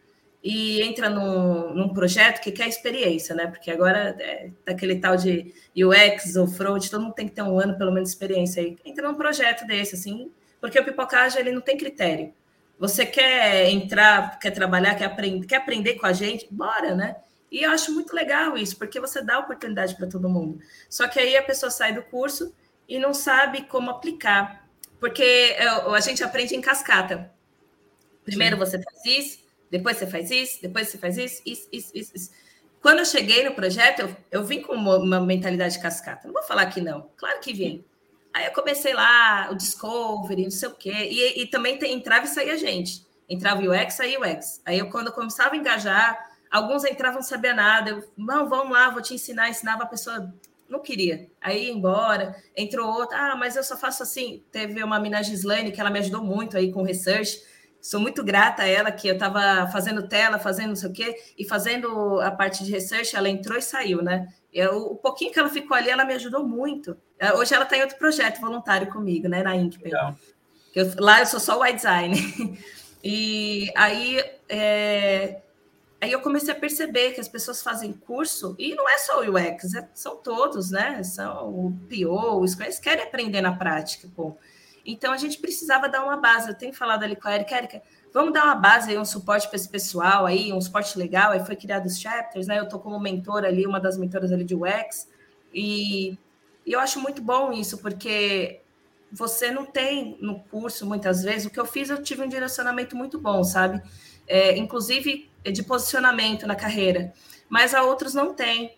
e 0.43 0.83
entra 0.83 1.09
num, 1.09 1.73
num 1.73 1.89
projeto 1.95 2.41
que 2.41 2.51
quer 2.51 2.67
experiência, 2.67 3.35
né? 3.35 3.47
Porque 3.47 3.71
agora 3.71 4.17
é 4.19 4.51
daquele 4.67 4.97
tal 4.97 5.17
de 5.17 5.55
UX 5.77 6.35
ou 6.35 6.49
front, 6.49 6.89
todo 6.89 7.03
mundo 7.03 7.15
tem 7.15 7.29
que 7.29 7.35
ter 7.35 7.43
um 7.43 7.61
ano 7.61 7.79
pelo 7.79 7.93
menos 7.93 8.09
de 8.09 8.15
experiência 8.15 8.63
aí. 8.63 8.77
Entra 8.85 9.07
num 9.07 9.15
projeto 9.15 9.65
desse, 9.67 9.95
assim, 9.95 10.33
porque 10.61 10.79
o 10.79 10.85
pipocagem 10.85 11.41
ele 11.41 11.53
não 11.53 11.61
tem 11.61 11.77
critério. 11.77 12.35
Você 12.79 13.07
quer 13.07 13.71
entrar, 13.71 14.39
quer 14.41 14.51
trabalhar, 14.51 14.97
quer 14.97 15.05
aprender, 15.05 15.47
quer 15.47 15.57
aprender 15.57 15.95
com 15.95 16.07
a 16.07 16.13
gente? 16.13 16.49
Bora, 16.51 16.95
né? 16.97 17.17
E 17.49 17.63
eu 17.63 17.71
acho 17.71 17.93
muito 17.93 18.13
legal 18.13 18.57
isso, 18.57 18.77
porque 18.77 18.99
você 18.99 19.23
dá 19.23 19.39
oportunidade 19.39 19.95
para 19.95 20.09
todo 20.09 20.29
mundo. 20.29 20.59
Só 20.89 21.07
que 21.07 21.21
aí 21.21 21.37
a 21.37 21.43
pessoa 21.43 21.71
sai 21.71 21.93
do 21.93 22.03
curso 22.03 22.53
e 22.89 22.99
não 22.99 23.15
sabe 23.15 23.63
como 23.63 23.91
aplicar. 23.91 24.67
Porque 24.99 25.23
é, 25.23 25.69
a 25.69 26.01
gente 26.01 26.25
aprende 26.25 26.57
em 26.57 26.61
cascata. 26.61 27.31
Primeiro 28.25 28.57
você 28.57 28.83
faz 28.83 29.05
isso, 29.05 29.42
depois 29.73 29.97
você 29.97 30.07
faz 30.07 30.31
isso, 30.31 30.61
depois 30.61 30.89
você 30.89 30.99
faz 30.99 31.17
isso, 31.17 31.41
isso, 31.47 31.67
isso, 31.73 31.91
isso. 31.95 32.13
isso. 32.15 32.31
Quando 32.83 32.99
eu 32.99 33.07
cheguei 33.07 33.43
no 33.43 33.55
projeto, 33.55 34.01
eu, 34.01 34.17
eu 34.31 34.45
vim 34.45 34.61
com 34.61 34.75
uma, 34.75 34.99
uma, 34.99 35.21
mentalidade 35.21 35.81
cascata. 35.81 36.27
Não 36.27 36.35
vou 36.35 36.43
falar 36.43 36.67
que 36.67 36.79
não, 36.79 37.09
claro 37.17 37.41
que 37.41 37.55
vim. 37.55 37.83
Aí 38.35 38.45
eu 38.45 38.53
comecei 38.53 38.93
lá, 38.93 39.49
o 39.51 39.55
Discovery, 39.55 40.43
não 40.43 40.51
sei 40.51 40.69
o 40.69 40.75
quê, 40.75 40.93
e, 40.93 41.43
e 41.43 41.47
também 41.47 41.79
tem, 41.79 41.95
entrava 41.95 42.27
e 42.27 42.29
saía 42.29 42.59
gente. 42.59 43.07
Entrava 43.27 43.63
o 43.63 43.71
UX, 43.71 43.95
saía 43.95 44.21
o 44.21 44.23
UX. 44.23 44.61
Aí 44.67 44.79
eu, 44.79 44.91
quando 44.91 45.07
eu 45.07 45.13
começava 45.15 45.55
a 45.55 45.57
engajar, 45.57 46.19
alguns 46.51 46.85
entravam 46.85 47.21
não 47.21 47.27
sabia 47.27 47.55
nada. 47.55 47.93
Eu, 47.93 48.13
não, 48.15 48.47
vamos 48.47 48.75
lá, 48.75 48.91
vou 48.91 49.01
te 49.01 49.15
ensinar. 49.15 49.49
Ensinava 49.49 49.85
a 49.85 49.87
pessoa, 49.87 50.35
não 50.69 50.81
queria. 50.81 51.31
Aí 51.41 51.65
ia 51.65 51.73
embora, 51.73 52.37
entrou 52.55 52.91
outra, 52.91 53.33
ah, 53.33 53.37
mas 53.37 53.57
eu 53.57 53.65
só 53.65 53.75
faço 53.75 54.03
assim. 54.03 54.45
Teve 54.53 54.83
uma 54.85 55.01
mina 55.01 55.23
Gislaine 55.23 55.73
que 55.73 55.81
ela 55.81 55.91
me 55.91 55.99
ajudou 56.01 56.23
muito 56.23 56.59
aí 56.59 56.71
com 56.71 56.83
research 56.83 57.41
Sou 57.83 57.99
muito 57.99 58.23
grata 58.23 58.63
a 58.63 58.67
ela, 58.69 58.93
que 58.93 59.09
eu 59.09 59.15
estava 59.15 59.69
fazendo 59.73 60.07
tela, 60.07 60.39
fazendo 60.39 60.69
não 60.69 60.77
sei 60.77 60.89
o 60.89 60.93
quê, 60.93 61.21
e 61.37 61.45
fazendo 61.45 62.21
a 62.21 62.31
parte 62.31 62.63
de 62.63 62.71
research, 62.71 63.17
ela 63.17 63.29
entrou 63.29 63.59
e 63.59 63.63
saiu, 63.63 64.01
né? 64.01 64.33
Eu, 64.53 64.83
o 64.87 64.97
pouquinho 64.97 65.33
que 65.33 65.39
ela 65.41 65.49
ficou 65.49 65.77
ali, 65.77 65.91
ela 65.91 66.05
me 66.05 66.15
ajudou 66.15 66.47
muito. 66.47 66.97
É, 67.19 67.33
hoje 67.33 67.53
ela 67.53 67.65
está 67.65 67.77
em 67.77 67.83
outro 67.83 67.99
projeto 67.99 68.41
voluntário 68.41 68.87
comigo, 68.87 69.27
né? 69.27 69.43
Na 69.43 69.57
Ink. 69.57 69.81
Eu, 70.73 70.93
lá 70.97 71.19
eu 71.19 71.27
sou 71.27 71.41
só 71.41 71.59
o 71.59 71.73
design. 71.73 72.17
e 73.03 73.73
aí, 73.75 74.25
é, 74.49 75.41
aí 76.01 76.13
eu 76.13 76.21
comecei 76.21 76.55
a 76.55 76.57
perceber 76.57 77.15
que 77.15 77.21
as 77.21 77.29
pessoas 77.29 77.65
fazem 77.65 77.93
curso, 77.93 78.55
e 78.61 78.77
não 78.77 78.89
é 78.89 78.97
só 78.99 79.25
o 79.25 79.29
UX, 79.29 79.75
é, 79.75 79.89
são 79.93 80.19
todos, 80.19 80.71
né? 80.71 81.03
São 81.03 81.49
o 81.49 81.77
PO, 81.89 82.39
o 82.39 82.47
Scrum, 82.47 82.67
eles 82.67 82.79
querem 82.79 83.03
aprender 83.03 83.41
na 83.41 83.57
prática, 83.57 84.07
pô. 84.15 84.37
Então 84.85 85.13
a 85.13 85.17
gente 85.17 85.39
precisava 85.39 85.89
dar 85.89 86.05
uma 86.05 86.17
base. 86.17 86.49
Eu 86.49 86.55
tenho 86.55 86.73
falado 86.73 87.05
ali 87.05 87.17
com 87.17 87.29
a 87.29 87.35
Erika, 87.35 87.57
Erika, 87.57 87.83
vamos 88.13 88.33
dar 88.33 88.45
uma 88.45 88.55
base 88.55 88.91
aí, 88.91 88.99
um 88.99 89.05
suporte 89.05 89.49
para 89.49 89.57
esse 89.57 89.69
pessoal 89.69 90.27
aí, 90.27 90.53
um 90.53 90.61
suporte 90.61 90.99
legal. 90.99 91.33
Aí 91.33 91.45
foi 91.45 91.57
criado 91.57 91.87
os 91.87 91.99
chapters, 91.99 92.47
né? 92.47 92.59
Eu 92.59 92.65
estou 92.65 92.81
como 92.81 92.99
mentora 92.99 93.49
ali, 93.49 93.67
uma 93.67 93.81
das 93.81 93.97
mentoras 93.97 94.33
ali 94.33 94.45
de 94.45 94.55
UX, 94.55 95.09
e, 95.55 96.19
e 96.67 96.73
eu 96.73 96.81
acho 96.81 97.01
muito 97.01 97.23
bom 97.23 97.53
isso, 97.53 97.79
porque 97.79 98.61
você 99.11 99.51
não 99.51 99.67
tem 99.67 100.17
no 100.21 100.41
curso, 100.41 100.87
muitas 100.87 101.23
vezes, 101.23 101.47
o 101.47 101.51
que 101.51 101.61
eu 101.61 101.67
fiz, 101.67 101.91
eu 101.91 102.03
tive 102.03 102.23
um 102.23 102.29
direcionamento 102.29 102.97
muito 102.97 103.19
bom, 103.19 103.45
sabe? 103.45 103.83
É, 104.27 104.57
inclusive 104.57 105.31
de 105.45 105.63
posicionamento 105.63 106.47
na 106.47 106.55
carreira, 106.55 107.13
mas 107.49 107.75
a 107.75 107.83
outros 107.83 108.15
não 108.15 108.33
tem. 108.33 108.77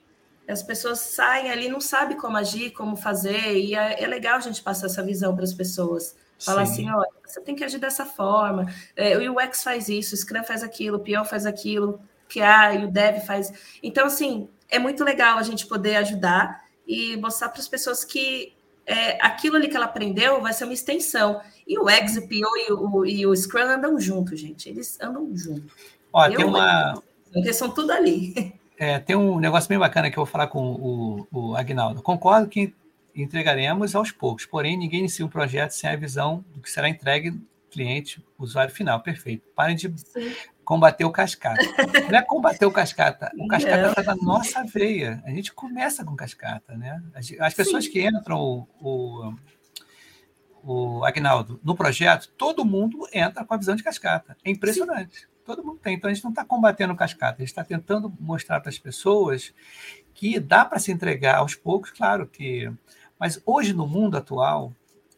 As 0.49 0.63
pessoas 0.63 1.01
saem 1.01 1.51
ali, 1.51 1.69
não 1.69 1.81
sabem 1.81 2.17
como 2.17 2.37
agir, 2.37 2.71
como 2.73 2.97
fazer, 2.97 3.57
e 3.57 3.75
é, 3.75 4.03
é 4.03 4.07
legal 4.07 4.37
a 4.37 4.41
gente 4.41 4.63
passar 4.63 4.87
essa 4.87 5.03
visão 5.03 5.35
para 5.35 5.45
as 5.45 5.55
pessoas. 5.55 6.17
Falar 6.39 6.67
Sim. 6.67 6.73
assim, 6.73 6.91
olha, 6.91 7.11
você 7.25 7.41
tem 7.41 7.55
que 7.55 7.65
agir 7.65 7.79
dessa 7.79 8.05
forma. 8.05 8.67
É, 8.95 9.17
o 9.17 9.33
UX 9.33 9.63
faz 9.63 9.89
isso, 9.89 10.15
o 10.15 10.19
Scrum 10.19 10.45
faz 10.45 10.63
aquilo, 10.63 10.99
o 10.99 11.01
PO 11.01 11.25
faz 11.25 11.47
aquilo, 11.47 12.01
que 12.29 12.41
a 12.41 12.75
e 12.75 12.85
o 12.85 12.91
Dev 12.91 13.25
faz. 13.25 13.53
Então, 13.83 14.07
assim, 14.07 14.49
é 14.69 14.79
muito 14.79 15.03
legal 15.05 15.39
a 15.39 15.43
gente 15.43 15.67
poder 15.67 15.97
ajudar 15.97 16.65
e 16.87 17.17
mostrar 17.17 17.49
para 17.49 17.61
as 17.61 17.69
pessoas 17.69 18.05
que 18.05 18.53
é, 18.87 19.25
aquilo 19.25 19.57
ali 19.57 19.69
que 19.69 19.77
ela 19.77 19.87
aprendeu 19.87 20.41
vai 20.43 20.53
ser 20.53 20.65
uma 20.65 20.75
extensão. 20.75 21.41
E 21.67 21.79
o 21.79 21.89
X, 21.89 22.17
o 22.17 22.29
PO 22.29 22.57
e 22.57 22.73
o, 22.73 23.07
e 23.07 23.27
o 23.27 23.35
Scrum 23.35 23.63
andam 23.63 23.99
juntos, 23.99 24.39
gente. 24.39 24.69
Eles 24.69 24.99
andam 25.01 25.35
juntos. 25.35 25.73
Olha, 26.13 26.37
tem 26.37 26.45
uma. 26.45 27.03
Eles 27.35 27.57
são 27.57 27.71
tudo 27.71 27.93
ali. 27.93 28.55
É, 28.77 28.99
tem 28.99 29.15
um 29.15 29.39
negócio 29.39 29.69
bem 29.69 29.79
bacana 29.79 30.11
que 30.11 30.19
eu 30.19 30.25
vou 30.25 30.31
falar 30.31 30.49
com 30.49 30.73
o, 30.73 31.27
o 31.33 31.57
Agnaldo. 31.57 32.03
Concordo 32.03 32.49
que 32.49 32.75
entregaremos 33.15 33.95
aos 33.95 34.11
poucos, 34.11 34.45
porém 34.45 34.77
ninguém 34.77 35.01
inicia 35.01 35.25
um 35.25 35.29
projeto 35.29 35.71
sem 35.71 35.89
a 35.89 35.97
visão 35.97 36.45
do 36.53 36.61
que 36.61 36.71
será 36.71 36.89
entregue 36.89 37.41
cliente, 37.71 38.25
usuário 38.39 38.75
final. 38.75 39.01
Perfeito. 39.01 39.49
Parem 39.55 39.77
de 39.77 39.93
Sim. 39.99 40.35
combater 40.65 41.05
o 41.05 41.11
cascata. 41.11 41.61
Não 42.11 42.19
é 42.19 42.23
combater 42.23 42.67
o 42.67 42.71
cascata. 42.71 43.31
O 43.37 43.47
cascata 43.49 44.01
está 44.01 44.03
na 44.03 44.23
nossa 44.23 44.65
veia. 44.65 45.23
A 45.25 45.31
gente 45.31 45.53
começa 45.53 46.05
com 46.05 46.17
cascata, 46.17 46.77
né? 46.77 47.03
As, 47.41 47.55
pessoas 47.55 47.85
Sim. 47.85 47.91
que 47.91 48.07
entram, 48.07 48.39
o, 48.41 49.35
o, 50.63 50.99
o 50.99 51.05
Agnaldo, 51.05 51.61
no 51.65 51.77
projeto, 51.77 52.33
todo 52.37 52.65
mundo 52.65 53.09
entra 53.13 53.45
com 53.45 53.55
a 53.55 53.57
visão 53.57 53.75
de 53.75 53.83
cascata. 53.83 54.37
É 54.45 54.51
impressionante. 54.51 55.21
Sim 55.21 55.34
todo 55.45 55.65
mundo 55.65 55.79
tem. 55.79 55.95
Então 55.95 56.11
a 56.11 56.15
gente 56.15 56.25
não 56.25 56.31
está 56.31 56.45
combatendo 56.45 56.97
cascata, 56.97 57.37
a 57.37 57.41
gente 57.41 57.49
está 57.49 57.65
tentando 57.65 58.13
mostrar 58.19 58.61
para 58.61 58.71
as 58.71 58.79
pessoas 58.79 59.55
que 60.15 60.41
dá 60.41 60.65
para 60.65 60.79
se 60.79 60.91
entregar 60.91 61.37
aos 61.37 61.55
poucos, 61.55 61.91
claro 61.91 62.27
que. 62.27 62.73
Mas 63.19 63.41
hoje, 63.47 63.73
no 63.73 63.87
mundo 63.87 64.17
atual, 64.17 64.75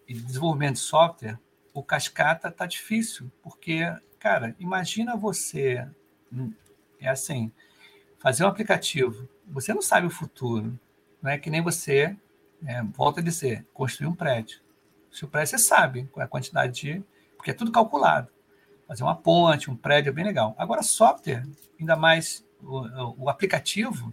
de 0.07 0.21
desenvolvimento 0.21 0.75
de 0.75 0.81
software, 0.81 1.39
o 1.73 1.83
cascata 1.83 2.49
está 2.49 2.67
difícil, 2.67 3.31
porque, 3.43 3.83
cara, 4.19 4.55
imagina 4.59 5.17
você. 5.17 5.87
É 7.01 7.09
assim, 7.09 7.53
fazer 8.19 8.45
um 8.45 8.49
aplicativo, 8.49 9.29
você 9.47 9.73
não 9.73 9.83
sabe 9.83 10.07
o 10.07 10.11
futuro, 10.11 10.79
não 11.23 11.31
é 11.31 11.39
que 11.39 11.51
nem 11.51 11.63
você, 11.63 12.17
é, 12.67 12.83
volta 12.83 13.21
a 13.21 13.23
dizer, 13.23 13.67
construir 13.73 14.09
um 14.09 14.15
prédio. 14.15 14.61
Se 15.11 15.25
o 15.25 15.29
prédio 15.29 15.51
você 15.51 15.59
sabe 15.59 16.07
qual 16.11 16.23
é 16.23 16.27
a 16.27 16.29
quantidade 16.29 16.81
de. 16.81 17.05
Porque 17.37 17.51
é 17.51 17.55
tudo 17.55 17.71
calculado 17.71 18.31
fazer 18.87 19.03
uma 19.03 19.17
ponte, 19.17 19.71
um 19.71 19.77
prédio, 19.77 20.11
é 20.11 20.13
bem 20.13 20.25
legal. 20.25 20.55
Agora, 20.59 20.83
software, 20.83 21.45
ainda 21.79 21.97
mais 21.97 22.45
o, 22.63 23.25
o 23.25 23.29
aplicativo, 23.29 24.13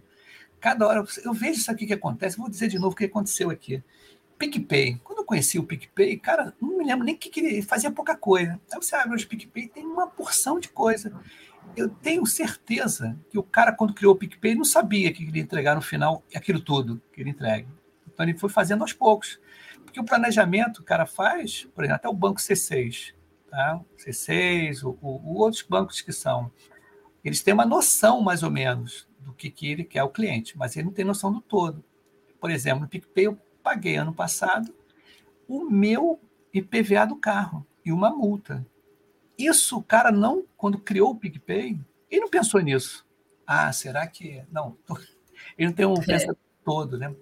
cada 0.60 0.86
hora 0.86 1.04
eu 1.24 1.32
vejo 1.32 1.60
isso 1.60 1.70
aqui 1.70 1.86
que 1.86 1.92
acontece. 1.92 2.36
Vou 2.36 2.48
dizer 2.48 2.68
de 2.68 2.78
novo 2.78 2.92
o 2.92 2.96
que 2.96 3.04
aconteceu 3.04 3.50
aqui. 3.50 3.82
PicPay. 4.38 5.00
Quando 5.04 5.20
eu 5.20 5.24
conheci 5.24 5.58
o 5.58 5.64
PicPay, 5.64 6.18
cara, 6.18 6.54
não 6.60 6.78
me 6.78 6.84
lembro 6.84 7.04
nem 7.04 7.16
que, 7.16 7.30
que 7.30 7.40
ele 7.40 7.62
fazia 7.62 7.90
pouca 7.90 8.16
coisa. 8.16 8.60
Aí 8.72 8.82
você 8.82 8.96
abre 8.96 9.22
o 9.22 9.28
PicPay, 9.28 9.68
tem 9.68 9.86
uma 9.86 10.06
porção 10.06 10.58
de 10.58 10.68
coisa. 10.68 11.12
Eu 11.76 11.88
tenho 11.88 12.26
certeza 12.26 13.18
que 13.30 13.38
o 13.38 13.42
cara, 13.42 13.72
quando 13.72 13.94
criou 13.94 14.14
o 14.14 14.16
PicPay, 14.16 14.54
não 14.54 14.64
sabia 14.64 15.12
que 15.12 15.22
ele 15.22 15.38
ia 15.38 15.42
entregar 15.42 15.74
no 15.74 15.82
final 15.82 16.22
aquilo 16.34 16.60
tudo 16.60 17.00
que 17.12 17.20
ele 17.20 17.30
entrega. 17.30 17.66
Então 18.12 18.26
ele 18.26 18.36
foi 18.36 18.50
fazendo 18.50 18.82
aos 18.82 18.92
poucos. 18.92 19.40
Porque 19.84 20.00
o 20.00 20.04
planejamento 20.04 20.78
o 20.78 20.84
cara 20.84 21.06
faz, 21.06 21.68
por 21.74 21.84
exemplo, 21.84 21.96
até 21.96 22.08
o 22.08 22.12
Banco 22.12 22.40
C6 22.40 23.14
tá? 23.54 23.80
C6, 23.96 24.82
o, 24.82 24.98
o, 25.00 25.38
outros 25.38 25.62
bancos 25.62 26.00
que 26.00 26.12
são, 26.12 26.50
eles 27.24 27.40
têm 27.40 27.54
uma 27.54 27.64
noção 27.64 28.20
mais 28.20 28.42
ou 28.42 28.50
menos 28.50 29.08
do 29.20 29.32
que, 29.32 29.48
que 29.48 29.68
ele 29.68 29.84
quer 29.84 30.02
o 30.02 30.08
cliente, 30.08 30.58
mas 30.58 30.76
ele 30.76 30.86
não 30.86 30.92
tem 30.92 31.04
noção 31.04 31.32
do 31.32 31.40
todo. 31.40 31.84
Por 32.40 32.50
exemplo, 32.50 32.80
no 32.80 32.88
PicPay 32.88 33.26
eu 33.26 33.38
paguei 33.62 33.94
ano 33.94 34.12
passado 34.12 34.74
o 35.46 35.70
meu 35.70 36.20
IPVA 36.52 37.06
do 37.06 37.16
carro 37.16 37.64
e 37.84 37.92
uma 37.92 38.10
multa. 38.10 38.66
Isso 39.38 39.78
o 39.78 39.82
cara 39.82 40.10
não, 40.10 40.44
quando 40.56 40.78
criou 40.78 41.12
o 41.12 41.16
PicPay, 41.16 41.78
ele 42.10 42.20
não 42.20 42.28
pensou 42.28 42.60
nisso. 42.60 43.06
Ah, 43.46 43.72
será 43.72 44.04
que. 44.06 44.42
Não, 44.50 44.76
ele 45.56 45.68
não 45.68 45.74
tem 45.74 45.86
um 45.86 45.94
é. 45.94 46.04
pensamento 46.04 46.38
todo, 46.64 46.98
né? 46.98 47.14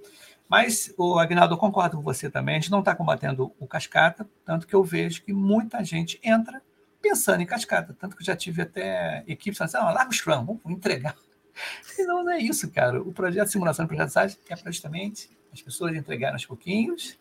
Mas, 0.53 0.93
o 0.99 1.19
Agnaldo, 1.19 1.55
eu 1.55 1.59
concordo 1.59 1.97
com 1.97 2.03
você 2.03 2.29
também, 2.29 2.57
a 2.57 2.61
gente 2.61 2.71
não 2.71 2.81
está 2.81 2.95
combatendo 2.95 3.55
o 3.59 3.67
cascata, 3.67 4.29
tanto 4.45 4.67
que 4.67 4.75
eu 4.75 4.85
vejo 4.85 5.23
que 5.23 5.33
muita 5.33 5.83
gente 5.83 6.21
entra 6.23 6.61
pensando 7.01 7.41
em 7.41 7.47
cascata, 7.47 7.97
tanto 7.99 8.15
que 8.15 8.21
eu 8.21 8.27
já 8.27 8.37
tive 8.37 8.61
até 8.61 9.25
equipes 9.27 9.57
falando 9.57 9.75
assim, 9.75 9.79
ah, 9.83 9.91
larga 9.91 10.11
o 10.11 10.13
Scrum, 10.13 10.45
vamos 10.45 10.61
entregar. 10.67 11.17
E 11.99 12.05
não, 12.05 12.23
não 12.23 12.33
é 12.33 12.39
isso, 12.39 12.71
cara. 12.71 13.01
O 13.01 13.13
projeto 13.13 13.47
de 13.47 13.53
simulação 13.53 13.87
de 13.87 13.89
projeto 13.89 14.37
de 14.37 14.53
é 14.53 14.57
justamente 14.67 15.31
as 15.53 15.63
pessoas 15.63 15.95
entregarem 15.95 16.35
aos 16.35 16.45
pouquinhos 16.47 17.19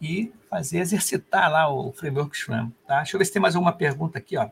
e 0.00 0.32
fazer 0.50 0.78
exercitar 0.78 1.50
lá 1.50 1.70
o 1.70 1.92
framework 1.92 2.36
Scrum. 2.36 2.70
Tá? 2.86 2.98
Deixa 2.98 3.16
eu 3.16 3.18
ver 3.18 3.24
se 3.24 3.32
tem 3.32 3.40
mais 3.40 3.54
alguma 3.54 3.72
pergunta 3.72 4.18
aqui. 4.18 4.36
Ó. 4.36 4.48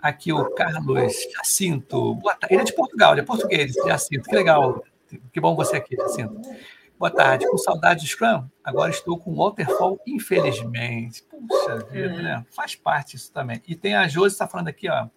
Aqui 0.00 0.30
o 0.32 0.54
Carlos 0.54 1.14
Jacinto. 1.36 2.18
Ele 2.50 2.60
é 2.60 2.64
de 2.64 2.74
Portugal, 2.74 3.12
ele 3.12 3.20
é 3.20 3.24
português, 3.24 3.74
Jacinto. 3.86 4.28
Que 4.28 4.36
legal. 4.36 4.82
Que 5.32 5.40
bom 5.40 5.54
você 5.54 5.76
aqui, 5.76 5.96
Jacinto. 5.96 6.40
Boa 7.00 7.10
tarde. 7.10 7.48
Com 7.48 7.56
saudade 7.56 8.02
de 8.02 8.08
Scrum? 8.08 8.46
Agora 8.62 8.90
estou 8.90 9.18
com 9.18 9.34
Waterfall, 9.34 9.98
infelizmente. 10.06 11.22
Puxa 11.22 11.78
vida, 11.90 12.14
é. 12.16 12.22
né? 12.22 12.46
Faz 12.50 12.74
parte 12.74 13.16
isso 13.16 13.32
também. 13.32 13.62
E 13.66 13.74
tem 13.74 13.94
a 13.94 14.06
Josi 14.06 14.34
está 14.34 14.46
falando 14.46 14.68
aqui, 14.68 14.86
ó, 14.86 15.08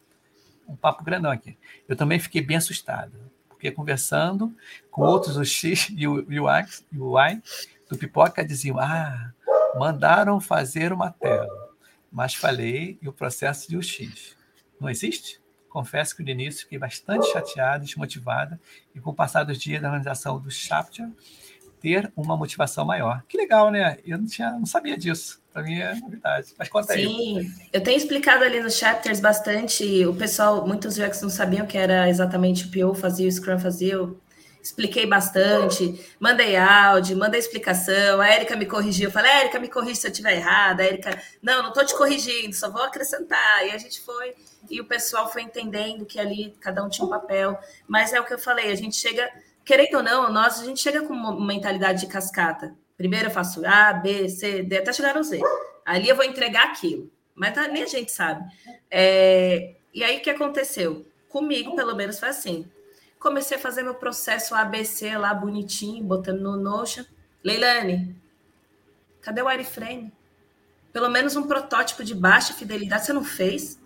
um 0.66 0.78
papo 0.78 1.04
grandão 1.04 1.30
aqui. 1.30 1.58
Eu 1.86 1.98
também 1.98 2.20
fiquei 2.20 2.42
bem 2.42 2.56
assustado, 2.56 3.12
porque 3.50 3.70
conversando 3.70 4.56
com 4.90 5.02
outros, 5.02 5.36
o 5.36 5.44
X 5.44 5.90
e 5.94 6.08
o, 6.08 6.26
o, 6.26 6.50
X, 6.50 6.86
o 6.98 7.20
Y 7.20 7.42
do 7.90 7.98
Pipoca 7.98 8.46
diziam, 8.46 8.80
ah, 8.80 9.34
mandaram 9.76 10.40
fazer 10.40 10.94
uma 10.94 11.12
tela, 11.12 11.50
mas 12.10 12.34
falei 12.34 12.98
e 13.02 13.10
o 13.10 13.12
processo 13.12 13.68
de 13.68 13.76
o 13.76 13.84
X. 13.84 14.38
Não 14.80 14.90
existe? 14.90 15.44
Confesso 15.68 16.16
que 16.16 16.24
no 16.24 16.30
início 16.30 16.62
fiquei 16.62 16.78
bastante 16.78 17.30
chateada, 17.30 17.84
desmotivada, 17.84 18.58
e 18.96 19.02
com 19.02 19.10
o 19.10 19.14
passar 19.14 19.44
dos 19.44 19.58
dias 19.58 19.82
da 19.82 19.90
organização 19.90 20.40
do 20.40 20.50
chapter, 20.50 21.10
ter 21.84 22.10
uma 22.16 22.38
motivação 22.38 22.86
maior. 22.86 23.22
Que 23.28 23.36
legal, 23.36 23.70
né? 23.70 23.98
Eu 24.06 24.18
não, 24.18 24.26
tinha, 24.26 24.52
não 24.52 24.66
sabia 24.66 24.98
disso. 24.98 25.44
Para 25.52 25.64
mim 25.64 25.80
é 25.80 25.94
novidade. 25.96 26.54
Mas 26.58 26.70
conta 26.70 26.94
aí. 26.94 27.06
Sim, 27.06 27.54
eu 27.74 27.84
tenho 27.84 27.98
explicado 27.98 28.46
ali 28.46 28.62
nos 28.62 28.76
chapters 28.76 29.20
bastante. 29.20 30.06
O 30.06 30.16
pessoal, 30.16 30.66
muitos 30.66 30.98
UX 30.98 31.22
não 31.22 31.30
sabiam 31.30 31.68
que 31.68 31.78
era 31.78 32.10
exatamente 32.10 32.66
o 32.66 32.72
PO 32.72 32.96
fazia, 32.96 33.28
o 33.28 33.32
Scrum 33.32 33.60
fazia. 33.60 33.94
Eu 33.94 34.18
expliquei 34.64 35.06
bastante, 35.06 36.00
mandei 36.18 36.56
áudio, 36.56 37.18
mandei 37.18 37.42
explicação. 37.42 38.22
A 38.22 38.34
Erika 38.34 38.56
me 38.56 38.66
corrigiu. 38.66 39.10
Eu 39.10 39.12
falei, 39.12 39.30
Erika, 39.42 39.60
me 39.60 39.68
corrija 39.68 39.96
se 39.96 40.08
eu 40.08 40.12
estiver 40.12 40.38
errada. 40.38 40.84
A 40.84 40.86
Erika, 40.86 41.22
não, 41.42 41.62
não 41.62 41.70
estou 41.70 41.86
te 41.86 41.94
corrigindo, 41.96 42.56
só 42.56 42.72
vou 42.72 42.82
acrescentar. 42.82 43.68
E 43.68 43.72
a 43.72 43.78
gente 43.78 44.00
foi, 44.00 44.34
e 44.70 44.80
o 44.80 44.86
pessoal 44.86 45.30
foi 45.30 45.42
entendendo 45.42 46.06
que 46.06 46.18
ali 46.18 46.56
cada 46.62 46.82
um 46.82 46.88
tinha 46.88 47.06
um 47.06 47.10
papel. 47.10 47.60
Mas 47.86 48.14
é 48.14 48.22
o 48.22 48.26
que 48.26 48.34
eu 48.34 48.40
falei, 48.40 48.72
a 48.72 48.76
gente 48.76 48.96
chega, 48.96 49.30
querendo 49.66 49.96
ou 49.96 50.04
não, 50.04 50.32
nós, 50.32 50.62
a 50.62 50.66
gente 50.66 50.82
chega 50.82 51.02
com 51.02 51.14
uma 51.14 51.46
mentalidade 51.46 52.02
de 52.02 52.08
cascata. 52.08 52.76
Primeiro 52.98 53.28
eu 53.28 53.32
faço 53.32 53.66
A, 53.66 53.94
B, 53.94 54.30
C, 54.30 54.64
D, 54.64 54.78
até 54.78 54.94
chegar 54.94 55.16
no 55.16 55.24
Z. 55.24 55.42
Ali 55.86 56.08
eu 56.08 56.16
vou 56.16 56.26
entregar 56.26 56.66
aquilo. 56.66 57.12
Mas 57.36 57.54
tá, 57.54 57.68
nem 57.68 57.84
a 57.84 57.88
gente 57.88 58.12
sabe. 58.12 58.46
É, 58.90 59.76
e 59.94 60.04
aí 60.04 60.18
o 60.18 60.22
que 60.22 60.30
aconteceu? 60.30 61.06
Comigo, 61.30 61.76
pelo 61.76 61.96
menos, 61.96 62.20
foi 62.20 62.30
assim. 62.30 62.70
Comecei 63.20 63.58
a 63.58 63.60
fazer 63.60 63.84
meu 63.84 63.96
processo 63.96 64.54
ABC 64.54 65.18
lá 65.18 65.34
bonitinho, 65.34 66.04
botando 66.04 66.42
no 66.42 66.58
Notion. 66.58 67.04
Leilane, 67.44 68.16
cadê 69.22 69.42
o 69.42 69.48
wireframe? 69.48 70.14
Pelo 70.92 71.10
menos 71.10 71.36
um 71.36 71.44
protótipo 71.44 72.04
de 72.04 72.14
baixa 72.14 72.54
fidelidade 72.54 73.06
você 73.06 73.14
não 73.14 73.24
fez? 73.24 73.80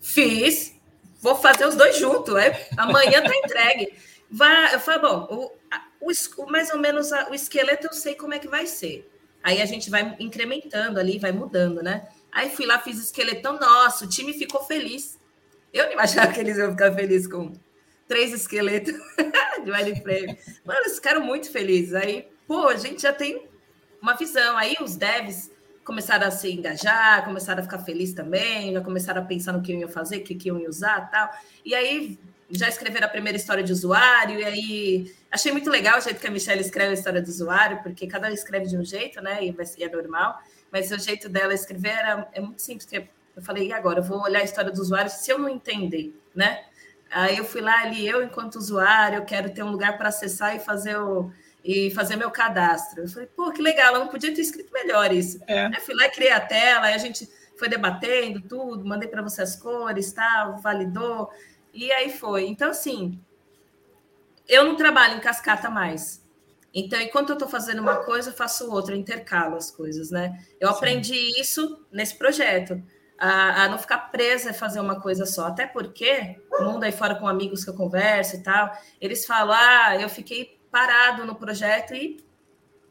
Fiz. 0.00 0.74
Vou 1.20 1.34
fazer 1.34 1.66
os 1.66 1.74
dois 1.74 1.98
juntos. 1.98 2.34
É? 2.36 2.68
Amanhã 2.76 3.22
tá 3.22 3.36
entregue. 3.36 3.92
Vai, 4.30 4.74
eu 4.74 4.80
falei, 4.80 5.00
bom, 5.00 5.52
o, 6.00 6.06
o, 6.06 6.50
mais 6.50 6.70
ou 6.70 6.78
menos 6.78 7.12
a, 7.12 7.30
o 7.30 7.34
esqueleto 7.34 7.86
eu 7.86 7.92
sei 7.92 8.14
como 8.14 8.34
é 8.34 8.38
que 8.38 8.48
vai 8.48 8.66
ser. 8.66 9.10
Aí 9.42 9.62
a 9.62 9.66
gente 9.66 9.88
vai 9.88 10.16
incrementando 10.18 10.98
ali, 10.98 11.18
vai 11.18 11.32
mudando, 11.32 11.82
né? 11.82 12.08
Aí 12.30 12.50
fui 12.50 12.66
lá, 12.66 12.78
fiz 12.78 12.98
esqueletão, 12.98 13.58
nossa, 13.58 14.04
o 14.04 14.08
time 14.08 14.32
ficou 14.32 14.62
feliz. 14.64 15.18
Eu 15.72 15.86
não 15.86 15.92
imaginava 15.92 16.32
que 16.32 16.40
eles 16.40 16.58
iam 16.58 16.70
ficar 16.70 16.92
felizes 16.94 17.26
com 17.26 17.52
três 18.06 18.32
esqueletos 18.32 18.94
de 19.64 19.70
wireframe. 19.70 20.38
Mano, 20.64 20.80
eles 20.80 20.96
ficaram 20.96 21.20
muito 21.20 21.50
felizes. 21.50 21.94
Aí, 21.94 22.28
pô, 22.46 22.68
a 22.68 22.76
gente 22.76 23.02
já 23.02 23.12
tem 23.12 23.46
uma 24.00 24.14
visão. 24.14 24.56
Aí 24.56 24.76
os 24.80 24.96
devs 24.96 25.50
começaram 25.84 26.26
a 26.26 26.30
se 26.30 26.50
engajar, 26.52 27.24
começaram 27.24 27.60
a 27.60 27.62
ficar 27.62 27.78
felizes 27.78 28.14
também, 28.14 28.72
já 28.72 28.80
começaram 28.80 29.22
a 29.22 29.24
pensar 29.24 29.52
no 29.52 29.62
que 29.62 29.72
iam 29.72 29.88
fazer, 29.88 30.18
o 30.18 30.22
que, 30.22 30.34
que 30.34 30.48
iam 30.48 30.62
usar 30.66 31.10
tal. 31.10 31.30
E 31.64 31.74
aí 31.74 32.18
já 32.50 32.68
escreveram 32.68 33.06
a 33.06 33.10
primeira 33.10 33.36
história 33.36 33.62
de 33.62 33.72
usuário, 33.72 34.40
e 34.40 34.44
aí 34.44 35.14
achei 35.30 35.52
muito 35.52 35.68
legal 35.68 35.98
o 35.98 36.00
jeito 36.00 36.20
que 36.20 36.26
a 36.26 36.30
Michelle 36.30 36.60
escreve 36.60 36.90
a 36.90 36.94
história 36.94 37.20
do 37.20 37.28
usuário, 37.28 37.82
porque 37.82 38.06
cada 38.06 38.28
um 38.28 38.32
escreve 38.32 38.66
de 38.66 38.76
um 38.76 38.84
jeito, 38.84 39.20
né? 39.20 39.44
E, 39.44 39.82
é 39.82 39.88
normal, 39.88 40.40
mas 40.72 40.90
o 40.90 40.98
jeito 40.98 41.28
dela 41.28 41.52
escrever 41.52 41.90
era, 41.90 42.28
é 42.32 42.40
muito 42.40 42.62
simples. 42.62 42.88
Eu 42.92 43.42
falei, 43.42 43.68
e 43.68 43.72
agora? 43.72 44.00
Eu 44.00 44.04
vou 44.04 44.22
olhar 44.22 44.40
a 44.40 44.44
história 44.44 44.70
do 44.70 44.80
usuário 44.80 45.10
se 45.10 45.30
eu 45.30 45.38
não 45.38 45.48
entender, 45.48 46.18
né? 46.34 46.64
Aí 47.10 47.38
eu 47.38 47.44
fui 47.44 47.60
lá 47.60 47.82
ali, 47.82 48.06
eu 48.06 48.22
enquanto 48.22 48.56
usuário, 48.56 49.18
eu 49.18 49.24
quero 49.24 49.50
ter 49.50 49.62
um 49.62 49.70
lugar 49.70 49.96
para 49.96 50.08
acessar 50.08 50.54
e 50.56 50.58
fazer 50.58 50.98
o 50.98 51.30
e 51.64 51.90
fazer 51.90 52.16
meu 52.16 52.30
cadastro. 52.30 53.02
Eu 53.02 53.08
falei, 53.08 53.28
pô, 53.34 53.50
que 53.52 53.60
legal, 53.60 53.94
eu 53.94 54.00
não 54.00 54.08
podia 54.08 54.34
ter 54.34 54.40
escrito 54.40 54.72
melhor 54.72 55.12
isso. 55.12 55.38
É. 55.46 55.66
Aí 55.66 55.80
fui 55.80 55.94
lá, 55.94 56.08
criei 56.08 56.32
a 56.32 56.40
tela, 56.40 56.86
aí 56.86 56.94
a 56.94 56.98
gente 56.98 57.28
foi 57.58 57.68
debatendo 57.68 58.40
tudo, 58.40 58.86
mandei 58.86 59.08
para 59.08 59.20
você 59.20 59.42
as 59.42 59.56
cores, 59.56 60.12
tal, 60.12 60.56
validou. 60.58 61.30
E 61.72 61.90
aí 61.92 62.10
foi. 62.10 62.46
Então, 62.46 62.70
assim, 62.70 63.20
eu 64.48 64.64
não 64.64 64.76
trabalho 64.76 65.16
em 65.16 65.20
cascata 65.20 65.68
mais. 65.68 66.26
Então, 66.74 67.00
enquanto 67.00 67.30
eu 67.30 67.34
estou 67.34 67.48
fazendo 67.48 67.80
uma 67.80 67.96
coisa, 68.04 68.30
eu 68.30 68.34
faço 68.34 68.70
outra, 68.70 68.94
eu 68.94 68.98
intercalo 68.98 69.56
as 69.56 69.70
coisas, 69.70 70.10
né? 70.10 70.44
Eu 70.60 70.68
Sim. 70.68 70.74
aprendi 70.74 71.40
isso 71.40 71.84
nesse 71.90 72.14
projeto, 72.14 72.82
a, 73.18 73.64
a, 73.64 73.68
não 73.68 73.78
ficar 73.78 73.98
presa 74.10 74.50
a 74.50 74.54
fazer 74.54 74.80
uma 74.80 75.00
coisa 75.00 75.26
só. 75.26 75.46
Até 75.46 75.66
porque, 75.66 76.40
o 76.60 76.64
mundo 76.64 76.84
aí 76.84 76.92
fora 76.92 77.14
com 77.14 77.26
amigos 77.26 77.64
que 77.64 77.70
eu 77.70 77.74
converso 77.74 78.36
e 78.36 78.42
tal, 78.42 78.70
eles 79.00 79.26
falam, 79.26 79.56
ah, 79.58 79.96
eu 80.00 80.08
fiquei 80.08 80.58
parado 80.70 81.24
no 81.24 81.34
projeto 81.34 81.94
e 81.94 82.22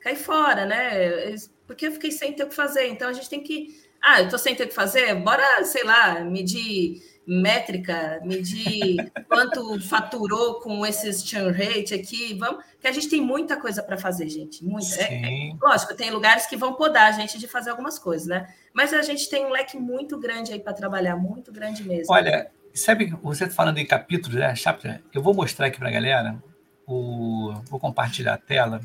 caí 0.01 0.15
fora, 0.15 0.65
né? 0.65 1.35
Porque 1.65 1.87
eu 1.87 1.91
fiquei 1.91 2.11
sem 2.11 2.33
ter 2.33 2.43
o 2.43 2.49
que 2.49 2.55
fazer. 2.55 2.87
Então, 2.87 3.09
a 3.09 3.13
gente 3.13 3.29
tem 3.29 3.43
que... 3.43 3.85
Ah, 4.01 4.19
eu 4.19 4.25
estou 4.25 4.39
sem 4.39 4.55
ter 4.55 4.65
o 4.65 4.67
que 4.67 4.73
fazer? 4.73 5.15
Bora, 5.15 5.63
sei 5.63 5.83
lá, 5.83 6.19
medir 6.21 7.01
métrica, 7.27 8.21
medir 8.23 9.11
quanto 9.27 9.81
faturou 9.81 10.61
com 10.61 10.85
esses 10.85 11.27
churn 11.27 11.51
rate 11.51 11.93
aqui, 11.93 12.33
vamos, 12.35 12.63
que 12.79 12.87
a 12.87 12.91
gente 12.93 13.09
tem 13.09 13.19
muita 13.19 13.59
coisa 13.59 13.83
para 13.83 13.97
fazer, 13.97 14.29
gente, 14.29 14.63
muita. 14.63 15.01
É, 15.01 15.49
é, 15.49 15.53
lógico, 15.61 15.93
tem 15.93 16.09
lugares 16.09 16.47
que 16.47 16.55
vão 16.55 16.73
podar 16.73 17.09
a 17.09 17.11
gente 17.11 17.37
de 17.37 17.45
fazer 17.45 17.71
algumas 17.71 17.99
coisas, 17.99 18.27
né? 18.27 18.47
Mas 18.73 18.93
a 18.93 19.01
gente 19.01 19.29
tem 19.29 19.45
um 19.45 19.49
leque 19.49 19.77
muito 19.77 20.17
grande 20.17 20.53
aí 20.53 20.59
para 20.59 20.71
trabalhar, 20.71 21.17
muito 21.17 21.51
grande 21.51 21.83
mesmo. 21.83 22.13
Olha, 22.13 22.49
sabe, 22.73 23.13
você 23.21 23.49
falando 23.49 23.77
em 23.77 23.85
capítulos, 23.85 24.39
né, 24.39 24.55
chapter, 24.55 25.01
eu 25.13 25.21
vou 25.21 25.33
mostrar 25.33 25.67
aqui 25.67 25.77
para 25.77 25.89
a 25.89 25.91
galera, 25.91 26.41
o, 26.85 27.53
vou 27.69 27.79
compartilhar 27.79 28.35
a 28.35 28.37
tela 28.37 28.79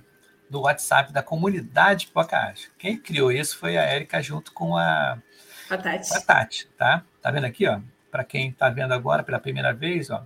do 0.50 0.62
WhatsApp 0.62 1.12
da 1.12 1.22
comunidade 1.22 2.08
Pocahontas. 2.08 2.68
Quem 2.76 2.98
criou 2.98 3.30
isso 3.30 3.56
foi 3.56 3.76
a 3.78 3.82
Érica 3.82 4.20
junto 4.20 4.52
com 4.52 4.76
a, 4.76 5.16
a 5.70 5.78
Tati. 5.78 6.14
A 6.14 6.20
Tati, 6.20 6.68
tá? 6.76 7.04
Tá 7.22 7.30
vendo 7.30 7.44
aqui, 7.46 7.68
ó? 7.68 7.80
Para 8.12 8.22
quem 8.22 8.50
está 8.50 8.68
vendo 8.68 8.92
agora 8.92 9.22
pela 9.22 9.40
primeira 9.40 9.72
vez, 9.72 10.10
ó, 10.10 10.24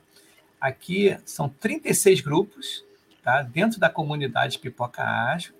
aqui 0.60 1.16
são 1.24 1.48
36 1.48 2.20
grupos 2.20 2.84
tá? 3.22 3.42
dentro 3.42 3.78
da 3.78 3.88
comunidade 3.88 4.58
Pipoca 4.58 5.04
Ágil. 5.04 5.54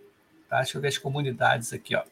Tá? 0.48 0.56
Deixa 0.56 0.76
eu 0.76 0.82
ver 0.82 0.88
as 0.88 0.98
comunidades 0.98 1.72
aqui. 1.72 1.94
Ó. 1.94 2.02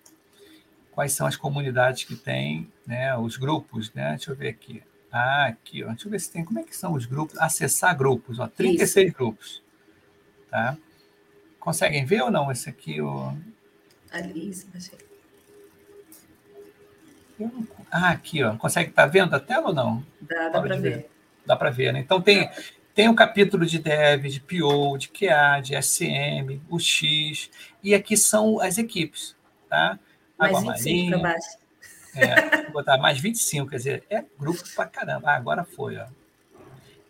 Quais 0.92 1.12
são 1.12 1.26
as 1.26 1.36
comunidades 1.36 2.04
que 2.04 2.14
tem, 2.14 2.70
né? 2.86 3.16
os 3.18 3.36
grupos, 3.36 3.92
né? 3.92 4.10
Deixa 4.10 4.30
eu 4.30 4.36
ver 4.36 4.48
aqui. 4.48 4.80
Ah, 5.10 5.46
aqui, 5.46 5.82
ó. 5.82 5.88
deixa 5.88 6.06
eu 6.06 6.10
ver 6.10 6.20
se 6.20 6.30
tem. 6.30 6.44
Como 6.44 6.60
é 6.60 6.62
que 6.62 6.76
são 6.76 6.92
os 6.92 7.06
grupos? 7.06 7.36
Acessar 7.38 7.96
grupos, 7.96 8.38
ó. 8.38 8.46
36 8.46 9.08
Isso. 9.08 9.16
grupos. 9.16 9.62
Tá? 10.48 10.76
Conseguem 11.58 12.04
ver 12.04 12.22
ou 12.22 12.30
não 12.30 12.52
esse 12.52 12.68
aqui? 12.68 13.00
O... 13.00 13.36
Ali, 14.12 14.52
achei. 14.74 15.03
Ah, 17.90 18.10
aqui, 18.10 18.42
ó. 18.42 18.56
Consegue 18.56 18.90
estar 18.90 19.04
tá 19.04 19.08
vendo 19.08 19.34
a 19.34 19.40
tela 19.40 19.68
ou 19.68 19.74
não? 19.74 20.04
Dá, 20.20 20.48
dá 20.48 20.60
para 20.60 20.76
ver. 20.76 20.96
ver. 20.96 21.10
Dá 21.46 21.56
para 21.56 21.70
ver, 21.70 21.92
né? 21.92 22.00
Então 22.00 22.20
tem, 22.20 22.50
tem 22.94 23.08
um 23.08 23.14
capítulo 23.14 23.66
de 23.66 23.78
Dev, 23.78 24.26
de 24.26 24.40
PO, 24.40 24.96
de 24.96 25.08
QA, 25.08 25.60
de 25.60 25.80
SM, 25.80 26.60
o 26.70 26.78
X, 26.78 27.50
e 27.82 27.94
aqui 27.94 28.16
são 28.16 28.60
as 28.60 28.78
equipes, 28.78 29.36
tá? 29.68 29.98
Água 30.38 30.60
mais 30.62 30.82
25 30.82 31.10
para 31.10 31.18
baixo. 31.18 31.58
É, 32.16 32.62
vou 32.62 32.72
botar 32.72 32.96
mais 32.98 33.18
25, 33.18 33.68
quer 33.68 33.76
dizer, 33.76 34.04
é 34.08 34.24
grupo 34.38 34.62
para 34.74 34.88
caramba. 34.88 35.30
Ah, 35.30 35.36
agora 35.36 35.64
foi, 35.64 35.98
ó. 35.98 36.06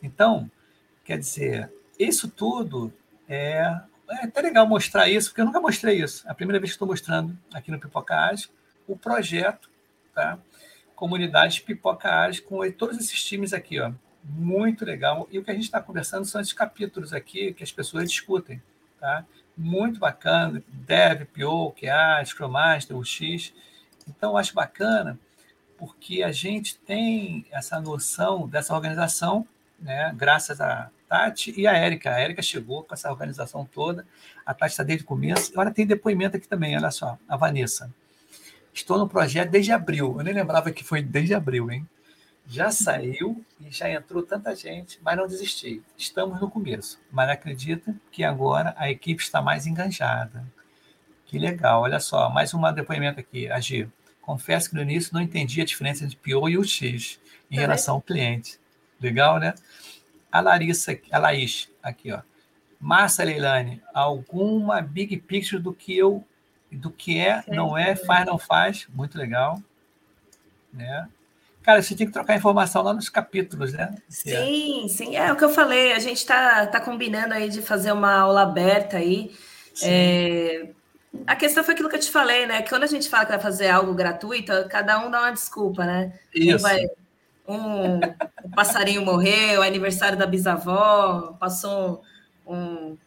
Então, 0.03 0.51
quer 1.05 1.19
dizer, 1.19 1.71
isso 1.99 2.29
tudo 2.29 2.93
é, 3.29 3.81
é 4.11 4.25
até 4.25 4.41
legal 4.41 4.67
mostrar 4.67 5.09
isso, 5.09 5.29
porque 5.29 5.41
eu 5.41 5.47
nunca 5.47 5.61
mostrei 5.61 6.03
isso. 6.03 6.27
É 6.27 6.31
a 6.31 6.35
primeira 6.35 6.59
vez 6.59 6.71
que 6.71 6.75
estou 6.75 6.89
mostrando 6.89 7.37
aqui 7.53 7.71
no 7.71 7.79
Pipocage 7.79 8.49
o 8.87 8.97
projeto 8.97 9.71
tá? 10.15 10.39
Pipoca 11.65 12.09
Ágil 12.09 12.45
com 12.45 12.71
todos 12.73 12.99
esses 12.99 13.23
times 13.25 13.53
aqui, 13.53 13.81
ó. 13.81 13.93
Muito 14.23 14.85
legal. 14.85 15.29
E 15.31 15.39
o 15.39 15.45
que 15.45 15.51
a 15.51 15.55
gente 15.55 15.65
está 15.65 15.81
conversando 15.81 16.25
são 16.25 16.41
esses 16.41 16.53
capítulos 16.53 17.13
aqui 17.13 17.53
que 17.53 17.63
as 17.63 17.73
pessoas 17.73 18.11
discutem, 18.11 18.63
tá? 18.99 19.25
Muito 19.57 20.01
bacana. 20.01 20.63
Dev, 20.69 21.27
PO, 21.27 21.73
QA, 21.73 22.25
Scrum 22.25 22.49
Master, 22.49 22.97
UX. 22.97 23.53
Então, 24.09 24.37
acho 24.37 24.55
bacana 24.55 25.19
porque 25.77 26.23
a 26.23 26.33
gente 26.33 26.79
tem 26.79 27.45
essa 27.51 27.81
noção 27.81 28.49
dessa 28.49 28.75
organização, 28.75 29.47
né? 29.79 30.13
Graças 30.17 30.61
a 30.61 30.91
Tati 31.09 31.53
e 31.57 31.67
a 31.67 31.73
Érica. 31.75 32.11
A 32.11 32.19
Érica 32.19 32.41
chegou 32.41 32.83
com 32.83 32.95
essa 32.95 33.11
organização 33.11 33.65
toda. 33.67 34.07
A 34.47 34.55
Tati 34.55 34.73
está 34.73 34.83
desde 34.83 35.05
o 35.05 35.07
começo. 35.07 35.53
Agora 35.53 35.71
tem 35.71 35.87
depoimento 35.87 36.37
aqui 36.37 36.49
também, 36.49 36.77
olha 36.77 36.91
só, 36.91 37.19
a 37.29 37.37
Vanessa. 37.37 37.93
Estou 38.75 38.99
no 38.99 39.09
projeto 39.09 39.51
desde 39.51 39.71
abril. 39.71 40.17
Eu 40.19 40.25
nem 40.25 40.35
lembrava 40.35 40.73
que 40.73 40.83
foi 40.83 41.01
desde 41.01 41.33
abril, 41.33 41.71
hein? 41.71 41.89
Já 42.47 42.71
saiu 42.71 43.43
e 43.61 43.71
já 43.71 43.89
entrou 43.89 44.23
tanta 44.23 44.55
gente, 44.55 44.99
mas 45.01 45.17
não 45.17 45.27
desisti. 45.27 45.81
Estamos 45.97 46.41
no 46.41 46.51
começo, 46.51 47.01
mas 47.11 47.31
acredita 47.31 47.95
que 48.11 48.25
agora 48.25 48.75
a 48.77 48.91
equipe 48.91 49.23
está 49.23 49.41
mais 49.41 49.67
enganjada. 49.67 50.45
Que 51.25 51.39
legal, 51.39 51.83
olha 51.83 52.01
só, 52.01 52.29
mais 52.29 52.53
um 52.53 52.61
depoimento 52.73 53.21
aqui, 53.21 53.49
Agir. 53.51 53.89
Confesso 54.21 54.69
que 54.69 54.75
no 54.75 54.83
início 54.83 55.15
não 55.15 55.23
entendi 55.23 55.61
a 55.61 55.65
diferença 55.65 56.05
entre 56.05 56.17
PO 56.17 56.49
e 56.49 56.59
UX 56.59 56.83
em 57.51 57.57
relação 57.57 57.95
ao 57.95 58.03
cliente. 58.03 58.59
Legal, 59.01 59.39
né? 59.39 59.55
A 60.31 60.41
Larissa, 60.41 60.99
a 61.13 61.19
Laís, 61.19 61.71
aqui, 61.83 62.13
ó. 62.13 62.21
Márcia 62.81 63.25
Leilani, 63.25 63.81
alguma 63.95 64.83
big 64.83 65.17
picture 65.19 65.63
do 65.63 65.73
que 65.73 65.97
eu 65.97 66.25
do 66.75 66.91
que 66.91 67.19
é, 67.19 67.43
não 67.49 67.77
é, 67.77 67.97
faz, 67.97 68.27
não 68.27 68.39
faz, 68.39 68.87
muito 68.93 69.17
legal. 69.17 69.61
Né? 70.73 71.09
Cara, 71.63 71.81
você 71.81 71.95
tem 71.95 72.07
que 72.07 72.13
trocar 72.13 72.37
informação 72.37 72.83
lá 72.83 72.93
nos 72.93 73.09
capítulos, 73.09 73.73
né? 73.73 73.95
Sim, 74.09 74.85
é. 74.85 74.89
sim, 74.89 75.17
é 75.17 75.33
o 75.33 75.37
que 75.37 75.45
eu 75.45 75.49
falei. 75.49 75.93
A 75.93 75.99
gente 75.99 76.19
está 76.19 76.67
tá 76.67 76.79
combinando 76.79 77.33
aí 77.33 77.49
de 77.49 77.63
fazer 77.63 77.91
uma 77.91 78.13
aula 78.13 78.43
aberta 78.43 78.99
aí. 78.99 79.35
É... 79.83 80.69
A 81.27 81.35
questão 81.37 81.65
foi 81.65 81.75
aquilo 81.75 81.89
que 81.89 81.97
eu 81.97 82.01
te 82.01 82.11
falei, 82.11 82.45
né? 82.45 82.61
Que 82.61 82.69
quando 82.69 82.83
a 82.83 82.89
gente 82.89 83.09
fala 83.09 83.25
que 83.25 83.33
vai 83.33 83.41
fazer 83.41 83.69
algo 83.69 83.95
gratuito, 83.95 84.53
cada 84.69 84.99
um 84.99 85.11
dá 85.11 85.21
uma 85.21 85.31
desculpa, 85.31 85.87
né? 85.87 86.13
Isso. 86.35 86.59
Um, 86.59 86.59
vai... 86.59 86.87
um, 87.49 87.95
um 87.97 88.51
passarinho 88.55 89.03
morreu, 89.03 89.63
aniversário 89.63 90.19
da 90.19 90.27
bisavó, 90.27 91.35
passou 91.39 92.03
um, 92.47 92.99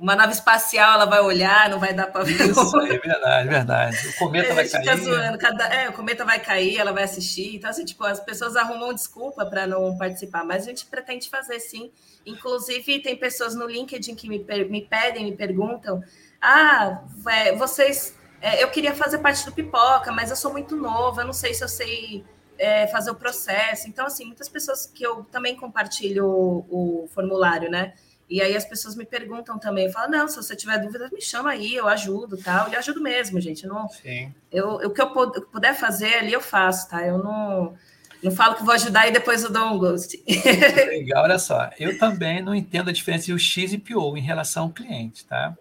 uma 0.00 0.16
nave 0.16 0.32
espacial 0.32 0.94
ela 0.94 1.04
vai 1.04 1.20
olhar, 1.20 1.68
não 1.68 1.78
vai 1.78 1.92
dar 1.92 2.06
para 2.06 2.24
ver. 2.24 2.40
Isso, 2.50 2.80
é 2.80 2.98
verdade, 2.98 3.48
verdade. 3.48 4.08
O 4.08 4.16
cometa 4.16 4.54
vai 4.54 4.66
cair. 4.66 4.96
Zoando, 4.96 5.38
cada, 5.38 5.64
é, 5.66 5.88
o 5.90 5.92
cometa 5.92 6.24
vai 6.24 6.40
cair, 6.40 6.78
ela 6.78 6.90
vai 6.90 7.04
assistir. 7.04 7.56
Então, 7.56 7.68
assim, 7.68 7.84
tipo, 7.84 8.02
as 8.04 8.18
pessoas 8.18 8.56
arrumam 8.56 8.94
desculpa 8.94 9.44
para 9.44 9.66
não 9.66 9.96
participar, 9.98 10.42
mas 10.42 10.64
a 10.64 10.70
gente 10.70 10.86
pretende 10.86 11.28
fazer 11.28 11.60
sim. 11.60 11.92
Inclusive, 12.24 13.00
tem 13.00 13.14
pessoas 13.14 13.54
no 13.54 13.66
LinkedIn 13.66 14.14
que 14.14 14.26
me, 14.26 14.38
me 14.68 14.80
pedem, 14.80 15.26
me 15.26 15.36
perguntam: 15.36 16.02
ah, 16.40 17.02
é, 17.28 17.54
vocês. 17.54 18.18
É, 18.40 18.62
eu 18.62 18.70
queria 18.70 18.94
fazer 18.94 19.18
parte 19.18 19.44
do 19.44 19.52
pipoca, 19.52 20.10
mas 20.10 20.30
eu 20.30 20.36
sou 20.36 20.50
muito 20.50 20.74
nova, 20.74 21.20
eu 21.20 21.26
não 21.26 21.34
sei 21.34 21.52
se 21.52 21.62
eu 21.62 21.68
sei. 21.68 22.24
É, 22.62 22.86
fazer 22.88 23.10
o 23.10 23.14
processo. 23.14 23.88
Então, 23.88 24.04
assim, 24.04 24.26
muitas 24.26 24.46
pessoas 24.46 24.84
que 24.84 25.02
eu 25.02 25.24
também 25.32 25.56
compartilho 25.56 26.26
o, 26.26 27.04
o 27.04 27.08
formulário, 27.08 27.70
né? 27.70 27.94
E 28.30 28.40
aí 28.40 28.56
as 28.56 28.64
pessoas 28.64 28.94
me 28.94 29.04
perguntam 29.04 29.58
também, 29.58 29.90
falam, 29.90 30.10
não, 30.10 30.28
se 30.28 30.36
você 30.36 30.54
tiver 30.54 30.78
dúvida, 30.78 31.10
me 31.12 31.20
chama 31.20 31.50
aí, 31.50 31.74
eu 31.74 31.88
ajudo, 31.88 32.36
tal. 32.36 32.70
E 32.70 32.76
ajudo 32.76 33.02
mesmo, 33.02 33.40
gente. 33.40 33.64
Eu 33.64 33.74
não, 33.74 33.88
Sim. 33.88 34.32
Eu, 34.52 34.74
o 34.74 34.90
que 34.90 35.02
eu 35.02 35.10
puder 35.50 35.74
fazer 35.74 36.14
ali, 36.14 36.32
eu 36.32 36.40
faço, 36.40 36.88
tá? 36.88 37.04
Eu 37.04 37.18
não, 37.18 37.74
não 38.22 38.30
falo 38.30 38.54
que 38.54 38.62
vou 38.62 38.72
ajudar 38.72 39.08
e 39.08 39.10
depois 39.10 39.42
eu 39.42 39.50
dou 39.50 39.64
um 39.64 39.78
gosto. 39.78 40.16
Legal, 40.86 41.24
olha 41.24 41.40
só. 41.40 41.70
Eu 41.76 41.98
também 41.98 42.40
não 42.40 42.54
entendo 42.54 42.88
a 42.88 42.92
diferença 42.92 43.24
entre 43.24 43.32
o 43.32 43.38
X 43.38 43.72
e 43.72 43.78
PO 43.78 44.16
em 44.16 44.22
relação 44.22 44.64
ao 44.64 44.70
cliente, 44.70 45.24
tá? 45.24 45.56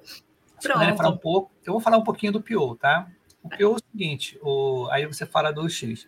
Pronto. 0.62 0.98
Falar 0.98 1.10
um 1.10 1.18
pouco, 1.18 1.52
eu 1.66 1.74
vou 1.74 1.82
falar 1.82 1.98
um 1.98 2.04
pouquinho 2.04 2.34
do 2.34 2.42
PO, 2.42 2.76
tá? 2.76 3.08
O 3.42 3.50
PO 3.50 3.64
é 3.64 3.66
o 3.66 3.80
seguinte, 3.92 4.38
o, 4.44 4.88
aí 4.92 5.08
você 5.08 5.26
fala 5.26 5.52
do 5.52 5.68
X. 5.68 6.08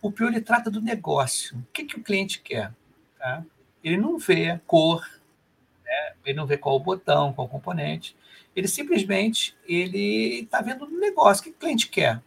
O 0.00 0.12
PO 0.12 0.24
ele 0.26 0.40
trata 0.40 0.70
do 0.70 0.80
negócio. 0.80 1.58
O 1.58 1.66
que, 1.72 1.84
que 1.84 1.96
o 1.96 2.02
cliente 2.02 2.40
quer? 2.40 2.72
Tá? 3.18 3.42
Ele 3.82 3.96
não 3.96 4.18
vê 4.18 4.60
cor, 4.66 5.04
né? 5.86 6.12
ele 6.24 6.36
não 6.36 6.46
vê 6.46 6.58
qual 6.58 6.76
o 6.76 6.80
botão, 6.80 7.32
qual 7.32 7.46
o 7.46 7.50
componente. 7.50 8.16
Ele 8.54 8.68
simplesmente 8.68 9.56
ele 9.66 10.40
está 10.40 10.60
vendo 10.60 10.84
o 10.84 10.98
negócio, 10.98 11.40
o 11.40 11.44
que 11.44 11.50
o 11.50 11.54
cliente 11.54 11.88
quer. 11.88 12.20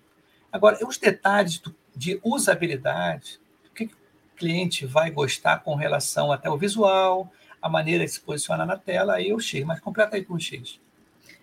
Agora, 0.51 0.79
os 0.87 0.97
detalhes 0.97 1.61
de 1.95 2.19
usabilidade, 2.23 3.39
o 3.69 3.73
que 3.73 3.85
o 3.85 3.89
cliente 4.37 4.85
vai 4.85 5.11
gostar 5.11 5.59
com 5.59 5.75
relação 5.75 6.31
até 6.31 6.49
o 6.49 6.57
visual, 6.57 7.31
a 7.61 7.69
maneira 7.69 8.05
de 8.05 8.11
se 8.11 8.21
posicionar 8.21 8.65
na 8.65 8.77
tela, 8.77 9.15
aí 9.15 9.33
o 9.33 9.39
X, 9.39 9.63
mas 9.65 9.79
completa 9.79 10.15
aí 10.15 10.23
com 10.23 10.35
o 10.35 10.39
X. 10.39 10.79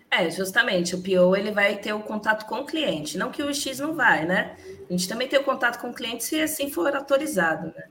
É, 0.09 0.29
justamente, 0.31 0.95
o 0.95 1.01
PO 1.01 1.35
ele 1.35 1.51
vai 1.51 1.77
ter 1.77 1.93
o 1.93 1.99
contato 1.99 2.45
com 2.45 2.61
o 2.61 2.65
cliente, 2.65 3.17
não 3.17 3.29
que 3.29 3.43
o 3.43 3.53
X 3.53 3.79
não 3.79 3.93
vai, 3.93 4.25
né? 4.25 4.55
A 4.89 4.93
gente 4.93 5.07
também 5.07 5.27
tem 5.27 5.37
o 5.37 5.43
contato 5.43 5.79
com 5.79 5.89
o 5.89 5.93
cliente 5.93 6.23
se 6.23 6.41
assim 6.41 6.71
for 6.71 6.95
autorizado, 6.95 7.67
né? 7.67 7.83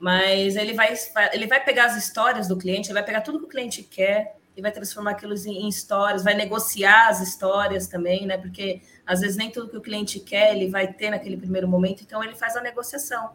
Mas 0.00 0.56
ele 0.56 0.72
vai, 0.72 0.94
ele 1.30 1.46
vai 1.46 1.62
pegar 1.62 1.84
as 1.84 1.94
histórias 1.94 2.48
do 2.48 2.56
cliente, 2.56 2.88
ele 2.88 2.94
vai 2.94 3.04
pegar 3.04 3.20
tudo 3.20 3.38
que 3.38 3.44
o 3.44 3.48
cliente 3.48 3.82
quer 3.82 4.34
e 4.56 4.62
vai 4.62 4.72
transformar 4.72 5.10
aquilo 5.10 5.34
em, 5.46 5.68
histórias, 5.68 6.24
vai 6.24 6.32
negociar 6.32 7.08
as 7.08 7.20
histórias 7.20 7.86
também, 7.86 8.26
né? 8.26 8.38
Porque 8.38 8.80
às 9.06 9.20
vezes 9.20 9.36
nem 9.36 9.50
tudo 9.50 9.68
que 9.68 9.76
o 9.76 9.80
cliente 9.80 10.18
quer 10.18 10.56
ele 10.56 10.70
vai 10.70 10.90
ter 10.90 11.10
naquele 11.10 11.36
primeiro 11.36 11.68
momento, 11.68 12.02
então 12.02 12.24
ele 12.24 12.34
faz 12.34 12.56
a 12.56 12.62
negociação. 12.62 13.32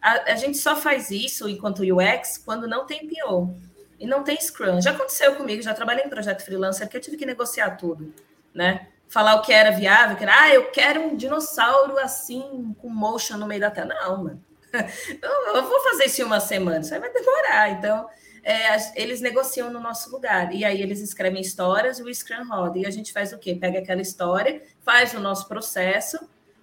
A, 0.00 0.32
a 0.32 0.36
gente 0.36 0.56
só 0.56 0.74
faz 0.74 1.10
isso 1.10 1.46
enquanto 1.46 1.82
UX 1.82 2.38
quando 2.38 2.66
não 2.66 2.86
tem 2.86 3.06
PO 3.06 3.54
e 4.00 4.06
não 4.06 4.24
tem 4.24 4.40
Scrum. 4.40 4.80
Já 4.80 4.92
aconteceu 4.92 5.36
comigo, 5.36 5.60
já 5.60 5.74
trabalhei 5.74 6.06
em 6.06 6.08
projeto 6.08 6.42
freelancer 6.42 6.88
que 6.88 6.96
eu 6.96 7.02
tive 7.02 7.18
que 7.18 7.26
negociar 7.26 7.72
tudo, 7.72 8.14
né? 8.54 8.88
Falar 9.08 9.34
o 9.34 9.42
que 9.42 9.52
era 9.52 9.70
viável, 9.72 10.16
que 10.16 10.22
era, 10.22 10.40
ah, 10.40 10.54
eu 10.54 10.70
quero 10.70 11.02
um 11.02 11.16
dinossauro 11.16 11.98
assim, 11.98 12.74
com 12.78 12.88
motion 12.88 13.36
no 13.36 13.46
meio 13.46 13.60
da 13.60 13.70
tela. 13.70 13.94
Não, 13.94 14.24
mano 14.24 14.47
eu, 15.22 15.62
vou 15.62 15.80
fazer 15.80 16.04
isso 16.04 16.22
em 16.22 16.24
uma 16.24 16.40
semana, 16.40 16.80
isso 16.80 16.94
aí 16.94 17.00
vai 17.00 17.12
demorar. 17.12 17.70
Então, 17.70 18.08
é, 18.42 18.76
eles 18.94 19.20
negociam 19.20 19.70
no 19.70 19.80
nosso 19.80 20.10
lugar. 20.10 20.54
E 20.54 20.64
aí 20.64 20.80
eles 20.80 21.00
escrevem 21.00 21.40
histórias 21.40 21.98
e 21.98 22.02
o 22.02 22.14
Scrum 22.14 22.48
roda. 22.48 22.78
E 22.78 22.86
a 22.86 22.90
gente 22.90 23.12
faz 23.12 23.32
o 23.32 23.38
quê? 23.38 23.54
Pega 23.54 23.78
aquela 23.78 24.00
história, 24.00 24.62
faz 24.84 25.14
o 25.14 25.20
nosso 25.20 25.48
processo 25.48 26.18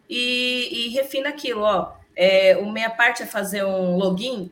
e, 0.10 0.88
e 0.88 0.90
refina 0.90 1.30
aquilo. 1.30 1.62
Ó, 1.62 1.94
é, 2.16 2.58
o 2.58 2.72
meia 2.72 2.90
parte 2.90 3.24
é 3.24 3.26
fazer 3.26 3.64
um 3.64 3.98
login. 3.98 4.52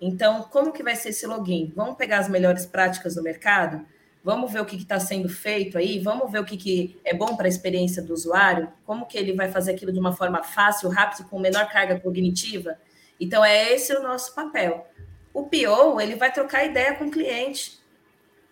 Então, 0.00 0.42
como 0.44 0.72
que 0.72 0.82
vai 0.82 0.96
ser 0.96 1.10
esse 1.10 1.26
login? 1.26 1.72
Vamos 1.76 1.96
pegar 1.96 2.18
as 2.18 2.28
melhores 2.28 2.64
práticas 2.64 3.14
do 3.14 3.22
mercado? 3.22 3.84
Vamos 4.22 4.52
ver 4.52 4.60
o 4.60 4.66
que 4.66 4.76
está 4.76 5.00
sendo 5.00 5.28
feito 5.28 5.78
aí, 5.78 5.98
vamos 5.98 6.30
ver 6.30 6.40
o 6.40 6.44
que, 6.44 6.56
que 6.56 7.00
é 7.04 7.14
bom 7.14 7.36
para 7.36 7.46
a 7.46 7.48
experiência 7.48 8.02
do 8.02 8.12
usuário, 8.12 8.70
como 8.84 9.06
que 9.06 9.16
ele 9.16 9.32
vai 9.32 9.50
fazer 9.50 9.72
aquilo 9.72 9.90
de 9.90 9.98
uma 9.98 10.12
forma 10.12 10.42
fácil, 10.42 10.90
rápida, 10.90 11.24
com 11.24 11.38
menor 11.38 11.66
carga 11.70 11.98
cognitiva. 11.98 12.76
Então, 13.20 13.44
é 13.44 13.72
esse 13.72 13.94
o 13.94 14.02
nosso 14.02 14.34
papel. 14.34 14.88
O 15.32 15.44
PO, 15.44 16.00
ele 16.00 16.16
vai 16.16 16.32
trocar 16.32 16.64
ideia 16.64 16.94
com 16.94 17.04
o 17.04 17.10
cliente 17.10 17.78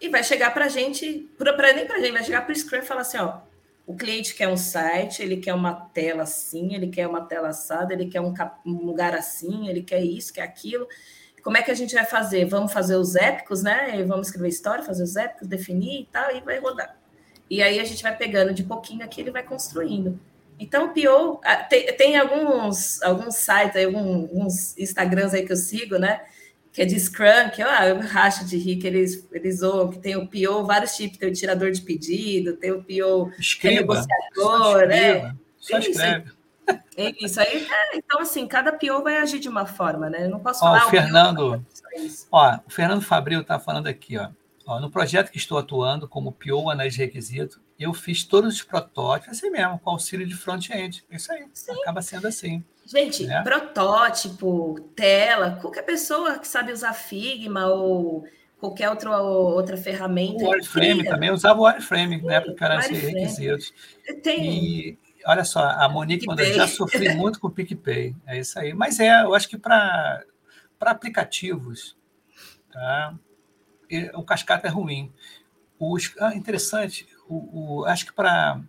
e 0.00 0.08
vai 0.08 0.22
chegar 0.22 0.52
para 0.52 0.66
a 0.66 0.68
gente, 0.68 1.28
pra, 1.36 1.72
nem 1.72 1.86
para 1.86 1.96
a 1.96 2.00
gente, 2.00 2.12
vai 2.12 2.22
chegar 2.22 2.42
para 2.42 2.52
o 2.52 2.56
Scrum 2.56 2.78
e 2.78 2.82
falar 2.82 3.00
assim, 3.00 3.18
ó, 3.18 3.40
o 3.88 3.96
cliente 3.96 4.34
quer 4.34 4.48
um 4.48 4.56
site, 4.56 5.22
ele 5.22 5.38
quer 5.38 5.54
uma 5.54 5.74
tela 5.74 6.24
assim, 6.24 6.74
ele 6.74 6.88
quer 6.88 7.08
uma 7.08 7.22
tela 7.22 7.48
assada, 7.48 7.94
ele 7.94 8.06
quer 8.06 8.20
um, 8.20 8.34
um 8.66 8.84
lugar 8.84 9.14
assim, 9.14 9.66
ele 9.66 9.82
quer 9.82 10.02
isso, 10.02 10.32
quer 10.32 10.42
aquilo. 10.42 10.86
Como 11.42 11.56
é 11.56 11.62
que 11.62 11.70
a 11.70 11.74
gente 11.74 11.94
vai 11.94 12.04
fazer? 12.04 12.44
Vamos 12.44 12.70
fazer 12.70 12.96
os 12.96 13.16
épicos, 13.16 13.62
né? 13.62 14.04
Vamos 14.04 14.26
escrever 14.26 14.48
história, 14.48 14.84
fazer 14.84 15.02
os 15.02 15.16
épicos, 15.16 15.48
definir 15.48 16.02
e 16.02 16.04
tal, 16.04 16.36
e 16.36 16.40
vai 16.42 16.58
rodar. 16.58 16.98
E 17.48 17.62
aí 17.62 17.80
a 17.80 17.84
gente 17.84 18.02
vai 18.02 18.14
pegando 18.14 18.52
de 18.52 18.62
pouquinho 18.62 19.02
aqui, 19.02 19.22
ele 19.22 19.30
vai 19.30 19.42
construindo. 19.42 20.20
Então, 20.58 20.86
o 20.86 20.88
PO, 20.88 21.40
tem, 21.68 21.86
tem 21.96 22.16
alguns, 22.16 23.00
alguns 23.02 23.36
sites, 23.36 23.84
alguns 23.84 24.76
Instagrams 24.76 25.34
aí 25.34 25.44
que 25.44 25.52
eu 25.52 25.56
sigo, 25.56 25.98
né? 25.98 26.22
Que 26.72 26.82
é 26.82 26.84
de 26.84 26.98
Scrum, 26.98 27.50
que 27.54 27.62
ah, 27.62 27.88
eu 27.88 28.00
racho 28.00 28.44
de 28.44 28.56
rir, 28.56 28.76
que 28.76 28.86
eles, 28.86 29.26
eles 29.32 29.58
zoam, 29.58 29.90
que 29.90 29.98
tem 29.98 30.16
o 30.16 30.26
PO, 30.26 30.64
vários 30.64 30.96
tipos, 30.96 31.18
tem 31.18 31.28
o 31.28 31.32
tirador 31.32 31.70
de 31.70 31.82
pedido, 31.82 32.56
tem 32.56 32.72
o 32.72 32.82
PO 32.82 33.30
que 33.60 33.68
é 33.68 33.74
negociador, 33.76 34.86
né? 34.86 35.34
Só 35.58 35.78
escreve. 35.78 36.38
É 36.96 37.14
isso 37.24 37.40
aí, 37.40 37.66
é, 37.70 37.96
então 37.96 38.20
assim, 38.20 38.46
cada 38.46 38.72
PO 38.72 39.02
vai 39.02 39.16
agir 39.16 39.38
de 39.38 39.48
uma 39.48 39.64
forma, 39.64 40.10
né? 40.10 40.24
Eu 40.24 40.30
não 40.30 40.40
posso 40.40 40.64
ó, 40.64 40.68
falar. 40.68 40.86
O 40.86 40.90
Fernando, 40.90 41.64
ó, 42.30 42.58
o 42.66 42.70
Fernando 42.70 43.00
Fabril 43.00 43.40
está 43.40 43.58
falando 43.58 43.86
aqui, 43.86 44.18
ó, 44.18 44.28
ó, 44.68 44.78
no 44.78 44.90
projeto 44.90 45.30
que 45.30 45.38
estou 45.38 45.56
atuando 45.56 46.06
como 46.06 46.30
PO 46.30 46.70
analista 46.70 46.98
de 46.98 47.06
requisito, 47.06 47.60
eu 47.78 47.94
fiz 47.94 48.22
todos 48.22 48.54
os 48.54 48.62
protótipos 48.62 49.38
assim 49.38 49.50
mesmo, 49.50 49.78
com 49.78 49.90
auxílio 49.90 50.26
de 50.26 50.34
front-end. 50.34 51.02
Isso 51.10 51.32
aí, 51.32 51.46
Sim. 51.54 51.72
acaba 51.80 52.02
sendo 52.02 52.28
assim. 52.28 52.62
Gente, 52.84 53.26
né? 53.26 53.42
protótipo, 53.42 54.78
tela, 54.94 55.58
qualquer 55.60 55.82
pessoa 55.82 56.38
que 56.38 56.46
sabe 56.46 56.72
usar 56.72 56.92
Figma 56.92 57.66
ou 57.66 58.26
qualquer 58.58 58.90
outra, 58.90 59.18
outra 59.18 59.76
ferramenta. 59.76 60.44
O 60.44 60.50
Wireframe 60.50 61.04
também, 61.04 61.30
eu 61.30 61.34
usava 61.34 61.60
o 61.60 61.64
Wireframe, 61.64 62.20
né, 62.22 62.40
para 62.40 62.54
cara 62.54 62.78
esses 62.80 63.00
requisitos. 63.00 63.72
Tem. 64.22 64.44
E 64.44 64.98
olha 65.26 65.44
só, 65.44 65.60
a 65.60 65.88
Monique 65.88 66.26
mandou, 66.26 66.44
já 66.44 66.66
sofri 66.66 67.08
muito 67.16 67.40
com 67.40 67.48
o 67.48 67.50
PicPay, 67.50 68.14
é 68.26 68.38
isso 68.38 68.58
aí. 68.58 68.74
Mas 68.74 69.00
é, 69.00 69.22
eu 69.22 69.34
acho 69.34 69.48
que 69.48 69.56
para 69.56 70.22
aplicativos, 70.80 71.96
tá? 72.70 73.14
O 74.14 74.22
cascata 74.22 74.66
é 74.66 74.70
ruim. 74.70 75.12
Os, 75.78 76.12
ah, 76.20 76.34
interessante, 76.34 77.08
o, 77.28 77.80
o, 77.80 77.84
acho 77.84 78.06
que 78.06 78.12
para, 78.12 78.60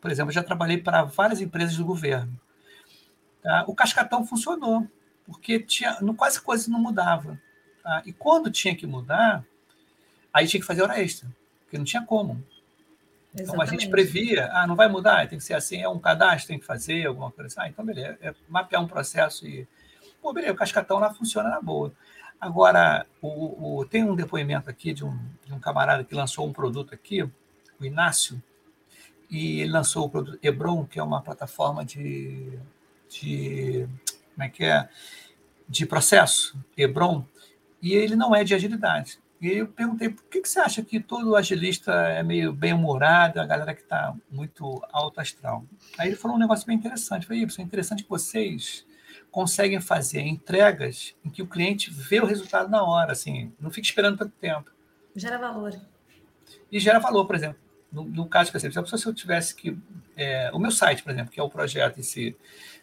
por 0.00 0.10
exemplo, 0.10 0.30
eu 0.30 0.34
já 0.34 0.42
trabalhei 0.42 0.78
para 0.78 1.02
várias 1.02 1.40
empresas 1.40 1.76
do 1.76 1.84
governo. 1.84 2.38
Tá? 3.42 3.64
O 3.66 3.74
cascatão 3.74 4.24
funcionou, 4.24 4.86
porque 5.26 5.58
tinha, 5.58 6.00
no, 6.00 6.14
quase 6.14 6.40
coisa 6.40 6.70
não 6.70 6.78
mudava. 6.78 7.40
Tá? 7.82 8.02
E 8.06 8.12
quando 8.12 8.50
tinha 8.50 8.76
que 8.76 8.86
mudar, 8.86 9.44
aí 10.32 10.46
tinha 10.46 10.60
que 10.60 10.66
fazer 10.66 10.82
hora 10.82 11.02
extra, 11.02 11.28
porque 11.64 11.76
não 11.76 11.84
tinha 11.84 12.02
como. 12.02 12.42
Então 13.34 13.60
a 13.60 13.66
gente 13.66 13.88
previa, 13.88 14.50
ah, 14.52 14.66
não 14.66 14.76
vai 14.76 14.88
mudar, 14.88 15.26
tem 15.26 15.38
que 15.38 15.44
ser 15.44 15.54
assim, 15.54 15.80
é 15.80 15.88
um 15.88 15.98
cadastro, 15.98 16.48
tem 16.48 16.58
que 16.58 16.66
fazer 16.66 17.06
alguma 17.06 17.30
coisa 17.30 17.48
assim. 17.48 17.60
Ah, 17.60 17.68
então 17.68 17.84
beleza, 17.84 18.18
é 18.20 18.34
mapear 18.48 18.82
um 18.82 18.86
processo 18.86 19.46
e. 19.46 19.66
Pô, 20.20 20.32
beleza, 20.32 20.52
o 20.52 20.56
cascatão 20.56 20.98
lá 20.98 21.12
funciona 21.12 21.48
na 21.48 21.60
boa. 21.60 21.92
Agora, 22.42 23.06
o, 23.20 23.78
o, 23.78 23.84
tem 23.84 24.02
um 24.02 24.16
depoimento 24.16 24.68
aqui 24.68 24.92
de 24.92 25.04
um, 25.04 25.16
de 25.46 25.54
um 25.54 25.60
camarada 25.60 26.02
que 26.02 26.12
lançou 26.12 26.44
um 26.44 26.52
produto 26.52 26.92
aqui, 26.92 27.22
o 27.22 27.30
Inácio, 27.84 28.42
e 29.30 29.60
ele 29.60 29.70
lançou 29.70 30.06
o 30.06 30.10
produto 30.10 30.40
Hebron, 30.42 30.84
que 30.84 30.98
é 30.98 31.02
uma 31.04 31.22
plataforma 31.22 31.84
de, 31.84 32.58
de 33.08 33.86
como 34.34 34.42
é 34.42 34.48
que 34.48 34.64
é? 34.64 34.88
De 35.68 35.86
processo, 35.86 36.58
Hebron, 36.76 37.24
e 37.80 37.92
ele 37.94 38.16
não 38.16 38.34
é 38.34 38.42
de 38.42 38.56
agilidade. 38.56 39.20
E 39.40 39.46
eu 39.46 39.68
perguntei, 39.68 40.08
por 40.08 40.24
que, 40.24 40.40
que 40.40 40.48
você 40.48 40.58
acha 40.58 40.82
que 40.82 40.98
todo 40.98 41.36
agilista 41.36 41.92
é 41.92 42.24
meio 42.24 42.52
bem-humorado, 42.52 43.40
a 43.40 43.46
galera 43.46 43.72
que 43.72 43.82
está 43.82 44.16
muito 44.28 44.84
alto 44.90 45.20
astral? 45.20 45.64
Aí 45.96 46.08
ele 46.08 46.16
falou 46.16 46.36
um 46.36 46.40
negócio 46.40 46.66
bem 46.66 46.76
interessante. 46.76 47.22
Eu 47.22 47.28
falei, 47.28 47.44
é 47.44 47.62
interessante 47.62 48.02
que 48.02 48.10
vocês 48.10 48.84
conseguem 49.32 49.80
fazer 49.80 50.20
entregas 50.20 51.16
em 51.24 51.30
que 51.30 51.42
o 51.42 51.46
cliente 51.46 51.90
vê 51.90 52.20
o 52.20 52.26
resultado 52.26 52.70
na 52.70 52.84
hora, 52.84 53.12
assim, 53.12 53.50
não 53.58 53.70
fica 53.70 53.86
esperando 53.86 54.18
tanto 54.18 54.34
tempo. 54.38 54.70
Gera 55.16 55.38
valor. 55.38 55.74
E 56.70 56.78
gera 56.78 57.00
valor, 57.00 57.26
por 57.26 57.34
exemplo. 57.34 57.58
No, 57.90 58.04
no 58.04 58.26
caso 58.26 58.50
que 58.50 58.56
eu 58.56 58.86
se 58.86 59.06
eu 59.06 59.14
tivesse 59.14 59.54
que. 59.54 59.76
É, 60.14 60.50
o 60.52 60.58
meu 60.58 60.70
site, 60.70 61.02
por 61.02 61.10
exemplo, 61.10 61.32
que 61.32 61.40
é 61.40 61.42
o 61.42 61.48
projeto 61.48 61.98
em 61.98 62.02
si, 62.02 62.36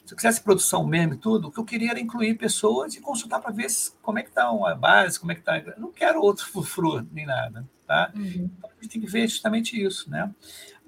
se 0.04 0.14
eu 0.14 0.16
quisesse 0.16 0.42
produção 0.42 0.86
mesmo 0.86 1.14
e 1.14 1.18
tudo, 1.18 1.48
o 1.48 1.52
que 1.52 1.60
eu 1.60 1.66
queria 1.66 1.92
era 1.92 2.00
incluir 2.00 2.36
pessoas 2.36 2.96
e 2.96 3.02
consultar 3.02 3.40
para 3.40 3.52
ver 3.52 3.68
como 4.02 4.18
é 4.18 4.24
que 4.24 4.30
está 4.30 4.50
a 4.50 4.76
base, 4.76 5.20
como 5.20 5.32
é 5.32 5.36
que 5.36 5.42
está. 5.42 5.62
Não 5.78 5.92
quero 5.92 6.22
outro 6.22 6.46
frufru 6.50 7.08
nem 7.12 7.28
nada. 7.28 7.64
Tá? 7.86 8.12
Uhum. 8.16 8.50
Então, 8.58 8.70
a 8.70 8.84
gente 8.84 8.92
tem 8.92 9.02
que 9.02 9.08
ver 9.08 9.28
justamente 9.28 9.82
isso, 9.82 10.10
né? 10.10 10.32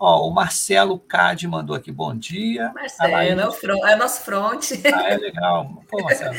Ó, 0.04 0.28
o 0.28 0.34
Marcelo 0.34 0.98
Cade 0.98 1.48
mandou 1.48 1.76
aqui, 1.76 1.92
bom 1.92 2.18
dia. 2.18 2.72
Marcelo, 2.74 3.12
Laís... 3.12 3.38
é, 3.38 3.48
o 3.48 3.52
front, 3.52 3.84
é 3.84 3.96
nosso 3.96 4.22
front. 4.24 4.72
Ah, 4.92 5.10
é 5.12 5.16
legal. 5.16 5.84
Pô, 5.88 6.02
Marcelo. 6.02 6.36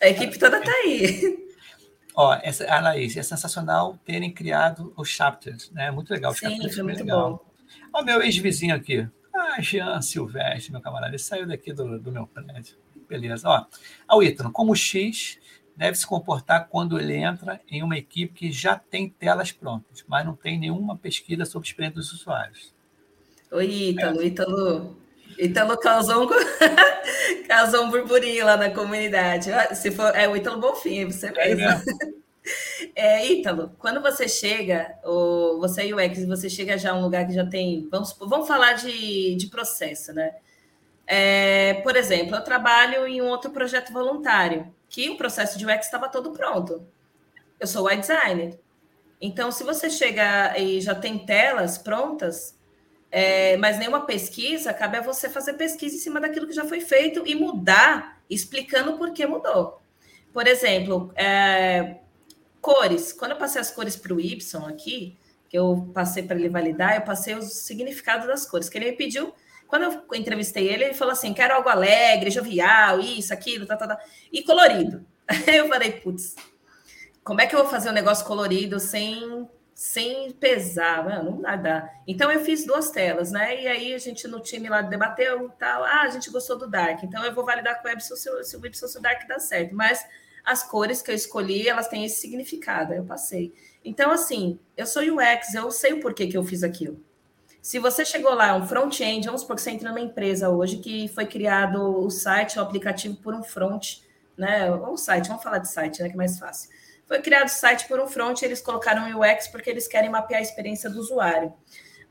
a 0.00 0.08
equipe 0.08 0.38
toda 0.38 0.58
está 0.58 0.70
aí. 0.70 1.50
Ó, 2.14 2.38
essa, 2.40 2.72
a 2.72 2.80
Laís, 2.80 3.16
é 3.16 3.22
sensacional 3.24 3.98
terem 4.04 4.32
criado 4.32 4.92
os 4.96 5.08
chapters, 5.08 5.72
né? 5.72 5.90
Muito 5.90 6.10
legal. 6.10 6.32
Sim, 6.34 6.70
foi 6.70 6.84
muito 6.84 7.00
legal. 7.00 7.32
bom. 7.32 7.52
Ó, 7.92 8.04
meu 8.04 8.22
ex-vizinho 8.22 8.76
aqui. 8.76 9.08
Ah, 9.34 9.60
Jean 9.60 10.00
Silvestre, 10.00 10.70
meu 10.70 10.80
camarada. 10.80 11.10
Ele 11.10 11.18
saiu 11.18 11.48
daqui 11.48 11.72
do, 11.72 11.98
do 11.98 12.12
meu 12.12 12.28
prédio. 12.28 12.76
Beleza. 13.08 13.48
Ó, 13.48 13.66
ao 14.06 14.22
Ítalo, 14.22 14.52
como 14.52 14.76
X 14.76 15.36
deve 15.76 15.96
se 15.98 16.06
comportar 16.06 16.68
quando 16.68 16.96
ele 16.96 17.16
entra 17.16 17.60
em 17.68 17.82
uma 17.82 17.98
equipe 17.98 18.32
que 18.34 18.52
já 18.52 18.76
tem 18.76 19.08
telas 19.08 19.50
prontas, 19.50 20.04
mas 20.06 20.24
não 20.24 20.36
tem 20.36 20.56
nenhuma 20.56 20.96
pesquisa 20.96 21.44
sobre 21.44 21.66
experiência 21.66 21.96
dos 21.96 22.12
usuários. 22.12 22.78
Oi, 23.52 23.66
Ítalo. 23.66 24.22
É. 24.22 24.26
Ítalo, 24.26 24.96
Ítalo 25.36 25.78
causou 25.78 26.24
um, 26.24 26.28
causou 27.48 27.84
um 27.84 27.90
burburinho 27.90 28.46
lá 28.46 28.56
na 28.56 28.70
comunidade. 28.70 29.50
Se 29.74 29.90
for, 29.90 30.14
é 30.14 30.28
o 30.28 30.36
Ítalo 30.36 30.60
Bonfim, 30.60 31.06
você 31.06 31.32
é 31.34 31.54
mesmo. 31.54 31.82
É, 32.94 33.22
é, 33.26 33.32
Ítalo, 33.32 33.74
quando 33.76 34.00
você 34.00 34.28
chega, 34.28 34.96
ou 35.02 35.58
você 35.58 35.90
é 35.90 35.94
UX, 35.94 36.24
você 36.26 36.48
chega 36.48 36.78
já 36.78 36.92
a 36.92 36.94
um 36.94 37.02
lugar 37.02 37.26
que 37.26 37.34
já 37.34 37.44
tem. 37.44 37.88
Vamos, 37.90 38.16
vamos 38.20 38.46
falar 38.46 38.74
de, 38.74 39.34
de 39.34 39.48
processo, 39.48 40.12
né? 40.12 40.32
É, 41.04 41.74
por 41.82 41.96
exemplo, 41.96 42.36
eu 42.36 42.44
trabalho 42.44 43.04
em 43.04 43.20
um 43.20 43.26
outro 43.26 43.50
projeto 43.50 43.92
voluntário 43.92 44.72
que 44.88 45.10
o 45.10 45.16
processo 45.16 45.58
de 45.58 45.66
UX 45.66 45.86
estava 45.86 46.08
todo 46.08 46.30
pronto. 46.30 46.86
Eu 47.58 47.66
sou 47.66 47.84
web 47.84 48.00
designer. 48.00 48.60
Então, 49.20 49.50
se 49.50 49.64
você 49.64 49.90
chega 49.90 50.56
e 50.56 50.80
já 50.80 50.94
tem 50.94 51.18
telas 51.18 51.76
prontas, 51.76 52.59
é, 53.10 53.56
mas 53.56 53.78
nenhuma 53.78 54.06
pesquisa, 54.06 54.72
cabe 54.72 54.98
a 54.98 55.00
você 55.00 55.28
fazer 55.28 55.54
pesquisa 55.54 55.96
em 55.96 55.98
cima 55.98 56.20
daquilo 56.20 56.46
que 56.46 56.52
já 56.52 56.64
foi 56.64 56.80
feito 56.80 57.22
e 57.26 57.34
mudar, 57.34 58.20
explicando 58.28 58.96
por 58.96 59.12
que 59.12 59.26
mudou. 59.26 59.80
Por 60.32 60.46
exemplo, 60.46 61.12
é, 61.16 61.96
cores. 62.60 63.12
Quando 63.12 63.32
eu 63.32 63.36
passei 63.36 63.60
as 63.60 63.70
cores 63.70 63.96
para 63.96 64.14
o 64.14 64.20
Y 64.20 64.64
aqui, 64.68 65.18
que 65.48 65.58
eu 65.58 65.90
passei 65.92 66.22
para 66.22 66.38
ele 66.38 66.48
validar, 66.48 66.94
eu 66.94 67.02
passei 67.02 67.34
os 67.34 67.52
significados 67.52 68.26
das 68.26 68.46
cores, 68.46 68.68
que 68.68 68.78
ele 68.78 68.90
me 68.90 68.96
pediu 68.96 69.34
quando 69.70 69.84
eu 69.84 70.04
entrevistei 70.14 70.68
ele, 70.68 70.84
ele 70.84 70.94
falou 70.94 71.12
assim: 71.12 71.32
quero 71.32 71.54
algo 71.54 71.68
alegre, 71.68 72.30
jovial, 72.30 72.98
isso, 72.98 73.32
aquilo, 73.32 73.64
tá, 73.64 73.76
tá, 73.76 73.86
tá. 73.86 74.00
e 74.32 74.42
colorido. 74.42 75.06
Aí 75.46 75.56
eu 75.56 75.68
falei, 75.68 75.92
putz, 75.92 76.34
como 77.22 77.40
é 77.40 77.46
que 77.46 77.54
eu 77.54 77.60
vou 77.60 77.68
fazer 77.68 77.88
um 77.88 77.92
negócio 77.92 78.26
colorido 78.26 78.80
sem, 78.80 79.48
sem 79.80 80.30
pesar? 80.32 81.02
Mano, 81.02 81.40
não 81.40 81.62
dá. 81.62 81.90
Então 82.06 82.30
eu 82.30 82.44
fiz 82.44 82.66
duas 82.66 82.90
telas, 82.90 83.32
né? 83.32 83.62
E 83.62 83.66
aí 83.66 83.94
a 83.94 83.98
gente 83.98 84.28
no 84.28 84.38
time 84.38 84.68
lá 84.68 84.82
debateu 84.82 85.48
tal. 85.58 85.82
Ah, 85.84 86.02
a 86.02 86.08
gente 86.10 86.28
gostou 86.28 86.58
do 86.58 86.68
Dark, 86.68 87.02
então 87.02 87.24
eu 87.24 87.32
vou 87.34 87.46
validar 87.46 87.80
com 87.80 87.88
o 87.88 87.90
Epson 87.90 88.14
se, 88.14 88.44
se 88.44 88.56
o 88.58 88.66
Epson 88.66 88.86
se 88.86 88.98
o 88.98 89.00
Dark 89.00 89.26
dá 89.26 89.38
certo. 89.38 89.74
Mas 89.74 90.06
as 90.44 90.62
cores 90.62 91.00
que 91.00 91.10
eu 91.10 91.14
escolhi, 91.14 91.66
elas 91.66 91.88
têm 91.88 92.04
esse 92.04 92.20
significado, 92.20 92.92
eu 92.92 93.04
passei. 93.04 93.54
Então, 93.82 94.10
assim, 94.10 94.58
eu 94.76 94.84
sou 94.84 95.02
UX, 95.02 95.54
eu 95.54 95.70
sei 95.70 95.94
o 95.94 96.00
porquê 96.00 96.26
que 96.26 96.36
eu 96.36 96.44
fiz 96.44 96.62
aquilo. 96.62 97.02
Se 97.62 97.78
você 97.78 98.04
chegou 98.04 98.34
lá, 98.34 98.54
um 98.54 98.68
front-end, 98.68 99.24
vamos 99.24 99.40
supor 99.40 99.56
que 99.56 99.62
você 99.62 99.70
entra 99.70 99.88
numa 99.88 100.00
empresa 100.00 100.50
hoje 100.50 100.76
que 100.76 101.08
foi 101.08 101.24
criado 101.24 102.04
o 102.04 102.10
site, 102.10 102.58
o 102.58 102.62
aplicativo 102.62 103.16
por 103.16 103.32
um 103.32 103.42
front, 103.42 104.00
né? 104.36 104.70
Ou 104.70 104.98
site, 104.98 105.28
vamos 105.28 105.42
falar 105.42 105.56
de 105.56 105.72
site, 105.72 106.02
né? 106.02 106.08
Que 106.08 106.14
é 106.14 106.18
mais 106.18 106.38
fácil. 106.38 106.68
Foi 107.10 107.20
criado 107.20 107.48
o 107.48 107.50
site 107.50 107.88
por 107.88 107.98
um 107.98 108.06
front, 108.06 108.40
eles 108.42 108.60
colocaram 108.60 109.18
UX 109.18 109.48
porque 109.48 109.68
eles 109.68 109.88
querem 109.88 110.08
mapear 110.08 110.38
a 110.38 110.42
experiência 110.44 110.88
do 110.88 111.00
usuário. 111.00 111.52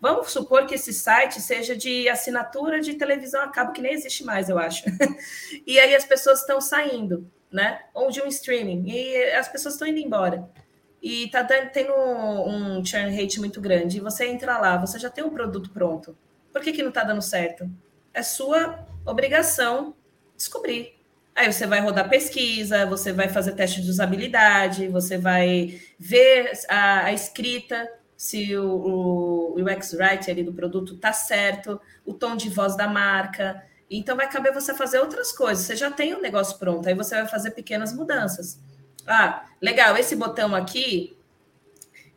Vamos 0.01 0.29
supor 0.29 0.65
que 0.65 0.75
esse 0.75 0.91
site 0.91 1.39
seja 1.39 1.73
de 1.73 2.09
assinatura 2.09 2.81
de 2.81 2.95
televisão 2.95 3.41
a 3.41 3.47
cabo, 3.47 3.71
que 3.71 3.81
nem 3.81 3.93
existe 3.93 4.25
mais, 4.25 4.49
eu 4.49 4.59
acho. 4.59 4.83
e 5.65 5.79
aí 5.79 5.95
as 5.95 6.03
pessoas 6.03 6.41
estão 6.41 6.59
saindo, 6.59 7.31
né? 7.49 7.79
Ou 7.93 8.11
de 8.11 8.21
um 8.21 8.27
streaming, 8.27 8.89
e 8.89 9.23
as 9.31 9.47
pessoas 9.47 9.75
estão 9.75 9.87
indo 9.87 9.99
embora 9.99 10.49
e 11.01 11.29
tá 11.29 11.45
tendo 11.45 11.93
um, 11.93 12.83
churn 12.83 13.09
rate 13.15 13.39
muito 13.39 13.61
grande, 13.61 13.99
e 13.99 14.01
você 14.01 14.27
entra 14.27 14.57
lá, 14.57 14.75
você 14.75 14.99
já 14.99 15.09
tem 15.09 15.23
um 15.23 15.29
produto 15.29 15.69
pronto. 15.69 16.17
Por 16.51 16.61
que, 16.61 16.73
que 16.73 16.81
não 16.81 16.89
está 16.89 17.05
dando 17.05 17.21
certo? 17.21 17.71
É 18.13 18.21
sua 18.21 18.85
obrigação 19.05 19.95
descobrir. 20.35 20.98
Aí 21.39 21.53
você 21.53 21.65
vai 21.65 21.79
rodar 21.79 22.09
pesquisa, 22.09 22.85
você 22.85 23.13
vai 23.13 23.29
fazer 23.29 23.53
teste 23.53 23.81
de 23.81 23.89
usabilidade, 23.89 24.89
você 24.89 25.17
vai 25.17 25.79
ver 25.97 26.51
a, 26.67 27.05
a 27.05 27.13
escrita, 27.13 27.89
se 28.17 28.57
o, 28.57 29.55
o, 29.55 29.61
UX 29.61 29.93
Writer 29.93 30.31
ali 30.31 30.43
do 30.43 30.51
produto 30.51 30.95
está 30.95 31.13
certo, 31.13 31.79
o 32.05 32.13
tom 32.13 32.35
de 32.35 32.49
voz 32.49 32.75
da 32.75 32.89
marca. 32.89 33.63
Então 33.89 34.17
vai 34.17 34.29
caber 34.29 34.53
você 34.53 34.73
fazer 34.73 34.99
outras 34.99 35.31
coisas. 35.31 35.63
Você 35.63 35.77
já 35.77 35.89
tem 35.89 36.13
o 36.13 36.21
negócio 36.21 36.59
pronto, 36.59 36.89
aí 36.89 36.93
você 36.93 37.15
vai 37.15 37.25
fazer 37.25 37.51
pequenas 37.51 37.93
mudanças. 37.93 38.59
Ah, 39.07 39.45
legal, 39.61 39.95
esse 39.95 40.17
botão 40.17 40.53
aqui, 40.53 41.15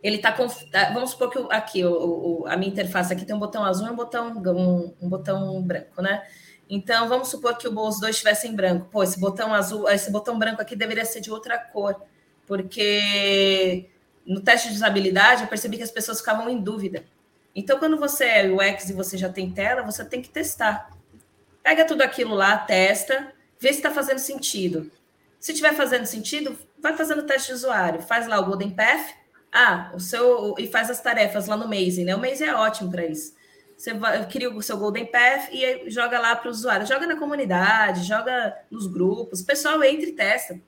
ele 0.03 0.17
está 0.17 0.33
com. 0.33 0.49
Ah, 0.75 0.93
vamos 0.93 1.11
supor 1.11 1.31
que 1.31 1.39
aqui, 1.55 1.85
o, 1.85 1.93
o, 2.41 2.47
a 2.49 2.57
minha 2.57 2.73
interface 2.73 3.13
aqui 3.13 3.25
tem 3.25 3.37
um 3.37 3.39
botão 3.39 3.65
azul 3.65 3.87
e 3.87 3.91
um 3.91 3.95
botão, 3.95 4.33
um, 4.33 4.95
um 5.01 5.09
botão 5.09 5.63
branco, 5.63 6.03
né? 6.03 6.25
Então, 6.69 7.09
vamos 7.09 7.29
supor 7.29 7.57
que 7.59 7.69
os 7.69 8.01
dois 8.01 8.15
estivessem 8.15 8.55
branco. 8.55 8.89
Pô, 8.91 9.03
esse 9.03 9.19
botão 9.19 9.53
azul, 9.53 9.89
esse 9.89 10.11
botão 10.11 10.39
branco 10.39 10.63
aqui 10.63 10.75
deveria 10.75 11.05
ser 11.05 11.21
de 11.21 11.31
outra 11.31 11.59
cor, 11.59 12.01
porque 12.47 13.89
no 14.27 14.41
teste 14.41 14.69
de 14.69 14.77
usabilidade 14.77 15.43
eu 15.43 15.49
percebi 15.49 15.77
que 15.77 15.83
as 15.83 15.91
pessoas 15.91 16.19
ficavam 16.19 16.49
em 16.49 16.61
dúvida. 16.61 17.05
Então, 17.55 17.79
quando 17.79 17.99
você 17.99 18.25
é 18.25 18.51
UX 18.51 18.89
e 18.89 18.95
você 18.95 19.19
já 19.19 19.29
tem 19.29 19.51
tela, 19.51 19.83
você 19.83 20.05
tem 20.05 20.23
que 20.23 20.31
testar. 20.31 20.91
Pega 21.63 21.85
tudo 21.85 22.03
aquilo 22.03 22.35
lá, 22.35 22.57
testa, 22.57 23.33
vê 23.61 23.69
se 23.69 23.79
está 23.79 23.91
fazendo 23.91 24.19
sentido. 24.19 24.91
Se 25.39 25.53
estiver 25.53 25.75
fazendo 25.75 26.07
sentido, 26.07 26.57
vai 26.79 26.97
fazendo 26.97 27.25
teste 27.25 27.49
de 27.49 27.55
usuário, 27.55 28.01
faz 28.01 28.27
lá 28.27 28.39
o 28.41 28.47
Golden 28.47 28.71
Path, 28.71 29.15
ah, 29.53 29.91
o 29.95 30.01
seu 30.01 30.55
e 30.59 30.67
faz 30.67 30.89
as 30.89 31.01
tarefas 31.01 31.47
lá 31.47 31.57
no 31.57 31.69
Maze, 31.69 32.05
né? 32.05 32.17
O 32.17 32.19
Maze 32.19 32.43
é 32.43 32.55
ótimo 32.55 32.91
para 32.91 33.05
isso. 33.05 33.35
Você 33.77 33.93
cria 34.31 34.51
o 34.51 34.63
seu 34.63 34.77
Golden 34.77 35.07
Path 35.07 35.49
e 35.51 35.91
joga 35.91 36.19
lá 36.19 36.37
para 36.37 36.49
o 36.49 36.51
usuário, 36.51 36.87
joga 36.87 37.07
na 37.07 37.17
comunidade, 37.17 38.05
joga 38.05 38.57
nos 38.71 38.87
grupos, 38.87 39.41
o 39.41 39.47
pessoal 39.47 39.83
entra 39.83 40.09
e 40.09 40.13
testa. 40.13 40.61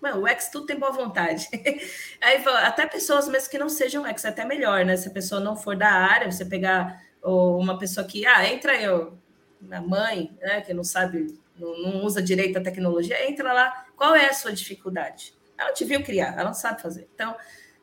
Mano, 0.00 0.22
o 0.22 0.26
X 0.26 0.48
tudo 0.50 0.66
tem 0.66 0.78
boa 0.78 0.92
vontade. 0.92 1.48
Aí 2.20 2.42
até 2.62 2.86
pessoas 2.86 3.28
mesmo 3.28 3.50
que 3.50 3.58
não 3.58 3.68
sejam 3.68 4.06
X, 4.06 4.24
até 4.24 4.44
melhor, 4.44 4.84
né? 4.84 4.96
Se 4.96 5.08
a 5.08 5.10
pessoa 5.10 5.40
não 5.40 5.56
for 5.56 5.76
da 5.76 5.90
área, 5.90 6.30
você 6.30 6.44
pegar 6.44 7.02
uma 7.22 7.78
pessoa 7.78 8.06
que, 8.06 8.26
ah, 8.26 8.50
entra 8.50 8.80
eu, 8.80 9.18
minha 9.60 9.82
mãe, 9.82 10.34
né, 10.40 10.62
que 10.62 10.72
não 10.72 10.82
sabe 10.84 11.38
não, 11.54 11.78
não 11.82 12.04
usa 12.04 12.22
direito 12.22 12.58
a 12.58 12.62
tecnologia, 12.62 13.28
entra 13.28 13.52
lá, 13.52 13.86
qual 13.96 14.14
é 14.14 14.26
a 14.26 14.32
sua 14.32 14.52
dificuldade? 14.52 15.34
Ela 15.58 15.72
te 15.72 15.84
viu 15.84 16.02
criar, 16.02 16.32
ela 16.32 16.44
não 16.44 16.54
sabe 16.54 16.80
fazer. 16.80 17.06
Então, 17.14 17.36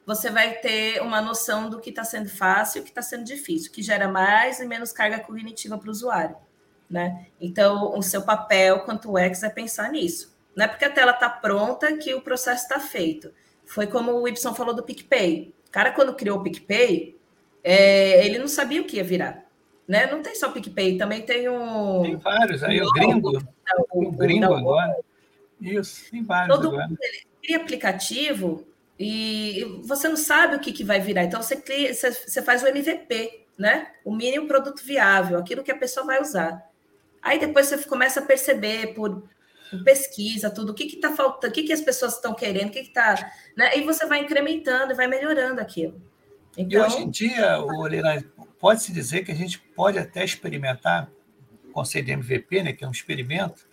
você 0.08 0.32
vai 0.32 0.54
ter 0.54 1.02
uma 1.02 1.22
noção 1.22 1.70
do 1.70 1.82
que 1.82 1.90
está 1.90 2.06
sendo 2.06 2.30
fácil 2.30 2.80
e 2.80 2.82
o 2.82 2.84
que 2.86 2.92
está 2.92 3.02
sendo 3.02 3.26
difícil, 3.26 3.70
que 3.70 3.84
gera 3.84 4.08
mais 4.08 4.62
e 4.62 4.66
menos 4.66 4.94
carga 4.94 5.20
cognitiva 5.20 5.78
para 5.78 5.90
o 5.90 5.92
usuário. 5.92 6.38
Né? 6.90 7.28
Então, 7.42 7.94
o 7.94 8.02
seu 8.02 8.22
papel 8.22 8.86
quanto 8.86 9.18
UX 9.18 9.44
é 9.44 9.50
pensar 9.50 9.92
nisso. 9.92 10.34
Não 10.56 10.64
é 10.64 10.68
porque 10.70 10.86
a 10.86 10.90
tela 10.90 11.12
está 11.12 11.30
pronta 11.30 11.98
que 11.98 12.14
o 12.14 12.22
processo 12.22 12.64
está 12.64 12.80
feito. 12.80 13.34
Foi 13.66 13.86
como 13.86 14.14
o 14.14 14.28
Y 14.30 14.56
falou 14.56 14.74
do 14.74 14.82
PicPay. 14.82 15.54
O 15.68 15.72
cara, 15.72 15.92
quando 15.92 16.16
criou 16.16 16.40
o 16.40 16.44
PicPay, 16.44 17.20
é, 17.62 18.26
ele 18.26 18.40
não 18.40 18.48
sabia 18.48 18.82
o 18.82 18.86
que 18.86 18.96
ia 18.96 19.04
virar. 19.04 19.44
Né? 19.86 20.10
Não 20.10 20.22
tem 20.22 20.36
só 20.36 20.48
o 20.48 20.54
PicPay, 20.54 20.98
também 20.98 21.22
tem 21.24 21.50
um. 21.50 22.04
Tem 22.04 22.16
vários, 22.16 22.64
aí 22.64 22.82
o 22.82 22.90
gringo. 22.94 23.46
O, 23.92 24.08
o 24.08 24.12
gringo 24.14 24.54
agora. 24.54 24.96
Isso, 25.60 26.10
tem 26.10 26.24
vários 26.24 26.56
Todo 26.56 26.70
agora. 26.70 26.88
Mundo, 26.88 26.98
cria 27.42 27.58
aplicativo 27.58 28.66
e 29.00 29.82
você 29.84 30.08
não 30.08 30.18
sabe 30.18 30.56
o 30.56 30.60
que, 30.60 30.72
que 30.72 30.84
vai 30.84 31.00
virar. 31.00 31.24
Então, 31.24 31.42
você, 31.42 31.56
cria, 31.56 31.94
você, 31.94 32.12
você 32.12 32.42
faz 32.42 32.64
o 32.64 32.68
MVP, 32.68 33.46
né? 33.58 33.92
O 34.04 34.16
mínimo 34.16 34.48
produto 34.48 34.84
viável, 34.84 35.38
aquilo 35.38 35.64
que 35.64 35.72
a 35.72 35.78
pessoa 35.78 36.06
vai 36.06 36.22
usar. 36.22 36.68
Aí 37.22 37.40
depois 37.40 37.68
você 37.68 37.78
começa 37.84 38.20
a 38.20 38.26
perceber 38.26 38.94
por, 38.94 39.24
por 39.70 39.84
pesquisa, 39.84 40.50
tudo, 40.50 40.72
o 40.72 40.74
que 40.74 40.86
está 40.86 41.14
faltando, 41.14 41.52
o 41.52 41.54
que, 41.54 41.64
que 41.64 41.74
as 41.74 41.82
pessoas 41.82 42.16
estão 42.16 42.34
querendo, 42.34 42.70
o 42.70 42.72
que 42.72 42.80
está. 42.80 43.32
Né? 43.56 43.78
E 43.78 43.84
você 43.84 44.06
vai 44.06 44.20
incrementando 44.20 44.94
e 44.94 44.96
vai 44.96 45.08
melhorando 45.08 45.62
aquilo. 45.62 46.02
Então, 46.58 46.82
e 46.82 46.84
hoje 46.84 46.98
em 47.04 47.10
dia, 47.10 47.60
Orelha, 47.60 48.26
pode-se 48.60 48.92
dizer 48.92 49.24
que 49.24 49.32
a 49.32 49.36
gente 49.36 49.60
pode 49.60 50.00
até 50.00 50.24
experimentar 50.24 51.10
o 51.70 51.72
conceito 51.72 52.08
de 52.08 52.14
MVP, 52.14 52.64
né, 52.64 52.74
que 52.74 52.84
é 52.84 52.88
um 52.88 52.92
experimento, 52.92 53.68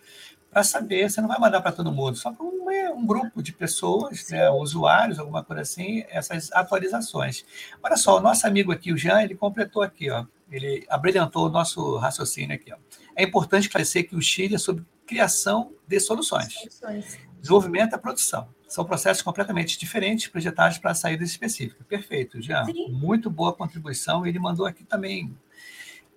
para 0.51 0.63
saber, 0.63 1.09
você 1.09 1.19
não 1.19 1.27
vai 1.27 1.39
mandar 1.39 1.61
para 1.61 1.71
todo 1.71 1.91
mundo, 1.91 2.15
só 2.15 2.31
para 2.31 2.45
um, 2.45 2.54
um, 2.95 3.05
grupo 3.05 3.41
de 3.41 3.51
pessoas, 3.51 4.29
né, 4.29 4.49
usuários, 4.49 5.19
alguma 5.19 5.43
coisa 5.43 5.61
assim, 5.61 6.03
essas 6.09 6.51
atualizações. 6.51 7.45
Olha 7.81 7.97
só, 7.97 8.17
o 8.17 8.21
nosso 8.21 8.45
amigo 8.47 8.71
aqui, 8.71 8.91
o 8.91 8.97
Jean, 8.97 9.21
ele 9.21 9.35
completou 9.35 9.81
aqui, 9.81 10.09
ó, 10.09 10.25
ele 10.51 10.85
abrilhantou 10.89 11.47
o 11.47 11.49
nosso 11.49 11.97
raciocínio 11.97 12.55
aqui. 12.55 12.71
Ó. 12.71 12.77
É 13.15 13.23
importante 13.23 13.63
esclarecer 13.63 14.07
que 14.07 14.15
o 14.15 14.21
Chile 14.21 14.55
é 14.55 14.57
sobre 14.57 14.85
criação 15.05 15.71
de 15.87 15.99
soluções. 15.99 16.53
soluções. 16.53 17.17
Desenvolvimento 17.39 17.95
e 17.95 17.97
produção. 17.97 18.47
São 18.67 18.83
processos 18.83 19.21
completamente 19.21 19.77
diferentes, 19.77 20.27
projetados 20.27 20.79
para 20.79 20.93
saídas 20.95 21.29
específicas. 21.29 21.85
Perfeito, 21.87 22.41
Jean. 22.41 22.65
Sim. 22.65 22.91
Muito 22.91 23.29
boa 23.29 23.53
contribuição. 23.53 24.25
Ele 24.25 24.39
mandou 24.39 24.65
aqui 24.65 24.83
também 24.83 25.35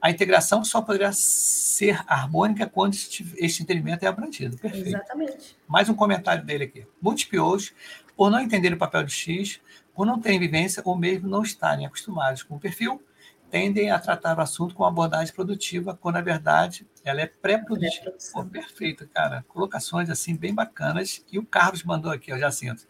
a 0.01 0.11
integração 0.11 0.65
só 0.65 0.81
poderá 0.81 1.11
ser 1.13 2.03
harmônica 2.07 2.67
quando 2.69 2.95
este 2.95 3.63
entendimento 3.63 4.05
é 4.05 4.07
abrangido. 4.07 4.57
Perfeito. 4.57 4.89
Exatamente. 4.89 5.57
Mais 5.67 5.89
um 5.89 5.95
comentário 5.95 6.45
dele 6.45 6.65
aqui. 6.65 6.87
Muitos 7.01 7.25
POs, 7.25 7.75
por 8.17 8.31
não 8.31 8.41
entender 8.41 8.73
o 8.73 8.79
papel 8.79 9.05
do 9.05 9.11
X, 9.11 9.61
por 9.95 10.07
não 10.07 10.21
terem 10.21 10.39
vivência 10.39 10.83
ou 10.85 10.97
mesmo 10.97 11.29
não 11.29 11.43
estarem 11.43 11.85
acostumados 11.85 12.43
com 12.43 12.57
o 12.57 12.61
perfil, 12.61 13.03
tendem 13.51 13.91
a 13.91 13.99
tratar 13.99 14.39
o 14.39 14.41
assunto 14.41 14.75
com 14.75 14.83
uma 14.85 14.89
abordagem 14.89 15.35
produtiva, 15.35 15.99
quando 16.01 16.15
na 16.15 16.21
verdade 16.21 16.87
ela 17.05 17.21
é 17.21 17.27
pré-produtiva. 17.27 18.13
Pré 18.45 18.61
perfeito, 18.61 19.09
cara. 19.09 19.45
Colocações 19.49 20.11
assim 20.11 20.37
bem 20.37 20.55
bacanas. 20.55 21.25
E 21.33 21.39
o 21.39 21.45
Carlos 21.45 21.83
mandou 21.83 22.13
aqui, 22.13 22.31
eu 22.31 22.39
já 22.39 22.51
sinto. 22.51 22.87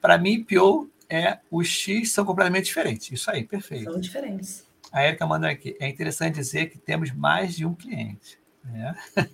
Para 0.00 0.18
mim, 0.18 0.44
PO 0.44 0.90
é 1.08 1.38
os 1.50 1.66
X 1.66 2.12
são 2.12 2.24
completamente 2.24 2.66
diferentes. 2.66 3.10
Isso 3.10 3.30
aí, 3.30 3.44
perfeito. 3.44 3.90
São 3.90 4.00
diferentes. 4.00 4.66
A 4.92 5.04
Erika 5.06 5.26
mandou 5.26 5.48
aqui. 5.48 5.76
É 5.80 5.88
interessante 5.88 6.34
dizer 6.34 6.66
que 6.66 6.78
temos 6.78 7.10
mais 7.10 7.56
de 7.56 7.64
um 7.64 7.74
cliente. 7.74 8.38
Né? 8.64 8.94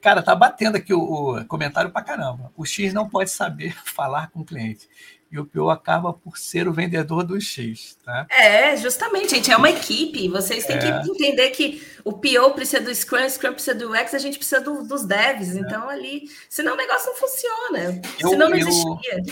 Cara, 0.00 0.22
tá 0.22 0.34
batendo 0.34 0.76
aqui 0.76 0.92
o, 0.92 1.00
o, 1.38 1.44
comentário 1.46 1.90
para 1.90 2.02
caramba. 2.02 2.52
O 2.56 2.64
X 2.64 2.92
não 2.92 3.08
pode 3.08 3.30
saber 3.30 3.76
falar 3.84 4.30
com 4.30 4.40
o 4.40 4.44
cliente 4.44 4.88
e 5.30 5.38
o 5.38 5.44
PO 5.44 5.68
acaba 5.68 6.12
por 6.12 6.38
ser 6.38 6.66
o 6.66 6.72
vendedor 6.72 7.22
do 7.22 7.38
X, 7.40 7.98
tá? 8.04 8.26
É, 8.30 8.76
justamente, 8.76 9.34
gente, 9.34 9.50
é 9.50 9.56
uma 9.56 9.68
equipe. 9.68 10.28
Vocês 10.28 10.64
têm 10.64 10.76
é. 10.76 11.02
que 11.02 11.10
entender 11.10 11.50
que 11.50 11.82
o 12.02 12.12
PO 12.14 12.52
precisa 12.54 12.82
do 12.82 12.94
Scrum, 12.94 13.24
o 13.24 13.30
Scrum 13.30 13.52
precisa 13.52 13.74
do 13.74 13.94
X, 13.94 14.14
a 14.14 14.18
gente 14.18 14.38
precisa 14.38 14.60
do, 14.60 14.82
dos 14.84 15.04
devs. 15.04 15.54
É. 15.54 15.60
Então, 15.60 15.88
ali, 15.88 16.30
senão 16.48 16.72
o 16.72 16.76
negócio 16.76 17.08
não 17.08 17.16
funciona. 17.16 18.00
Eu, 18.18 18.28
senão 18.30 18.48
não 18.48 18.56
eu, 18.56 18.68
existia. 18.68 19.22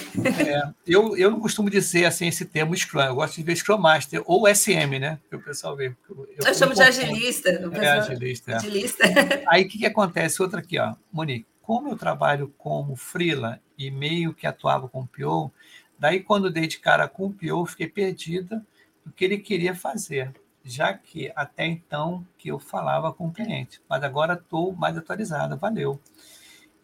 É, 0.46 0.68
eu, 0.86 1.16
eu 1.16 1.30
não 1.30 1.40
costumo 1.40 1.70
dizer 1.70 2.04
assim 2.04 2.28
esse 2.28 2.44
termo 2.44 2.76
Scrum, 2.76 3.00
eu 3.00 3.14
gosto 3.14 3.36
de 3.36 3.42
ver 3.42 3.56
Scrum 3.56 3.78
Master 3.78 4.22
ou 4.26 4.46
SM, 4.54 4.98
né? 5.00 5.18
Que 5.30 5.36
o 5.36 5.42
pessoal 5.42 5.74
vê. 5.74 5.86
Eu, 6.08 6.28
eu, 6.38 6.46
eu 6.46 6.54
chamo 6.54 6.74
de 6.74 6.82
agilista. 6.82 7.48
É, 7.50 7.88
agilista. 7.88 8.52
É. 8.52 8.54
agilista. 8.56 9.04
Aí 9.48 9.64
o 9.64 9.68
que, 9.68 9.78
que 9.78 9.86
acontece? 9.86 10.42
Outra 10.42 10.60
aqui, 10.60 10.78
ó, 10.78 10.94
Monique. 11.10 11.46
Como 11.62 11.88
eu 11.88 11.96
trabalho 11.96 12.54
como 12.56 12.94
freela 12.94 13.60
e 13.76 13.90
meio 13.90 14.32
que 14.32 14.46
atuava 14.46 14.88
com 14.88 15.04
PO, 15.04 15.50
Daí, 15.98 16.20
quando 16.20 16.50
dei 16.50 16.66
de 16.66 16.78
cara 16.78 17.08
com 17.08 17.26
o 17.26 17.32
Pio, 17.32 17.64
fiquei 17.66 17.88
perdida 17.88 18.64
do 19.04 19.12
que 19.12 19.24
ele 19.24 19.38
queria 19.38 19.74
fazer, 19.74 20.34
já 20.64 20.92
que 20.92 21.32
até 21.34 21.66
então 21.66 22.26
que 22.36 22.50
eu 22.50 22.58
falava 22.58 23.12
com 23.12 23.28
o 23.28 23.32
cliente. 23.32 23.80
Mas 23.88 24.02
agora 24.02 24.34
estou 24.34 24.72
mais 24.72 24.96
atualizada, 24.96 25.56
valeu. 25.56 26.00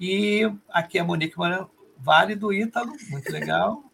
E 0.00 0.50
aqui 0.68 0.98
a 0.98 1.04
Monique 1.04 1.36
Vale 1.98 2.34
do 2.34 2.52
Ítalo, 2.52 2.92
muito 3.08 3.30
legal. 3.32 3.84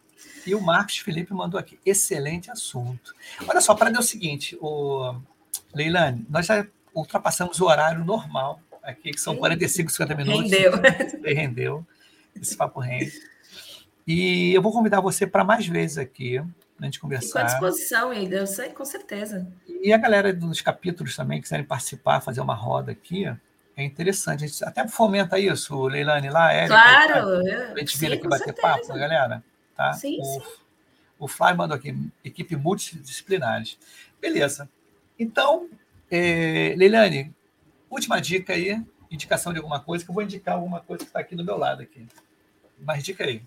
E 0.46 0.54
o 0.54 0.60
Marcos 0.60 0.98
Felipe 0.98 1.32
mandou 1.32 1.60
aqui, 1.60 1.78
excelente 1.84 2.50
assunto. 2.50 3.14
Olha 3.46 3.60
só, 3.60 3.74
para 3.74 3.90
é 3.90 3.98
o 3.98 4.02
seguinte, 4.02 4.56
o 4.60 5.14
Leilane, 5.74 6.26
nós 6.28 6.46
já 6.46 6.66
ultrapassamos 6.94 7.60
o 7.60 7.66
horário 7.66 8.04
normal 8.04 8.60
aqui, 8.82 9.10
que 9.10 9.20
são 9.20 9.36
45, 9.36 9.90
50 9.90 10.14
minutos. 10.14 10.50
Rendeu. 10.50 10.72
Rendeu. 11.22 11.86
Esse 12.34 12.56
papo 12.56 12.80
rende. 12.80 13.12
E 14.08 14.54
eu 14.54 14.62
vou 14.62 14.72
convidar 14.72 15.02
você 15.02 15.26
para 15.26 15.44
mais 15.44 15.66
vezes 15.66 15.98
aqui, 15.98 16.38
para 16.38 16.46
a 16.80 16.84
gente 16.86 16.98
conversar. 16.98 17.26
Fico 17.26 17.38
à 17.38 17.42
disposição, 17.42 18.10
eu 18.10 18.46
sei, 18.46 18.70
com 18.70 18.82
certeza. 18.82 19.46
E 19.82 19.92
a 19.92 19.98
galera 19.98 20.32
dos 20.32 20.62
capítulos 20.62 21.14
também 21.14 21.42
quiserem 21.42 21.66
participar, 21.66 22.22
fazer 22.22 22.40
uma 22.40 22.54
roda 22.54 22.90
aqui, 22.90 23.26
é 23.76 23.84
interessante. 23.84 24.44
A 24.44 24.46
gente 24.46 24.64
até 24.64 24.88
fomenta 24.88 25.38
isso, 25.38 25.86
Leilane 25.86 26.30
lá, 26.30 26.50
Érica. 26.50 26.74
Claro! 26.74 27.28
A 27.74 27.78
gente 27.78 27.98
vir 27.98 28.14
aqui 28.14 28.26
bater 28.26 28.44
certeza. 28.46 28.66
papo, 28.66 28.88
né, 28.94 28.98
galera. 28.98 29.44
Tá? 29.76 29.92
Sim, 29.92 30.18
o, 30.18 30.24
sim. 30.24 30.42
O 31.18 31.28
Flávio 31.28 31.58
mandou 31.58 31.76
aqui, 31.76 31.94
equipe 32.24 32.56
multidisciplinares. 32.56 33.78
Beleza. 34.18 34.70
Então, 35.18 35.68
é, 36.10 36.74
Leilane, 36.78 37.34
última 37.90 38.18
dica 38.22 38.54
aí, 38.54 38.82
indicação 39.10 39.52
de 39.52 39.58
alguma 39.58 39.80
coisa, 39.80 40.02
que 40.02 40.10
eu 40.10 40.14
vou 40.14 40.22
indicar 40.22 40.54
alguma 40.54 40.80
coisa 40.80 41.04
que 41.04 41.10
está 41.10 41.20
aqui 41.20 41.36
do 41.36 41.44
meu 41.44 41.58
lado 41.58 41.82
aqui. 41.82 42.06
Mais 42.80 43.04
dica 43.04 43.22
aí. 43.24 43.42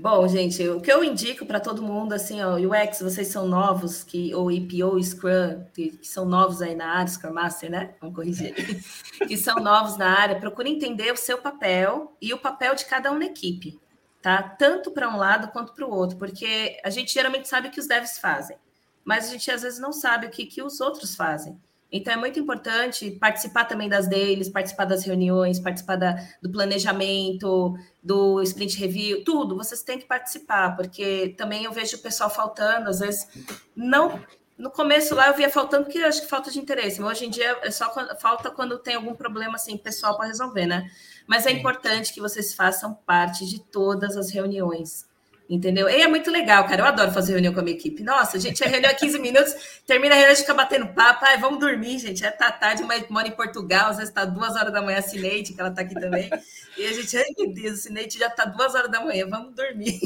Bom, 0.00 0.28
gente, 0.28 0.66
o 0.68 0.80
que 0.80 0.92
eu 0.92 1.02
indico 1.02 1.44
para 1.44 1.58
todo 1.58 1.82
mundo, 1.82 2.12
assim, 2.12 2.40
ó, 2.40 2.54
UX, 2.54 3.00
vocês 3.00 3.26
são 3.26 3.48
novos, 3.48 4.04
que, 4.04 4.32
ou 4.32 4.48
EPO, 4.48 5.02
Scrum, 5.02 5.64
que, 5.74 5.90
que, 5.90 6.06
são 6.06 6.24
novos 6.24 6.62
aí 6.62 6.76
na 6.76 6.86
área, 6.86 7.08
Scrum 7.08 7.32
Master, 7.32 7.68
né? 7.68 7.96
Vamos 8.00 8.14
corrigir. 8.14 8.54
que 9.26 9.36
são 9.36 9.56
novos 9.56 9.96
na 9.96 10.16
área, 10.16 10.38
procure 10.38 10.70
entender 10.70 11.12
o 11.12 11.16
seu 11.16 11.38
papel 11.38 12.16
e 12.22 12.32
o 12.32 12.38
papel 12.38 12.76
de 12.76 12.84
cada 12.84 13.10
um 13.10 13.18
na 13.18 13.24
equipe, 13.24 13.76
tá? 14.22 14.40
Tanto 14.40 14.92
para 14.92 15.08
um 15.12 15.16
lado 15.16 15.48
quanto 15.48 15.74
para 15.74 15.84
o 15.84 15.90
outro, 15.90 16.16
porque 16.16 16.78
a 16.84 16.90
gente 16.90 17.12
geralmente 17.12 17.48
sabe 17.48 17.66
o 17.66 17.70
que 17.72 17.80
os 17.80 17.88
devs 17.88 18.18
fazem, 18.20 18.56
mas 19.04 19.26
a 19.26 19.32
gente 19.32 19.50
às 19.50 19.62
vezes 19.62 19.80
não 19.80 19.92
sabe 19.92 20.28
o 20.28 20.30
que, 20.30 20.46
que 20.46 20.62
os 20.62 20.80
outros 20.80 21.16
fazem. 21.16 21.60
Então 21.90 22.12
é 22.12 22.16
muito 22.16 22.38
importante 22.38 23.10
participar 23.12 23.64
também 23.64 23.88
das 23.88 24.06
deles, 24.06 24.48
participar 24.48 24.84
das 24.84 25.04
reuniões, 25.04 25.58
participar 25.58 25.96
da, 25.96 26.16
do 26.42 26.50
planejamento, 26.50 27.74
do 28.02 28.42
sprint 28.42 28.78
review, 28.78 29.24
tudo. 29.24 29.56
Vocês 29.56 29.82
têm 29.82 29.98
que 29.98 30.04
participar, 30.04 30.76
porque 30.76 31.34
também 31.38 31.64
eu 31.64 31.72
vejo 31.72 31.96
o 31.96 32.00
pessoal 32.00 32.28
faltando, 32.28 32.90
às 32.90 33.00
vezes 33.00 33.26
não. 33.74 34.20
No 34.58 34.70
começo 34.70 35.14
lá 35.14 35.28
eu 35.28 35.36
via 35.36 35.48
faltando 35.48 35.84
porque 35.84 35.98
acho 35.98 36.20
que 36.20 36.28
falta 36.28 36.50
de 36.50 36.58
interesse, 36.58 37.00
mas 37.00 37.12
hoje 37.12 37.26
em 37.26 37.30
dia 37.30 37.56
é 37.62 37.70
só 37.70 37.88
quando, 37.90 38.18
falta 38.18 38.50
quando 38.50 38.78
tem 38.78 38.96
algum 38.96 39.14
problema 39.14 39.54
assim 39.54 39.76
pessoal 39.76 40.16
para 40.16 40.26
resolver, 40.26 40.66
né? 40.66 40.90
Mas 41.26 41.46
é 41.46 41.52
importante 41.52 42.12
que 42.12 42.20
vocês 42.20 42.52
façam 42.54 42.92
parte 42.92 43.46
de 43.46 43.60
todas 43.60 44.16
as 44.16 44.30
reuniões. 44.30 45.07
Entendeu? 45.48 45.88
E 45.88 46.02
é 46.02 46.06
muito 46.06 46.30
legal, 46.30 46.66
cara. 46.66 46.82
Eu 46.82 46.86
adoro 46.86 47.10
fazer 47.10 47.32
reunião 47.32 47.54
com 47.54 47.60
a 47.60 47.62
minha 47.62 47.74
equipe. 47.74 48.02
Nossa, 48.02 48.36
a 48.36 48.40
gente 48.40 48.62
é 48.62 48.66
reunião 48.66 48.94
15 48.94 49.18
minutos, 49.18 49.80
termina 49.86 50.14
a 50.14 50.18
reunião, 50.18 50.32
a 50.32 50.34
gente 50.34 50.44
fica 50.44 50.54
batendo 50.54 50.88
papo. 50.88 51.24
Ai, 51.24 51.38
vamos 51.38 51.58
dormir, 51.58 51.98
gente. 51.98 52.22
É 52.22 52.30
tá 52.30 52.52
tarde, 52.52 52.82
mas 52.82 53.08
mora 53.08 53.26
em 53.26 53.30
Portugal, 53.32 53.88
às 53.88 53.96
vezes 53.96 54.12
tá 54.12 54.26
duas 54.26 54.56
horas 54.56 54.72
da 54.72 54.82
manhã 54.82 54.98
a 54.98 55.02
que 55.02 55.54
ela 55.58 55.70
tá 55.70 55.80
aqui 55.80 55.94
também. 55.94 56.28
E 56.76 56.86
a 56.86 56.92
gente, 56.92 57.16
ai 57.16 57.24
meu 57.38 57.52
Deus, 57.52 57.78
a 57.78 57.82
Cineide 57.82 58.18
já 58.18 58.28
tá 58.28 58.44
duas 58.44 58.74
horas 58.74 58.90
da 58.90 59.00
manhã, 59.00 59.26
vamos 59.28 59.54
dormir. 59.54 59.98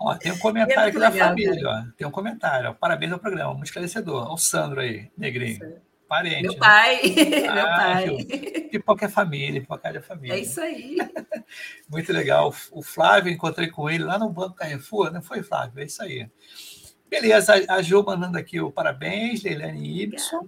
Ó, 0.00 0.14
tem 0.16 0.32
um 0.32 0.38
comentário 0.38 0.80
é 0.80 0.88
aqui 0.88 0.98
legal, 0.98 1.12
da 1.12 1.26
família, 1.28 1.68
ó. 1.68 1.82
Tem 1.96 2.06
um 2.06 2.10
comentário, 2.10 2.70
ó. 2.70 2.72
Parabéns 2.72 3.12
ao 3.12 3.18
programa, 3.18 3.52
muito 3.52 3.66
esclarecedor. 3.66 4.30
Ó, 4.30 4.34
o 4.34 4.38
Sandro 4.38 4.80
aí, 4.80 5.10
negrinho. 5.18 5.58
Parente. 6.14 6.42
Meu 6.42 6.52
né? 6.52 6.58
pai, 6.58 7.00
ah, 7.50 7.54
meu 7.54 7.64
pai. 7.64 8.24
Pipoca 8.70 9.06
é 9.06 9.08
família, 9.08 9.60
pipoca 9.60 9.88
é 9.88 10.00
família. 10.00 10.36
É 10.36 10.38
isso 10.38 10.60
aí. 10.60 10.96
Muito 11.90 12.12
legal. 12.12 12.54
O 12.70 12.82
Flávio, 12.82 13.32
encontrei 13.32 13.68
com 13.68 13.90
ele 13.90 14.04
lá 14.04 14.16
no 14.16 14.30
Banco 14.30 14.54
Carrefour, 14.54 15.12
não 15.12 15.20
foi, 15.20 15.42
Flávio? 15.42 15.80
É 15.80 15.86
isso 15.86 16.00
aí. 16.00 16.30
Beleza, 17.10 17.54
a 17.68 17.82
Jo 17.82 18.04
mandando 18.04 18.38
aqui 18.38 18.60
o 18.60 18.70
parabéns, 18.70 19.42
Leilane 19.42 20.02
Ibson. 20.02 20.46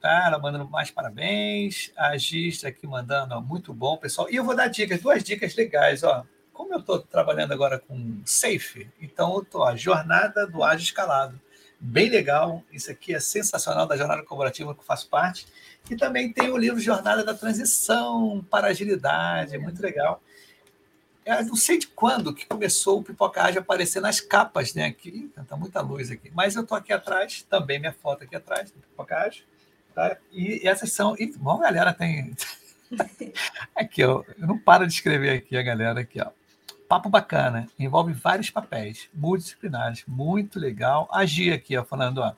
Tá, 0.00 0.24
ela 0.26 0.40
mandando 0.40 0.68
mais 0.68 0.90
parabéns. 0.90 1.92
A 1.96 2.18
Giz 2.18 2.64
aqui 2.64 2.84
mandando, 2.84 3.36
ó, 3.36 3.40
muito 3.40 3.72
bom, 3.72 3.96
pessoal. 3.96 4.28
E 4.28 4.34
eu 4.34 4.44
vou 4.44 4.56
dar 4.56 4.66
dicas, 4.66 5.00
duas 5.00 5.22
dicas 5.22 5.54
legais, 5.54 6.02
ó. 6.02 6.24
Como 6.52 6.74
eu 6.74 6.80
estou 6.80 6.98
trabalhando 6.98 7.52
agora 7.52 7.78
com 7.78 8.22
Safe, 8.24 8.90
então 9.00 9.34
eu 9.34 9.42
estou 9.42 9.64
a 9.64 9.76
jornada 9.76 10.48
do 10.48 10.64
ágil 10.64 10.82
escalado 10.82 11.40
bem 11.78 12.08
legal. 12.08 12.62
Isso 12.72 12.90
aqui 12.90 13.14
é 13.14 13.20
sensacional 13.20 13.86
da 13.86 13.96
jornada 13.96 14.22
colaborativa 14.22 14.74
que 14.74 14.80
eu 14.80 14.84
faço 14.84 15.08
parte. 15.08 15.46
E 15.90 15.96
também 15.96 16.32
tem 16.32 16.50
o 16.50 16.56
livro 16.56 16.80
Jornada 16.80 17.24
da 17.24 17.34
Transição 17.34 18.44
para 18.50 18.68
Agilidade, 18.68 19.56
muito 19.58 19.80
legal. 19.80 20.20
Eu 21.24 21.44
não 21.44 21.56
sei 21.56 21.78
de 21.78 21.88
quando 21.88 22.34
que 22.34 22.46
começou 22.46 23.00
o 23.00 23.02
Pipocagem 23.02 23.58
a 23.58 23.60
aparecer 23.60 24.00
nas 24.00 24.20
capas, 24.20 24.74
né? 24.74 24.86
Aqui, 24.86 25.30
tá 25.48 25.56
muita 25.56 25.80
luz 25.80 26.10
aqui. 26.10 26.30
Mas 26.32 26.54
eu 26.54 26.64
tô 26.64 26.74
aqui 26.74 26.92
atrás, 26.92 27.42
também 27.42 27.80
minha 27.80 27.92
foto 27.92 28.24
aqui 28.24 28.36
atrás 28.36 28.70
do 28.70 28.78
Pipocagem. 28.78 29.42
Tá? 29.94 30.16
E 30.32 30.66
essas 30.66 30.92
são. 30.92 31.16
E, 31.18 31.26
bom, 31.36 31.58
galera, 31.58 31.92
tem. 31.92 32.34
aqui, 33.74 34.04
ó. 34.04 34.22
Eu 34.38 34.46
não 34.46 34.58
paro 34.58 34.86
de 34.86 34.92
escrever 34.92 35.30
aqui 35.30 35.56
a 35.56 35.62
galera 35.62 36.00
aqui, 36.00 36.20
ó 36.20 36.30
papo 36.88 37.08
bacana, 37.08 37.68
envolve 37.78 38.12
vários 38.12 38.50
papéis 38.50 39.08
multidisciplinares, 39.12 40.04
muito 40.06 40.58
legal. 40.58 41.08
Agir 41.12 41.52
aqui, 41.52 41.76
ó, 41.76 41.84
falando, 41.84 42.18
ó, 42.18 42.32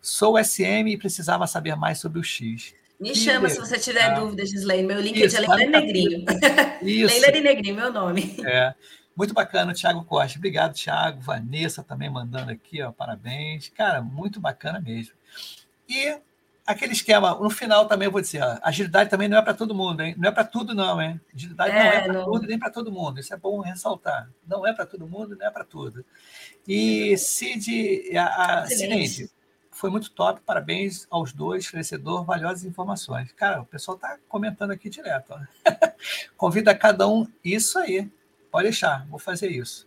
sou 0.00 0.42
SM 0.42 0.88
e 0.88 0.96
precisava 0.96 1.46
saber 1.46 1.76
mais 1.76 1.98
sobre 1.98 2.18
o 2.18 2.24
X. 2.24 2.74
Me 2.98 3.10
que 3.10 3.16
chama 3.16 3.48
se 3.48 3.58
você 3.58 3.78
tiver 3.78 4.04
ah, 4.04 4.20
dúvidas, 4.20 4.50
Gislaine. 4.50 4.86
Meu 4.86 5.00
link 5.00 5.16
isso, 5.16 5.36
é 5.36 5.40
de 5.40 5.46
Leilani 5.46 5.70
Negrinho. 5.70 6.24
Isso. 6.82 7.14
Leilani 7.14 7.40
Negrinho, 7.40 7.74
meu 7.76 7.92
nome. 7.92 8.36
É. 8.44 8.74
Muito 9.16 9.32
bacana, 9.32 9.72
Thiago 9.72 10.04
Costa. 10.04 10.38
Obrigado, 10.38 10.74
Thiago. 10.74 11.20
Vanessa 11.20 11.82
também 11.82 12.10
mandando 12.10 12.50
aqui, 12.50 12.82
ó, 12.82 12.90
parabéns. 12.90 13.68
Cara, 13.68 14.02
muito 14.02 14.40
bacana 14.40 14.80
mesmo. 14.80 15.14
E 15.88 16.16
aquele 16.66 16.92
esquema, 16.92 17.34
no 17.34 17.50
final 17.50 17.86
também 17.86 18.06
eu 18.06 18.12
vou 18.12 18.20
dizer, 18.20 18.42
agilidade 18.62 19.10
também 19.10 19.28
não 19.28 19.38
é 19.38 19.42
para 19.42 19.54
todo 19.54 19.74
mundo, 19.74 20.00
hein? 20.02 20.14
Não 20.16 20.28
é 20.28 20.32
para 20.32 20.44
tudo, 20.44 20.74
não, 20.74 21.00
hein? 21.00 21.20
Agilidade 21.34 21.70
é, 21.70 21.74
não 21.78 21.90
é 21.90 22.00
para 22.02 22.24
tudo 22.24 22.46
nem 22.46 22.58
para 22.58 22.70
todo 22.70 22.92
mundo. 22.92 23.20
Isso 23.20 23.34
é 23.34 23.36
bom 23.36 23.60
ressaltar. 23.60 24.30
Não 24.46 24.66
é 24.66 24.72
para 24.72 24.86
todo 24.86 25.06
mundo, 25.06 25.36
não 25.36 25.46
é 25.46 25.50
para 25.50 25.64
tudo. 25.64 26.04
E 26.66 27.16
Cid, 27.18 28.16
a, 28.16 28.62
a 28.62 28.66
Cid, 28.66 29.30
foi 29.70 29.90
muito 29.90 30.10
top, 30.10 30.40
parabéns 30.40 31.06
aos 31.10 31.32
dois, 31.32 31.64
esclarecedor, 31.64 32.24
valiosas 32.24 32.64
informações. 32.64 33.32
Cara, 33.32 33.60
o 33.60 33.66
pessoal 33.66 33.96
está 33.96 34.16
comentando 34.28 34.70
aqui 34.70 34.88
direto. 34.88 35.34
Convida 36.36 36.74
cada 36.74 37.06
um, 37.08 37.26
isso 37.44 37.78
aí. 37.78 38.10
Pode 38.50 38.64
deixar, 38.64 39.06
vou 39.08 39.18
fazer 39.18 39.50
isso. 39.50 39.86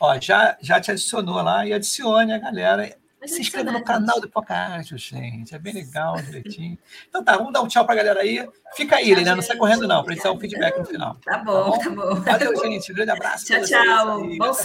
Ó, 0.00 0.18
já, 0.18 0.56
já 0.60 0.80
te 0.80 0.90
adicionou 0.90 1.42
lá 1.42 1.66
e 1.66 1.72
adicione 1.72 2.32
a 2.32 2.38
galera 2.38 2.96
se 3.26 3.40
inscreva 3.40 3.72
no 3.72 3.82
canal 3.82 4.20
do 4.20 4.28
Pocahontas, 4.28 5.00
gente. 5.00 5.54
É 5.54 5.58
bem 5.58 5.72
legal, 5.74 6.16
direitinho. 6.22 6.78
Então 7.08 7.24
tá, 7.24 7.36
vamos 7.36 7.52
dar 7.52 7.62
um 7.62 7.66
tchau 7.66 7.84
pra 7.84 7.94
galera 7.94 8.20
aí. 8.20 8.48
Fica 8.76 8.96
aí, 8.96 9.14
né? 9.16 9.34
Não 9.34 9.42
sai 9.42 9.56
correndo, 9.56 9.88
não, 9.88 10.04
pra 10.04 10.14
gente 10.14 10.22
dar 10.22 10.32
um 10.32 10.38
feedback 10.38 10.78
no 10.78 10.84
final. 10.84 11.16
Tá 11.24 11.38
bom, 11.38 11.78
tá 11.78 11.90
bom. 11.90 12.20
Tá 12.22 12.38
bom. 12.38 12.38
Valeu, 12.38 12.56
gente. 12.62 12.92
Um 12.92 12.94
grande 12.94 13.10
abraço. 13.10 13.46
Tchau, 13.46 13.62
tchau. 13.62 14.20
Bom 14.36 14.52
sábado. 14.52 14.58